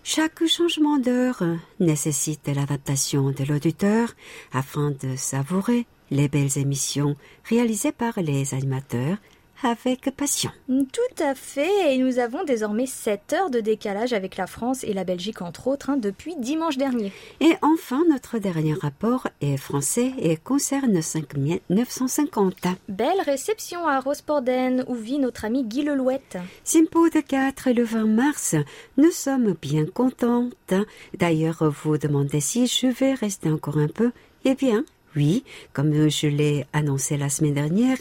Chaque 0.04 0.46
changement 0.46 1.00
d'heure 1.00 1.42
nécessite 1.80 2.48
l'adaptation 2.48 3.32
de 3.32 3.44
l'auditeur 3.44 4.14
afin 4.54 4.92
de 4.92 5.16
savourer 5.16 5.88
les 6.12 6.28
belles 6.28 6.58
émissions 6.58 7.16
réalisées 7.46 7.92
par 7.92 8.20
les 8.22 8.54
animateurs 8.54 9.18
avec 9.64 10.10
passion. 10.16 10.52
Tout 10.68 11.24
à 11.24 11.36
fait, 11.36 11.94
et 11.94 11.98
nous 11.98 12.20
avons 12.20 12.44
désormais 12.44 12.86
7 12.86 13.34
heures 13.34 13.50
de 13.50 13.60
décalage 13.60 14.14
avec 14.14 14.38
la 14.38 14.48
France 14.48 14.84
et 14.84 14.94
la 14.94 15.04
Belgique 15.04 15.42
entre 15.42 15.68
autres 15.68 15.90
hein, 15.90 15.98
depuis 15.98 16.36
dimanche 16.38 16.78
dernier. 16.78 17.12
Et 17.40 17.54
enfin, 17.62 18.04
notre 18.10 18.38
dernier 18.38 18.74
rapport 18.74 19.28
est 19.42 19.58
français 19.58 20.14
et 20.20 20.38
concerne 20.38 21.02
5950. 21.02 22.68
Belle 22.90 23.22
réception 23.26 23.88
à 23.88 24.00
Rosporden 24.00 24.86
où 24.88 24.96
vit 24.96 25.20
notre 25.20 25.46
ami 25.46 25.64
Guy 25.64 25.84
Lelouette. 25.84 26.38
Simpo 26.64 27.10
de 27.10 27.20
4 27.22 27.72
le 27.72 27.84
20 27.84 28.06
mars, 28.06 28.56
nous 28.98 29.12
sommes 29.12 29.54
bien 29.62 29.86
contentes. 29.86 30.74
D'ailleurs, 31.18 31.72
vous 31.84 31.98
demandez 31.98 32.40
si 32.40 32.68
je 32.68 32.88
vais 32.88 33.14
rester 33.14 33.50
encore 33.50 33.78
un 33.78 33.88
peu. 33.88 34.12
Eh 34.44 34.54
bien, 34.54 34.86
oui, 35.16 35.44
comme 35.74 36.10
je 36.10 36.28
l'ai 36.28 36.66
annoncé 36.74 37.18
la 37.18 37.30
semaine 37.30 37.54
dernière 37.54 37.98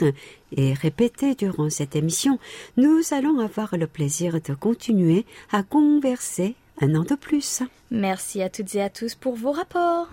et 0.57 0.73
répété 0.73 1.35
durant 1.35 1.71
cette 1.71 1.97
émission, 1.97 2.39
nous 2.77 3.01
allons 3.11 3.39
avoir 3.39 3.77
le 3.77 3.87
plaisir 3.87 4.41
de 4.41 4.55
continuer 4.55 5.25
à 5.53 5.63
converser 5.63 6.55
un 6.81 6.95
an 6.95 7.03
de 7.03 7.15
plus. 7.15 7.63
Merci 7.91 8.43
à 8.43 8.49
toutes 8.49 8.75
et 8.75 8.83
à 8.83 8.91
tous 8.91 9.15
pour 9.15 9.35
vos 9.35 9.53
rapports. 9.53 10.09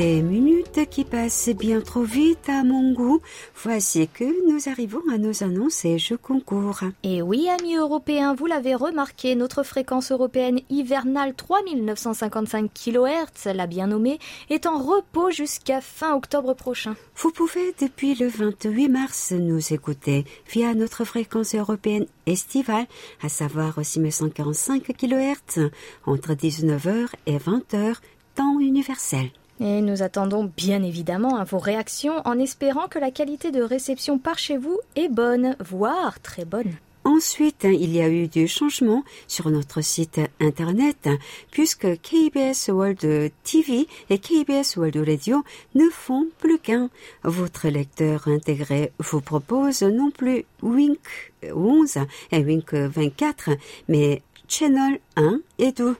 Des 0.00 0.22
minutes 0.22 0.88
qui 0.88 1.04
passent 1.04 1.50
bien 1.50 1.82
trop 1.82 2.04
vite 2.04 2.48
à 2.48 2.64
mon 2.64 2.94
goût. 2.94 3.20
Voici 3.62 4.08
que 4.08 4.24
nous 4.50 4.66
arrivons 4.66 5.02
à 5.12 5.18
nos 5.18 5.44
annonces 5.44 5.84
et 5.84 5.98
je 5.98 6.14
concours. 6.14 6.80
Et 7.02 7.20
oui, 7.20 7.50
amis 7.50 7.76
européens, 7.76 8.34
vous 8.34 8.46
l'avez 8.46 8.74
remarqué, 8.74 9.34
notre 9.34 9.62
fréquence 9.62 10.10
européenne 10.10 10.60
hivernale 10.70 11.34
3955 11.34 12.70
kHz, 12.72 13.52
la 13.54 13.66
bien 13.66 13.88
nommée, 13.88 14.18
est 14.48 14.64
en 14.64 14.78
repos 14.78 15.30
jusqu'à 15.30 15.82
fin 15.82 16.14
octobre 16.14 16.54
prochain. 16.54 16.96
Vous 17.16 17.30
pouvez 17.30 17.74
depuis 17.78 18.14
le 18.14 18.28
28 18.28 18.88
mars 18.88 19.32
nous 19.32 19.74
écouter 19.74 20.24
via 20.50 20.72
notre 20.72 21.04
fréquence 21.04 21.54
européenne 21.54 22.06
estivale, 22.24 22.86
à 23.22 23.28
savoir 23.28 23.74
6145 23.84 24.82
kHz, 24.96 25.68
entre 26.06 26.32
19h 26.32 27.08
et 27.26 27.36
20h, 27.36 27.96
temps 28.34 28.58
universel. 28.58 29.30
Et 29.60 29.82
nous 29.82 30.02
attendons 30.02 30.50
bien 30.56 30.82
évidemment 30.82 31.36
à 31.36 31.44
vos 31.44 31.58
réactions 31.58 32.22
en 32.24 32.38
espérant 32.38 32.88
que 32.88 32.98
la 32.98 33.10
qualité 33.10 33.50
de 33.50 33.62
réception 33.62 34.18
par 34.18 34.38
chez 34.38 34.56
vous 34.56 34.80
est 34.96 35.08
bonne, 35.08 35.54
voire 35.60 36.18
très 36.20 36.46
bonne. 36.46 36.72
Ensuite, 37.04 37.64
il 37.64 37.94
y 37.94 38.00
a 38.00 38.08
eu 38.08 38.28
du 38.28 38.46
changement 38.46 39.04
sur 39.26 39.50
notre 39.50 39.82
site 39.82 40.20
internet 40.38 41.08
puisque 41.50 41.86
KBS 42.00 42.68
World 42.68 43.32
TV 43.42 43.86
et 44.10 44.18
KBS 44.18 44.76
World 44.76 44.96
Radio 45.06 45.42
ne 45.74 45.88
font 45.90 46.26
plus 46.38 46.58
qu'un. 46.58 46.88
Votre 47.22 47.68
lecteur 47.68 48.28
intégré 48.28 48.92
vous 48.98 49.20
propose 49.20 49.82
non 49.82 50.10
plus 50.10 50.44
Wink 50.62 51.32
11 51.42 51.98
et 52.32 52.44
Wink 52.44 52.74
24, 52.74 53.50
mais 53.88 54.22
Channel 54.48 55.00
1 55.16 55.40
et 55.58 55.72
2. 55.72 55.96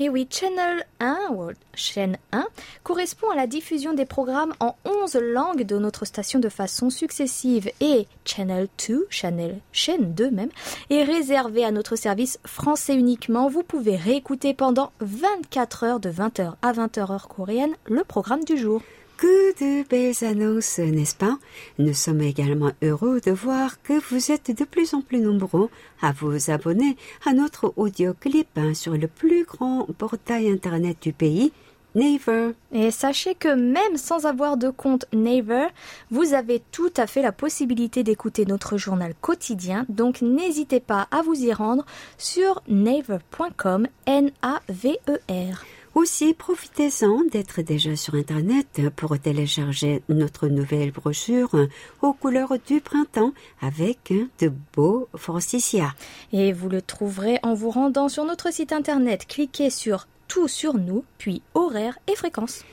Et 0.00 0.08
oui, 0.08 0.26
Channel 0.28 0.84
1, 0.98 1.28
ou 1.34 1.50
chaîne 1.74 2.18
1, 2.32 2.44
correspond 2.82 3.30
à 3.30 3.36
la 3.36 3.46
diffusion 3.46 3.94
des 3.94 4.04
programmes 4.04 4.52
en 4.58 4.74
11 4.84 5.14
langues 5.22 5.62
de 5.62 5.78
notre 5.78 6.04
station 6.04 6.40
de 6.40 6.48
façon 6.48 6.90
successive. 6.90 7.70
Et 7.80 8.08
Channel 8.24 8.66
2, 8.88 9.06
Channel, 9.08 9.60
chaîne 9.70 10.12
2 10.12 10.32
même, 10.32 10.50
est 10.90 11.04
réservé 11.04 11.64
à 11.64 11.70
notre 11.70 11.94
service 11.94 12.40
français 12.44 12.96
uniquement. 12.96 13.48
Vous 13.48 13.62
pouvez 13.62 13.94
réécouter 13.94 14.52
pendant 14.52 14.90
24 14.98 15.84
heures 15.84 16.00
de 16.00 16.10
20h 16.10 16.54
à 16.60 16.72
20h 16.72 17.12
heure 17.12 17.28
coréenne 17.28 17.74
le 17.86 18.02
programme 18.02 18.42
du 18.42 18.56
jour. 18.56 18.82
De 19.24 19.88
belles 19.88 20.22
annonces, 20.22 20.78
n'est-ce 20.78 21.14
pas? 21.14 21.38
Nous 21.78 21.94
sommes 21.94 22.20
également 22.20 22.72
heureux 22.82 23.22
de 23.24 23.30
voir 23.30 23.80
que 23.82 23.94
vous 24.10 24.30
êtes 24.30 24.50
de 24.50 24.64
plus 24.64 24.92
en 24.92 25.00
plus 25.00 25.20
nombreux 25.20 25.70
à 26.02 26.12
vous 26.12 26.50
abonner 26.50 26.98
à 27.24 27.32
notre 27.32 27.72
audio-clip 27.76 28.48
hein, 28.56 28.74
sur 28.74 28.92
le 28.92 29.08
plus 29.08 29.44
grand 29.44 29.86
portail 29.96 30.50
internet 30.50 30.98
du 31.00 31.14
pays, 31.14 31.52
Naver. 31.94 32.50
Et 32.72 32.90
sachez 32.90 33.34
que 33.34 33.48
même 33.54 33.96
sans 33.96 34.26
avoir 34.26 34.58
de 34.58 34.68
compte 34.68 35.06
Naver, 35.14 35.68
vous 36.10 36.34
avez 36.34 36.60
tout 36.70 36.92
à 36.96 37.06
fait 37.06 37.22
la 37.22 37.32
possibilité 37.32 38.02
d'écouter 38.02 38.44
notre 38.44 38.76
journal 38.76 39.14
quotidien, 39.22 39.86
donc 39.88 40.20
n'hésitez 40.20 40.80
pas 40.80 41.08
à 41.10 41.22
vous 41.22 41.40
y 41.42 41.52
rendre 41.52 41.86
sur 42.18 42.62
naver.com, 42.68 43.86
N-A-V-E-R. 44.04 45.64
Aussi, 45.94 46.34
profitez-en 46.34 47.22
d'être 47.30 47.62
déjà 47.62 47.94
sur 47.94 48.14
Internet 48.14 48.82
pour 48.96 49.16
télécharger 49.16 50.02
notre 50.08 50.48
nouvelle 50.48 50.90
brochure 50.90 51.54
aux 52.02 52.12
couleurs 52.12 52.54
du 52.66 52.80
printemps 52.80 53.32
avec 53.62 54.12
de 54.40 54.52
beaux 54.74 55.08
forsythia. 55.14 55.94
Et 56.32 56.52
vous 56.52 56.68
le 56.68 56.82
trouverez 56.82 57.38
en 57.44 57.54
vous 57.54 57.70
rendant 57.70 58.08
sur 58.08 58.24
notre 58.24 58.52
site 58.52 58.72
Internet. 58.72 59.26
Cliquez 59.28 59.70
sur 59.70 60.08
Tout 60.26 60.48
sur 60.48 60.74
nous, 60.74 61.04
puis 61.18 61.42
horaire 61.54 61.96
et 62.08 62.16
fréquence. 62.16 62.64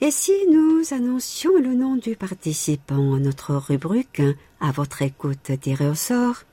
Et 0.00 0.10
si 0.10 0.32
nous 0.50 0.82
annoncions 0.92 1.58
le 1.58 1.74
nom 1.74 1.96
du 1.96 2.16
participant 2.16 3.14
à 3.14 3.18
notre 3.18 3.56
rubrique 3.56 4.22
à 4.58 4.72
votre 4.72 5.02
écoute 5.02 5.50
tirée 5.60 5.88
au 5.88 5.94
sort 5.94 6.44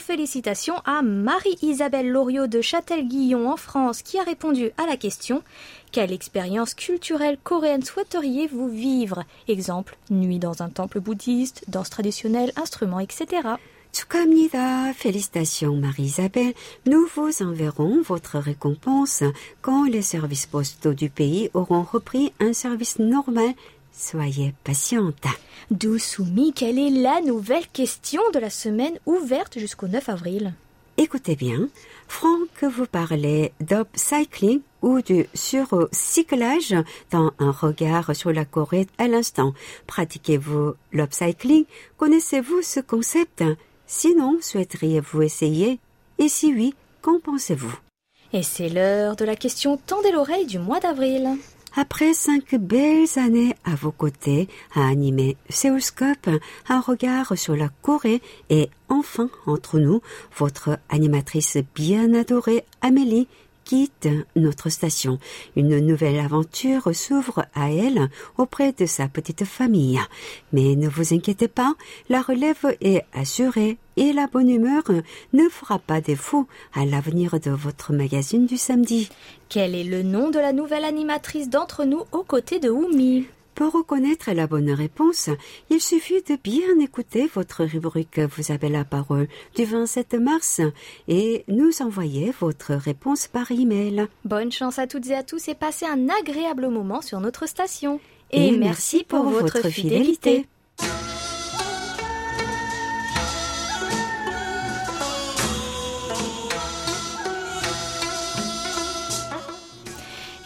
félicitations 0.00 0.78
à 0.84 1.02
Marie-Isabelle 1.02 2.08
Loriot 2.08 2.46
de 2.46 2.60
Châtel-Guillon 2.60 3.50
en 3.50 3.56
France 3.56 4.02
qui 4.02 4.18
a 4.18 4.22
répondu 4.22 4.70
à 4.76 4.86
la 4.86 4.96
question 4.96 5.42
Quelle 5.92 6.12
expérience 6.12 6.74
culturelle 6.74 7.38
coréenne 7.42 7.82
souhaiteriez-vous 7.82 8.68
vivre? 8.68 9.24
Exemple, 9.48 9.96
nuit 10.10 10.38
dans 10.38 10.62
un 10.62 10.68
temple 10.68 11.00
bouddhiste, 11.00 11.64
danse 11.68 11.90
traditionnelle, 11.90 12.52
instruments, 12.56 13.00
etc. 13.00 13.26
Tsukamnida, 13.92 14.92
félicitations 14.94 15.74
Marie-Isabelle. 15.74 16.54
Nous 16.86 17.06
vous 17.14 17.42
enverrons 17.42 18.02
votre 18.02 18.38
récompense 18.38 19.24
quand 19.62 19.84
les 19.84 20.02
services 20.02 20.46
postaux 20.46 20.94
du 20.94 21.08
pays 21.08 21.50
auront 21.54 21.82
repris 21.82 22.32
un 22.38 22.52
service 22.52 22.98
normal 22.98 23.54
Soyez 23.98 24.54
patiente. 24.62 25.24
Dousoumi, 25.72 26.52
quelle 26.52 26.78
est 26.78 26.88
la 26.88 27.20
nouvelle 27.20 27.66
question 27.66 28.22
de 28.32 28.38
la 28.38 28.48
semaine 28.48 28.96
ouverte 29.06 29.58
jusqu'au 29.58 29.88
9 29.88 30.08
avril? 30.08 30.54
Écoutez 30.96 31.34
bien, 31.34 31.68
Franck 32.06 32.62
vous 32.62 32.86
parlez 32.86 33.52
d'upcycling 33.60 34.60
ou 34.82 35.02
du 35.02 35.26
surcyclage 35.34 36.76
dans 37.10 37.32
un 37.40 37.50
regard 37.50 38.14
sur 38.14 38.32
la 38.32 38.44
Corée 38.44 38.86
à 38.98 39.08
l'instant. 39.08 39.52
Pratiquez-vous 39.88 40.74
l'upcycling 40.92 41.64
Connaissez-vous 41.96 42.62
ce 42.62 42.78
concept? 42.78 43.42
Sinon, 43.88 44.38
souhaiteriez-vous 44.40 45.22
essayer? 45.22 45.80
Et 46.18 46.28
si 46.28 46.54
oui, 46.54 46.72
qu'en 47.02 47.18
pensez-vous? 47.18 47.76
Et 48.32 48.44
c'est 48.44 48.68
l'heure 48.68 49.16
de 49.16 49.24
la 49.24 49.34
question 49.34 49.76
Tendez 49.76 50.12
l'oreille 50.12 50.46
du 50.46 50.60
mois 50.60 50.78
d'avril. 50.78 51.36
Après 51.76 52.14
cinq 52.14 52.54
belles 52.54 53.06
années 53.16 53.54
à 53.64 53.74
vos 53.74 53.92
côtés, 53.92 54.48
à 54.74 54.88
animer 54.88 55.36
Seoulscope, 55.48 56.30
un 56.68 56.80
regard 56.80 57.36
sur 57.36 57.54
la 57.54 57.68
Corée 57.82 58.20
et 58.50 58.68
enfin 58.88 59.28
entre 59.46 59.78
nous, 59.78 60.00
votre 60.36 60.78
animatrice 60.88 61.58
bien 61.74 62.14
adorée 62.14 62.64
Amélie 62.80 63.28
quitte 63.68 64.08
notre 64.34 64.70
station. 64.70 65.18
Une 65.54 65.78
nouvelle 65.80 66.18
aventure 66.18 66.88
s'ouvre 66.94 67.44
à 67.54 67.70
elle 67.70 68.08
auprès 68.38 68.72
de 68.72 68.86
sa 68.86 69.08
petite 69.08 69.44
famille. 69.44 70.00
Mais 70.54 70.74
ne 70.74 70.88
vous 70.88 71.12
inquiétez 71.12 71.48
pas, 71.48 71.74
la 72.08 72.22
relève 72.22 72.64
est 72.80 73.04
assurée 73.12 73.76
et 73.98 74.14
la 74.14 74.26
bonne 74.26 74.48
humeur 74.48 74.84
ne 75.34 75.48
fera 75.50 75.78
pas 75.78 76.00
défaut 76.00 76.46
à 76.72 76.86
l'avenir 76.86 77.38
de 77.40 77.50
votre 77.50 77.92
magazine 77.92 78.46
du 78.46 78.56
samedi. 78.56 79.10
Quel 79.50 79.74
est 79.74 79.84
le 79.84 80.02
nom 80.02 80.30
de 80.30 80.38
la 80.38 80.54
nouvelle 80.54 80.86
animatrice 80.86 81.50
d'entre 81.50 81.84
nous 81.84 82.04
aux 82.12 82.22
côtés 82.22 82.60
de 82.60 82.70
Oumi? 82.70 83.26
Pour 83.58 83.72
reconnaître 83.72 84.30
la 84.30 84.46
bonne 84.46 84.70
réponse, 84.70 85.30
il 85.68 85.80
suffit 85.80 86.22
de 86.22 86.36
bien 86.36 86.78
écouter 86.78 87.28
votre 87.34 87.64
rubrique 87.64 88.20
Vous 88.20 88.52
avez 88.52 88.68
la 88.68 88.84
parole 88.84 89.26
du 89.56 89.64
27 89.64 90.14
mars 90.14 90.60
et 91.08 91.44
nous 91.48 91.82
envoyer 91.82 92.32
votre 92.40 92.74
réponse 92.74 93.26
par 93.26 93.50
email. 93.50 94.06
Bonne 94.24 94.52
chance 94.52 94.78
à 94.78 94.86
toutes 94.86 95.08
et 95.08 95.14
à 95.16 95.24
tous 95.24 95.48
et 95.48 95.56
passez 95.56 95.86
un 95.86 96.08
agréable 96.20 96.68
moment 96.68 97.02
sur 97.02 97.18
notre 97.18 97.48
station. 97.48 97.98
Et, 98.30 98.52
merci 98.52 99.02
pour, 99.02 99.24
votre 99.24 99.68
fidélité. 99.68 100.46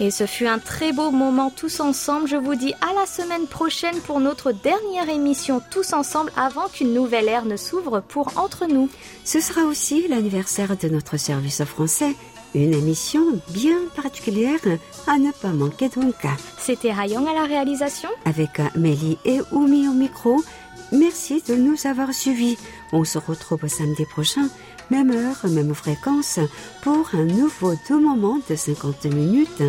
Et 0.03 0.11
ce 0.11 0.27
fut 0.27 0.49
un 0.49 0.59
très 0.59 0.93
beau 0.93 1.13
moment 1.13 1.49
tous 1.55 1.79
ensemble. 1.79 2.27
Je 2.27 2.35
vous 2.35 2.57
dis 2.57 2.75
à 2.81 2.93
la 2.93 3.07
semaine 3.07 3.47
prochaine 3.47 3.95
pour 4.01 4.19
notre 4.19 4.51
dernière 4.51 5.09
émission 5.09 5.63
tous 5.71 5.93
ensemble 5.93 6.33
avant 6.37 6.67
qu'une 6.67 6.93
nouvelle 6.93 7.29
ère 7.29 7.45
ne 7.45 7.55
s'ouvre 7.57 8.01
pour 8.01 8.37
entre 8.37 8.67
nous. 8.67 8.89
Ce 9.25 9.39
sera 9.39 9.61
aussi 9.63 10.09
l'anniversaire 10.09 10.77
de 10.77 10.89
notre 10.89 11.19
service 11.19 11.63
français. 11.63 12.17
Une 12.53 12.75
émission 12.75 13.23
bien 13.51 13.79
particulière 13.95 14.59
à 15.07 15.19
ne 15.19 15.31
pas 15.31 15.53
manquer 15.53 15.89
donc. 15.89 16.27
C'était 16.59 16.91
Hayong 16.91 17.29
à 17.29 17.35
la 17.35 17.45
réalisation. 17.45 18.09
Avec 18.25 18.61
Mélie 18.75 19.19
et 19.25 19.39
Oumi 19.53 19.87
au 19.87 19.93
micro. 19.93 20.43
Merci 20.91 21.45
de 21.47 21.55
nous 21.55 21.77
avoir 21.87 22.13
suivis. 22.13 22.59
On 22.93 23.05
se 23.05 23.19
retrouve 23.19 23.69
samedi 23.69 24.05
prochain, 24.05 24.49
même 24.91 25.13
heure, 25.13 25.49
même 25.49 25.73
fréquence, 25.75 26.41
pour 26.83 27.09
un 27.15 27.25
nouveau 27.25 27.75
doux 27.89 28.01
moment 28.01 28.41
de 28.51 28.57
50 28.57 29.05
minutes. 29.05 29.63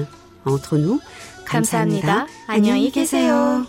Entre 0.46 0.78
nous. 0.78 1.00
감사합니다. 1.46 2.28
안녕히 2.48 2.92
계세요. 2.92 3.66